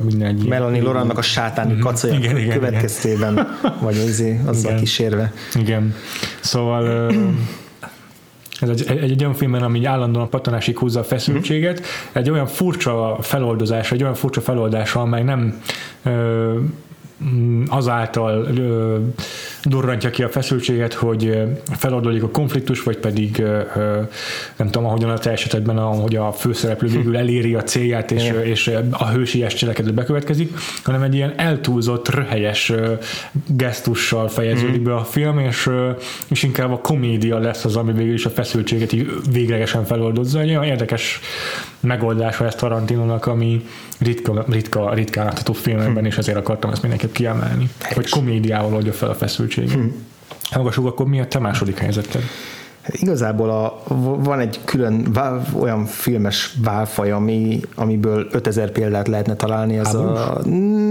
[0.02, 1.80] minden egy Melanie Lorannak a sátáni mm-hmm.
[1.80, 3.76] kacaja igen, igen, következtében, igen.
[3.80, 4.82] vagy azért azzal igen.
[4.82, 5.32] kísérve.
[5.54, 5.94] Igen.
[6.40, 7.12] Szóval
[8.60, 11.88] ez egy, egy, egy olyan filmben, ami állandóan a patanásig húzza a feszültséget, mm-hmm.
[12.12, 15.60] egy olyan furcsa feloldozás, egy olyan furcsa feloldása, amely nem
[16.02, 16.58] ö,
[17.68, 18.98] azáltal ö,
[19.68, 21.42] durrantja ki a feszültséget, hogy
[21.76, 23.42] feloldódik a konfliktus, vagy pedig
[24.56, 28.70] nem tudom, ahogyan a te esetedben, ahogy a főszereplő végül eléri a célját, és, és
[28.90, 32.72] a hősies cselekedet bekövetkezik, hanem egy ilyen eltúlzott, röhelyes
[33.46, 35.70] gesztussal fejeződik be a film, és,
[36.28, 40.40] és inkább a komédia lesz az, ami végül is a feszültséget így véglegesen feloldozza.
[40.40, 41.20] Egy olyan érdekes
[41.80, 43.64] megoldása ezt Tarantinónak, ami
[43.98, 46.06] ritka, ritka, ritkán látható filmekben, hm.
[46.06, 49.55] és ezért akartam ezt mindenképp kiemelni, hogy komédiával oldja fel a feszültséget.
[49.56, 49.86] Hm.
[50.50, 52.22] Hallgassuk, akkor mi a te második helyzeted?
[52.88, 53.82] Igazából a,
[54.18, 55.18] van egy külön
[55.60, 59.78] olyan filmes válfaj, ami, amiből 5000 példát lehetne találni.
[59.78, 60.40] Ez a,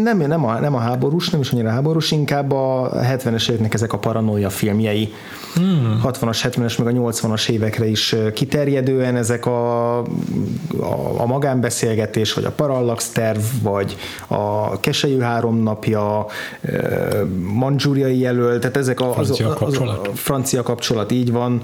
[0.04, 3.94] nem, nem, a, nem a háborús, nem is annyira háborús, inkább a 70-es éveknek ezek
[3.94, 5.14] a paranoia filmjei.
[5.56, 6.02] Hmm.
[6.04, 10.06] 60-as, 70-es, meg a 80-as évekre is kiterjedően ezek a, a,
[11.18, 13.96] a magánbeszélgetés, vagy a parallax terv, vagy
[14.28, 16.26] a keselyű három napja,
[17.54, 20.08] mandzsúriai jelölt, tehát ezek a, az, francia, az, kapcsolat.
[20.08, 21.62] a francia kapcsolat, így van,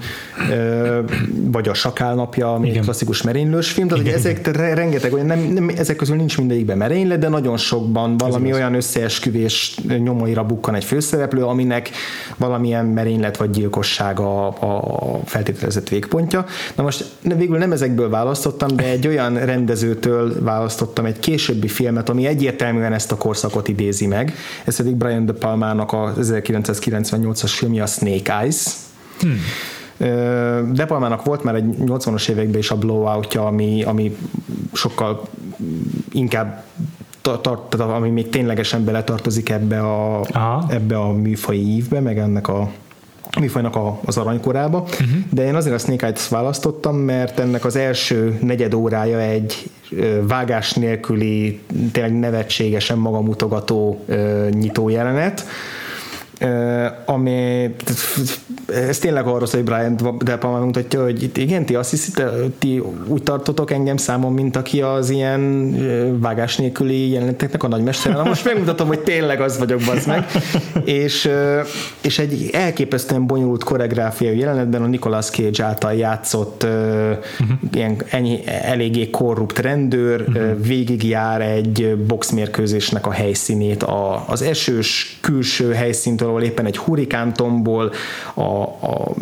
[1.50, 4.74] vagy a Sakál napja, ami egy klasszikus merénylős film, tehát igen, ezek igen.
[4.74, 8.74] rengeteg olyan, nem, nem, ezek közül nincs mindegyikben merénylet, de nagyon sokban valami Ez olyan
[8.74, 11.90] összeesküvés nyomaira bukkan egy főszereplő, aminek
[12.36, 13.50] valamilyen merénylet vagy
[13.82, 16.44] gyilkosság a, a feltételezett végpontja.
[16.74, 17.04] Na most
[17.36, 23.12] végül nem ezekből választottam, de egy olyan rendezőtől választottam egy későbbi filmet, ami egyértelműen ezt
[23.12, 24.34] a korszakot idézi meg.
[24.64, 28.66] Ez pedig Brian De Palmának a 1998-as filmje a Snake Eyes.
[29.20, 29.40] Hmm
[30.72, 34.16] de Palmának volt már egy 80-as években is a blowoutja, ami, ami
[34.72, 35.22] sokkal
[36.12, 36.64] inkább
[37.20, 40.20] tart, ami még ténylegesen beletartozik ebbe a,
[40.68, 42.70] ebbe a műfai ívbe, meg ennek a
[43.40, 45.08] műfajnak a, az aranykorába, uh-huh.
[45.30, 49.70] de én azért a Snake Eyes választottam, mert ennek az első negyed órája egy
[50.22, 51.60] vágás nélküli,
[51.92, 54.04] tényleg nevetségesen magamutogató
[54.50, 55.44] nyitó jelenet,
[57.06, 57.74] ami
[58.88, 62.28] ez tényleg arról szól, hogy Brian De Palma mutatja, hogy itt igen, ti azt hiszitek,
[62.58, 65.74] ti úgy tartotok engem számon, mint aki az ilyen
[66.20, 68.12] vágás nélküli jeleneteknek a nagymester.
[68.12, 70.24] Na most megmutatom, hogy tényleg az vagyok, bazd meg.
[70.84, 71.30] és,
[72.00, 77.58] és egy elképesztően bonyolult koreográfiai jelenetben a Nicolas Cage által játszott uh-huh.
[77.72, 80.66] ilyen ennyi, eléggé korrupt rendőr uh-huh.
[80.66, 87.92] végigjár egy boxmérkőzésnek a helyszínét, a, az esős külső helyszíntől ahol éppen egy hurikántomból
[88.34, 89.14] a, a,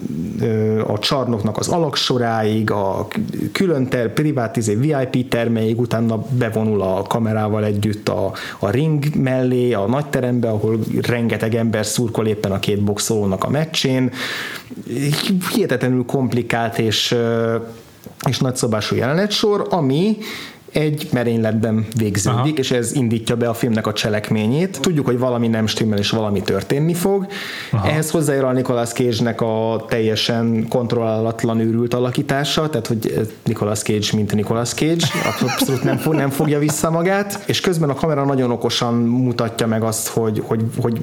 [0.87, 3.07] a csarnoknak az alaksoráig, a
[3.53, 9.73] külön ter, privát izé, VIP termeig, utána bevonul a kamerával együtt a, a ring mellé,
[9.73, 14.13] a nagyterembe, ahol rengeteg ember szurkol éppen a két boxolónak a meccsén.
[15.53, 17.17] Hihetetlenül komplikált és
[18.29, 20.17] és nagyszabású jelenetsor, ami
[20.73, 22.49] egy merényletben végződik, Aha.
[22.55, 24.81] és ez indítja be a filmnek a cselekményét.
[24.81, 27.27] Tudjuk, hogy valami nem stimmel, és valami történni fog.
[27.73, 27.89] Aha.
[27.89, 34.35] Ehhez hozzájár a Nicolas Cage-nek a teljesen kontrollálatlan őrült alakítása, tehát hogy Nicolas Cage, mint
[34.35, 35.07] Nicolas Cage,
[35.43, 39.83] abszolút nem, fog, nem fogja vissza magát, és közben a kamera nagyon okosan mutatja meg
[39.83, 41.01] azt, hogy, hogy, hogy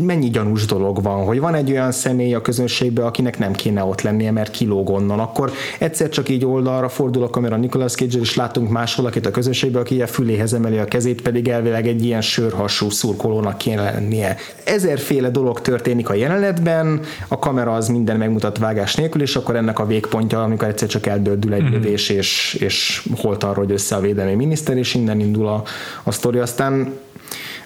[0.00, 4.00] mennyi gyanús dolog van, hogy van egy olyan személy a közönségben, akinek nem kéne ott
[4.00, 8.36] lennie, mert kilóg onnan, akkor egyszer csak így oldalra fordul a kamera Nicolas Cage-el, és
[8.36, 12.20] látunk más valakit a közönségbe, aki a füléhez emeli a kezét, pedig elvileg egy ilyen
[12.20, 14.36] sörhasú szurkolónak kéne lennie.
[14.64, 19.78] Ezerféle dolog történik a jelenetben, a kamera az minden megmutat vágás nélkül, és akkor ennek
[19.78, 21.72] a végpontja, amikor egyszer csak eldördül egy mhm.
[21.72, 25.62] lövés, és, és holt arra, hogy össze a védelmi miniszter, és innen indul a,
[26.02, 26.38] a sztori.
[26.38, 26.92] Aztán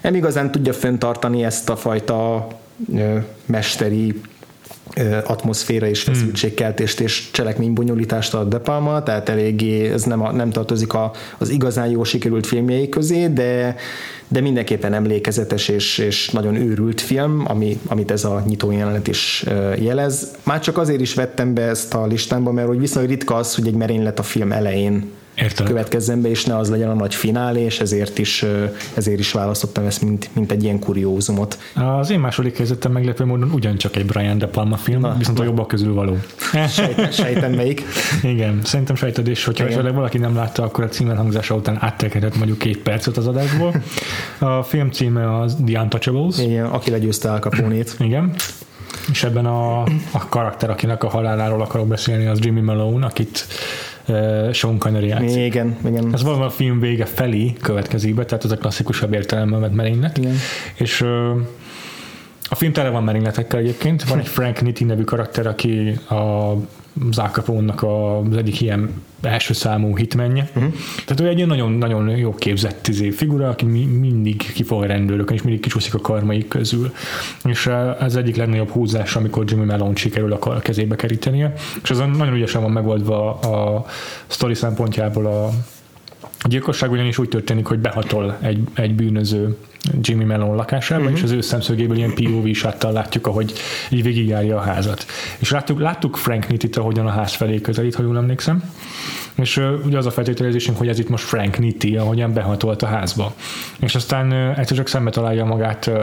[0.01, 2.47] nem igazán tudja fenntartani ezt a fajta
[2.95, 4.21] ö, mesteri
[5.23, 10.93] atmoszféra és feszültségkeltést és cselekménybonyolítást ad De Palma, tehát eléggé ez nem, a, nem tartozik
[10.93, 13.75] a, az igazán jó sikerült filmjei közé, de,
[14.27, 19.45] de mindenképpen emlékezetes és, és nagyon őrült film, ami, amit ez a nyitó jelenet is
[19.79, 20.31] jelez.
[20.43, 23.67] Már csak azért is vettem be ezt a listámba, mert hogy viszonylag ritka az, hogy
[23.67, 25.71] egy merénylet a film elején Értelek.
[25.71, 28.45] következzen be, és ne az legyen a nagy finálé, és ezért is,
[28.93, 31.57] ezért is választottam ezt, mint, mint egy ilyen kuriózumot.
[31.99, 35.43] Az én második helyzetem meglepő módon ugyancsak egy Brian De Palma film, Na, viszont a
[35.43, 36.17] jobbak közül való.
[36.69, 37.83] Sejtem, sejtem melyik.
[38.23, 42.35] Igen, szerintem sejted, és hogyha esetleg valaki nem látta, akkor a címen hangzása után áttekedett
[42.35, 43.73] mondjuk két percet az adásból.
[44.39, 46.37] A film címe az The Untouchables.
[46.39, 47.95] Igen, aki legyőzte Al Capone-t.
[47.99, 48.33] Igen.
[49.11, 49.81] És ebben a,
[50.11, 53.47] a karakter, akinek a haláláról akarok beszélni, az Jimmy Malone, akit
[54.07, 55.43] uh, Sean Connery játszik.
[55.43, 56.13] Igen, igen.
[56.13, 60.17] Ez valami a film vége felé következik be, tehát ez a klasszikusabb értelemben vett merénylet.
[60.17, 60.35] Igen.
[60.75, 61.37] És uh,
[62.49, 64.03] a film tele van merényletekkel egyébként.
[64.03, 66.53] Van egy Frank Nitti nevű karakter, aki a
[67.11, 68.89] Zákapónnak az egyik ilyen
[69.21, 70.49] első számú hitmenje.
[70.55, 70.73] Uh-huh.
[71.05, 75.41] Tehát ő egy nagyon-nagyon jó képzett izé, figura, aki mi, mindig kifog a rendőrökön, és
[75.41, 76.93] mindig kicsúszik a karmaik közül.
[77.43, 81.53] És ez egyik legnagyobb húzás, amikor Jimmy Malone sikerül a kezébe kerítenie.
[81.83, 83.85] És ez nagyon ügyesen van megoldva a
[84.27, 85.45] sztori szempontjából a,
[86.41, 89.57] a gyilkosság ugyanis úgy történik, hogy behatol egy, egy bűnöző
[90.01, 91.17] Jimmy Mellon lakásába, uh-huh.
[91.17, 93.53] és az ő szemszögéből ilyen POV sáttal látjuk, ahogy
[93.89, 95.05] így végigjárja a házat.
[95.37, 98.63] És láttuk, láttuk Frank Nittit, ahogyan a ház felé közelít, ha jól emlékszem.
[99.35, 102.85] És uh, ugye az a feltételezésünk, hogy ez itt most Frank Nitti, ahogyan behatolt a
[102.85, 103.33] házba.
[103.79, 105.93] És aztán uh, egyszer csak szembe találja magát uh,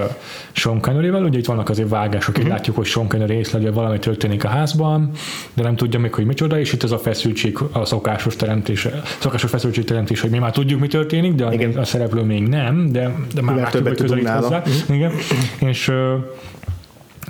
[0.52, 2.50] Sean Connery-vel, ugye itt vannak azért vágások, uh-huh.
[2.50, 5.10] látjuk, hogy Sean Connery észleli, hogy valami történik a házban,
[5.54, 9.50] de nem tudja még, hogy micsoda, és itt ez a feszültség, a szokásos teremtése, szokásos
[9.50, 11.76] feszültség teremtés, hogy mi már tudjuk, mi történik, de Igen.
[11.76, 14.58] a szereplő még nem, de, de már látjuk, hogy közelít hozzá.
[14.58, 14.96] Uh-huh.
[14.96, 15.12] Igen.
[15.58, 15.92] És,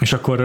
[0.00, 0.38] és akkor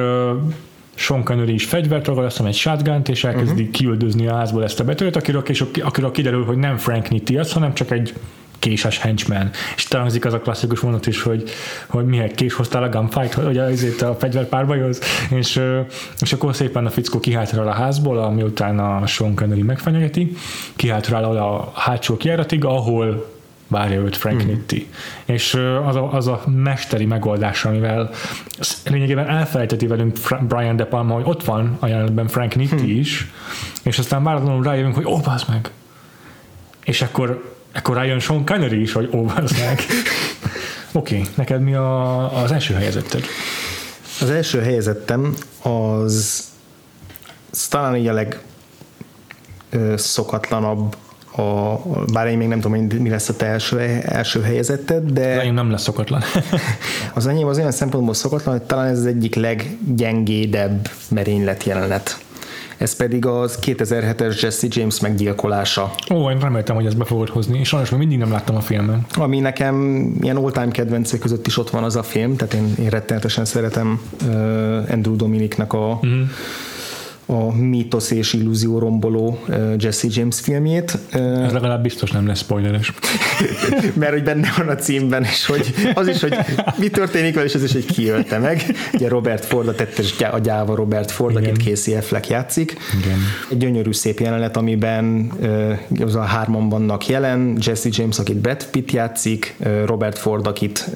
[0.96, 3.70] Sean Connery is fegyvert ragad, azt egy shotgun és elkezdi uh-huh.
[3.70, 7.52] kiüldözni a házból ezt a betörőt, akiről, és akiről kiderül, hogy nem Frank Nitti az,
[7.52, 8.14] hanem csak egy
[8.60, 9.50] késes henchman.
[9.76, 11.44] És talán az a klasszikus mondat is, hogy,
[11.88, 15.00] hogy mihez kés hoztál a gunfight, hogy azért a fegyverpárbajoz,
[15.30, 15.62] és,
[16.20, 20.36] és akkor szépen a fickó kihátrál a házból, ami utána a Sean Connery megfenyegeti,
[20.76, 23.35] kihátrál a hátsó kiáratig, ahol
[23.68, 24.48] várja őt Frank mm.
[24.48, 24.90] Nitti.
[25.26, 25.54] És
[25.86, 28.10] az a, az a mesteri megoldás, amivel
[28.86, 30.18] lényegében elfelejteti velünk
[30.48, 33.00] Brian De Palma, hogy ott van a jelenetben Frank Nitti mm.
[33.00, 33.32] is,
[33.84, 35.72] és aztán váratlanul rájövünk, hogy ó, oh, meg!
[36.84, 39.80] És akkor, akkor rájön Sean Connery is, hogy ó, oh, meg!
[40.92, 43.26] Oké, okay, neked mi a, az első helyezetted?
[44.22, 46.44] Az első helyezettem az,
[47.70, 48.26] talán így a
[49.70, 50.96] legszokatlanabb
[51.38, 51.82] a,
[52.14, 55.42] bár én még nem tudom, mi lesz a te első, első helyezetted, de...
[55.42, 56.22] Az nem lesz szokatlan.
[57.14, 62.24] az enyém az olyan szempontból szokatlan, hogy talán ez az egyik leggyengédebb merénylet jelenet.
[62.78, 65.92] Ez pedig az 2007-es Jesse James meggyilkolása.
[66.14, 68.62] Ó, én reméltem, hogy ezt be fogod hozni, és sajnos még mindig nem láttam a
[68.62, 69.06] filmen.
[69.14, 72.90] Ami nekem ilyen all-time kedvencek között is ott van az a film, tehát én, én
[72.90, 74.34] rettenetesen szeretem uh,
[74.92, 76.22] Andrew Dominiknak a mm
[77.26, 79.40] a mítosz és illúzió romboló
[79.78, 80.98] Jesse James filmjét.
[81.12, 82.94] Ez legalább biztos nem lesz spoileres.
[83.94, 86.38] Mert hogy benne van a címben, és hogy az is, hogy
[86.78, 88.64] mi történik vele, és az is, hogy kiölte meg.
[88.94, 91.50] Ugye Robert Ford, a tettes a gyáva Robert Ford, Igen.
[91.50, 92.78] akit Casey Affleck játszik.
[93.04, 93.18] Igen.
[93.52, 95.32] Egy gyönyörű szép jelenet, amiben
[96.00, 100.90] az a hárman vannak jelen, Jesse James, akit Brad Pitt játszik, Robert Ford, akit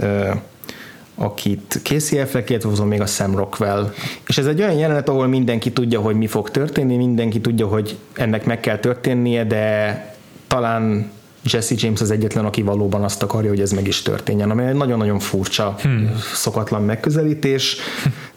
[1.20, 3.94] akit Casey Affleck, illetve hozom még a Sam Rockwell.
[4.28, 7.98] És ez egy olyan jelenet, ahol mindenki tudja, hogy mi fog történni, mindenki tudja, hogy
[8.14, 10.16] ennek meg kell történnie, de
[10.48, 11.12] talán
[11.44, 14.76] Jesse James az egyetlen, aki valóban azt akarja, hogy ez meg is történjen, ami egy
[14.76, 16.12] nagyon-nagyon furcsa, hmm.
[16.34, 17.78] szokatlan megközelítés.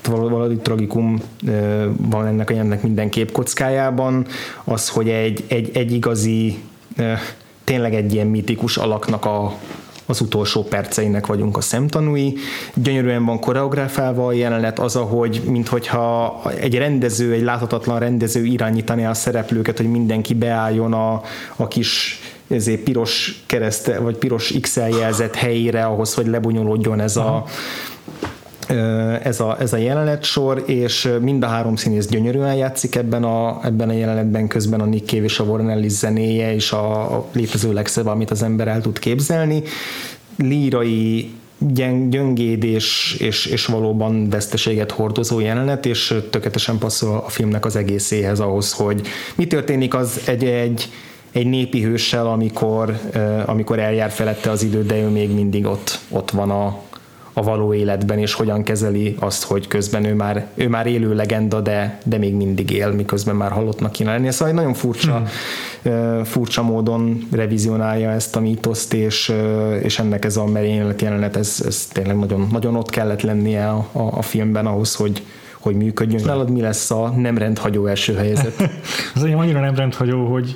[0.05, 1.21] Valami tragikum
[1.97, 4.27] van ennek a jelennek minden képkockájában,
[4.65, 6.59] az, hogy egy, egy, egy igazi
[7.65, 9.55] tényleg egy ilyen mitikus alaknak a,
[10.07, 12.35] az utolsó perceinek vagyunk a szemtanúi.
[12.75, 19.15] Gyönyörűen van koreográfálva a jelenet, az, ahogy minthogyha egy rendező, egy láthatatlan rendező irányítaná a
[19.15, 21.23] szereplőket, hogy mindenki beálljon a,
[21.57, 27.45] a kis ezért piros kereszt, vagy piros XL jelzett helyére ahhoz, hogy lebonyolódjon ez a,
[29.23, 33.89] ez a, ez a jelenetsor, és mind a három színész gyönyörűen játszik ebben a, ebben
[33.89, 37.73] a jelenetben, közben a Nick Cave és a Warren Ellis zenéje, és a, a létező
[37.73, 39.63] legszebb, amit az ember el tud képzelni.
[40.37, 47.65] Lírai gyeng, gyöngéd és, és, és valóban veszteséget hordozó jelenet, és tökéletesen passzol a filmnek
[47.65, 50.89] az egészéhez ahhoz, hogy mi történik az egy, egy,
[51.33, 53.01] egy népi hőssel, amikor,
[53.47, 56.81] amikor eljár felette az idő, de ő még mindig ott, ott van a,
[57.33, 61.61] a való életben, és hogyan kezeli azt, hogy közben ő már, ő már élő legenda,
[61.61, 64.31] de, de még mindig él, miközben már halottnak kéne lennie.
[64.31, 65.23] Szóval egy nagyon furcsa,
[65.83, 66.25] hmm.
[66.25, 69.33] furcsa módon revizionálja ezt a mítoszt, és,
[69.83, 73.89] és ennek ez a merénylet jelenet, ez, ez tényleg nagyon, nagyon ott kellett lennie a,
[73.93, 75.23] a, a filmben ahhoz, hogy,
[75.59, 76.23] hogy működjön.
[76.25, 78.71] Nálad mi lesz a nem rendhagyó első helyzet?
[79.15, 80.55] az egy annyira nem rendhagyó, hogy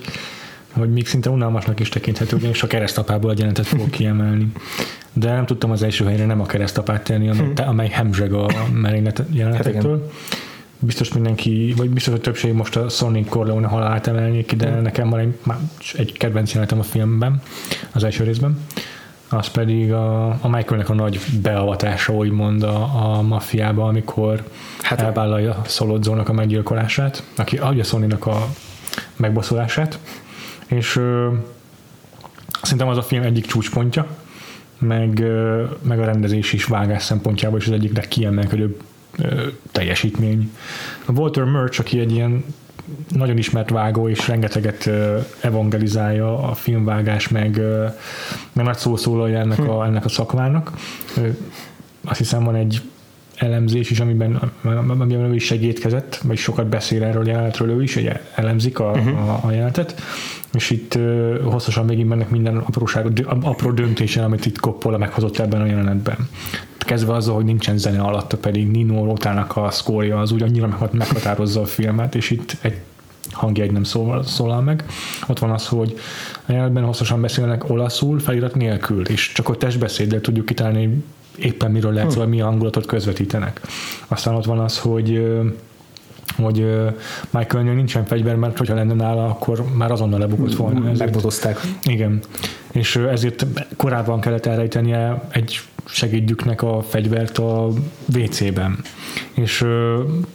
[0.79, 4.53] hogy még szinte unalmasnak is tekinthető, ugyanis a keresztapából a jelenetet fogok kiemelni.
[5.19, 7.69] De nem tudtam az első helyre nem a keresztapát tenni, amely, hm.
[7.69, 10.11] amely hemzseg a merénylet jelenetektől.
[10.13, 10.41] Hát
[10.79, 14.83] biztos mindenki, vagy biztos a többség most a Sonny Corleone halált emelnék ki, de hmm.
[14.83, 15.35] nekem van egy,
[15.97, 17.43] egy kedvenc jelenetem a filmben,
[17.93, 18.59] az első részben.
[19.29, 24.49] Az pedig a, a Michaelnek a nagy beavatása, úgymond a, a maffiába, amikor
[24.83, 28.47] hát, elvállalja Szolodzónak a meggyilkolását, aki adja sony a
[29.17, 29.99] megbosszulását,
[30.67, 31.33] és ö,
[32.63, 34.07] szerintem az a film egyik csúcspontja,
[34.79, 35.25] meg,
[35.83, 38.83] meg a rendezés is vágás szempontjából is az egyik legkiemelkedőbb
[39.73, 40.53] teljesítmény.
[41.05, 42.45] A Walter Murch, aki egy ilyen
[43.09, 44.91] nagyon ismert vágó, és rengeteget
[45.41, 47.61] evangelizálja a filmvágás, meg,
[48.53, 50.73] meg nagy szószólója ennek a, ennek a szakmának.
[52.05, 52.81] Azt hiszem van egy
[53.37, 57.95] elemzés is, amiben, amiben ő is segítkezett, vagy sokat beszél erről a jelenetről, ő is,
[57.95, 59.29] hogy elemzik a, uh-huh.
[59.29, 60.03] a, a jelenetet,
[60.53, 60.99] és itt
[61.45, 66.29] hosszasan megint mennek minden apróság, apró döntésen, amit itt Coppola meghozott ebben a jelenetben.
[66.79, 71.61] Kezdve azzal, hogy nincsen zene alatta, pedig Nino Rotának a szkórja az úgy annyira meghatározza
[71.61, 72.77] a filmet, és itt egy
[73.31, 74.85] hangjegy nem szól, szólal meg.
[75.29, 75.99] Ott van az, hogy
[76.47, 81.05] a jelenetben hosszasan beszélnek olaszul, felirat nélkül, és csak a testbeszéddel tudjuk kitálni
[81.37, 82.29] éppen miről lehet, hmm.
[82.29, 83.61] mi hangulatot közvetítenek.
[84.09, 85.27] Aztán ott van az, hogy
[86.37, 86.67] hogy
[87.31, 90.93] Michaelnél nincsen fegyver, mert hogyha lenne nála, akkor már azonnal lebukott volna.
[90.99, 91.61] Megbotozták.
[91.83, 92.21] Igen.
[92.73, 93.47] És ezért
[93.77, 97.69] korábban kellett elrejtenie egy segítjüknek a fegyvert a
[98.15, 98.79] WC-ben.
[99.33, 99.65] És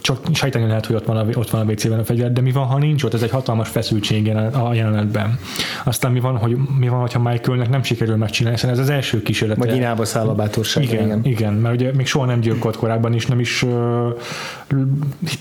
[0.01, 2.51] csak sejteni lehet, hogy ott van a, ott van a WC-ben a fegyver, de mi
[2.51, 3.13] van, ha nincs ott?
[3.13, 5.39] Ez egy hatalmas feszültség a jelenetben.
[5.83, 9.21] Aztán mi van, hogy mi van, hogyha Michaelnek nem sikerül megcsinálni, hiszen ez az első
[9.21, 9.57] kísérlet.
[9.57, 10.83] Vagy inába száll a bátorság.
[10.83, 13.71] Igen, igen, igen, mert ugye még soha nem gyilkolt korábban, és nem is uh,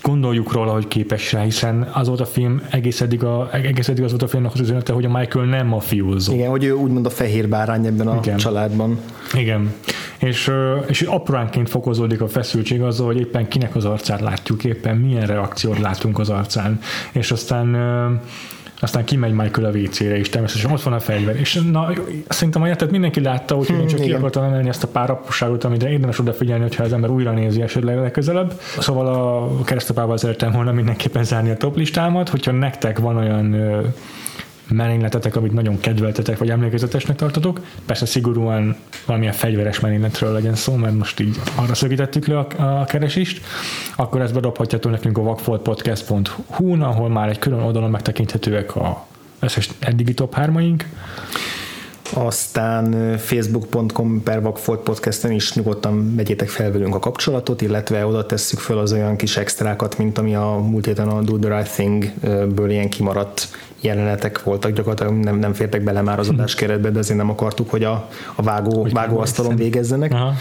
[0.01, 4.03] gondoljuk róla, hogy képes rá, hiszen az volt a film, egész eddig, a, egész eddig
[4.03, 6.33] az volt a filmnek az üzenete, hogy a Michael nem a fiúzó.
[6.33, 8.37] Igen, hogy ő úgymond a fehér bárány ebben a igen.
[8.37, 8.99] családban.
[9.33, 9.73] Igen
[10.21, 10.51] és,
[10.87, 15.79] és apránként fokozódik a feszültség azzal, hogy éppen kinek az arcát látjuk, éppen milyen reakciót
[15.79, 16.79] látunk az arcán,
[17.11, 17.75] és aztán
[18.83, 21.35] aztán kimegy Michael a WC-re, és természetesen ott van a fegyver.
[21.35, 21.91] És na,
[22.27, 24.09] szerintem a játet mindenki látta, úgyhogy hmm, én csak igen.
[24.09, 27.61] ki akartam emelni ezt a pár apróságot, amire érdemes odafigyelni, hogyha az ember újra nézi
[27.61, 28.59] esetleg legközelebb.
[28.79, 33.55] Szóval a keresztapával szerettem volna mindenképpen zárni a top listámat, hogyha nektek van olyan
[34.71, 37.59] merényletetek, amit nagyon kedveltetek, vagy emlékezetesnek tartotok.
[37.85, 38.75] Persze szigorúan
[39.05, 43.41] valamilyen fegyveres merényletről legyen szó, mert most így arra szögítettük le a, a keresést,
[43.95, 49.05] akkor ezt bedobhatjátok nekünk a vakfoltpodcast.hu-n, ahol már egy külön oldalon megtekinthetőek a
[49.39, 50.75] összes eddigi top 3
[52.13, 58.59] aztán facebook.com per Vagfolt podcasten is nyugodtan vegyétek fel velünk a kapcsolatot, illetve oda tesszük
[58.59, 62.69] fel az olyan kis extrákat, mint ami a múlt héten a Do the Right Thing-ből
[62.69, 63.47] ilyen kimaradt
[63.81, 67.69] jelenetek voltak, gyakorlatilag nem, nem fértek bele már az adás keretbe, de azért nem akartuk,
[67.69, 70.11] hogy a, a vágó, vágóasztalon végezzenek.
[70.13, 70.33] Aha.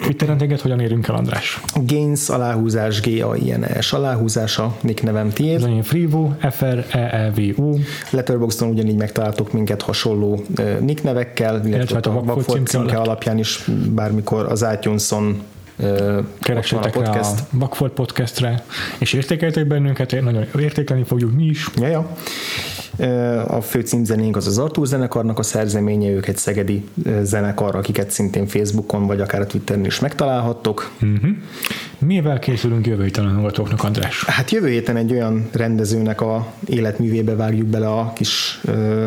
[0.00, 1.60] Twitteren téged hogyan érünk el, András?
[1.86, 5.54] Gains aláhúzás, g a i n s aláhúzása, nick nevem tiéd.
[5.54, 7.78] Ez enyém Freevo, f r e e v u
[8.10, 10.44] Letterboxdon ugyanígy megtaláltok minket hasonló
[10.80, 13.64] nick nevekkel, illetve hát a Vagfolt címke alapján is
[13.94, 15.42] bármikor az iTunes-on
[16.40, 17.40] keressetek a podcast.
[17.40, 18.64] a Vagfolt podcastre,
[18.98, 21.68] és értékeltek bennünket, nagyon értékelni fogjuk mi is.
[21.76, 22.16] Ja, ja.
[23.46, 26.88] A fő címzenénk az az Artúr zenekarnak a szerzeménye, ők egy szegedi
[27.22, 30.90] zenekar, akiket szintén Facebookon vagy akár a Twitteren is megtalálhattok.
[31.02, 31.30] Uh-huh.
[31.98, 34.24] Mivel készülünk jövő héten a hallgatóknak, András?
[34.24, 39.06] Hát jövő héten egy olyan rendezőnek a életművébe vágjuk bele a kis ö,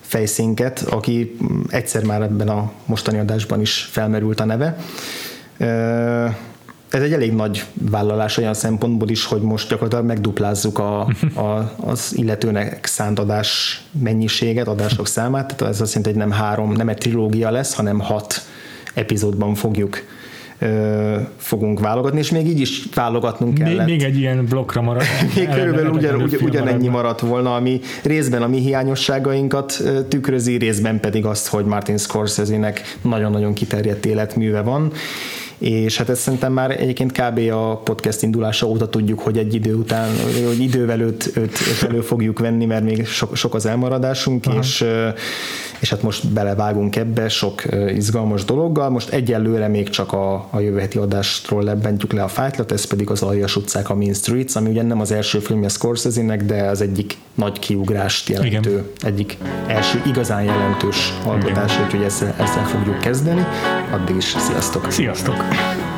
[0.00, 1.36] fejszénket, aki
[1.68, 4.76] egyszer már ebben a mostani adásban is felmerült a neve.
[6.94, 11.00] Ez egy elég nagy vállalás olyan szempontból is, hogy most gyakorlatilag megduplázzuk a,
[11.34, 16.72] a, az illetőnek szánt adás mennyiséget, adások számát, tehát ez azt jelenti, hogy nem három,
[16.72, 18.42] nem egy trilógia lesz, hanem hat
[18.94, 20.02] epizódban fogjuk
[20.58, 23.68] ö, fogunk válogatni, és még így is válogatnunk kell.
[23.68, 25.06] Még, még egy ilyen blokkra maradt.
[25.36, 31.24] még körülbelül ugyan, ugy, ugyanennyi maradt volna, ami részben a mi hiányosságainkat tükrözi, részben pedig
[31.24, 34.92] azt, hogy Martin Scorsese-nek nagyon-nagyon kiterjedt életműve van,
[35.64, 37.38] és hát ezt szerintem már egyébként kb.
[37.52, 40.10] a podcast indulása óta tudjuk, hogy egy idő után,
[40.46, 44.58] hogy idővel őt, őt, őt elő fogjuk venni, mert még sok, sok az elmaradásunk, Aha.
[44.58, 44.84] és
[45.84, 47.62] és hát most belevágunk ebbe sok
[47.94, 48.90] izgalmas dologgal.
[48.90, 53.10] Most egyelőre még csak a, a jövő heti adástról lebbentjük le a fájtlat, ez pedig
[53.10, 56.80] az Aljas utcák, a Mean Streets, ami ugye nem az első filmje Scorsese-nek, de az
[56.80, 58.84] egyik nagy kiugrást jelentő, Igen.
[59.00, 63.46] egyik első igazán jelentős alkotás, úgyhogy ezzel, ezzel fogjuk kezdeni.
[63.92, 64.90] Addig is sziasztok!
[64.90, 65.53] Sziasztok!
[65.56, 65.93] Bye.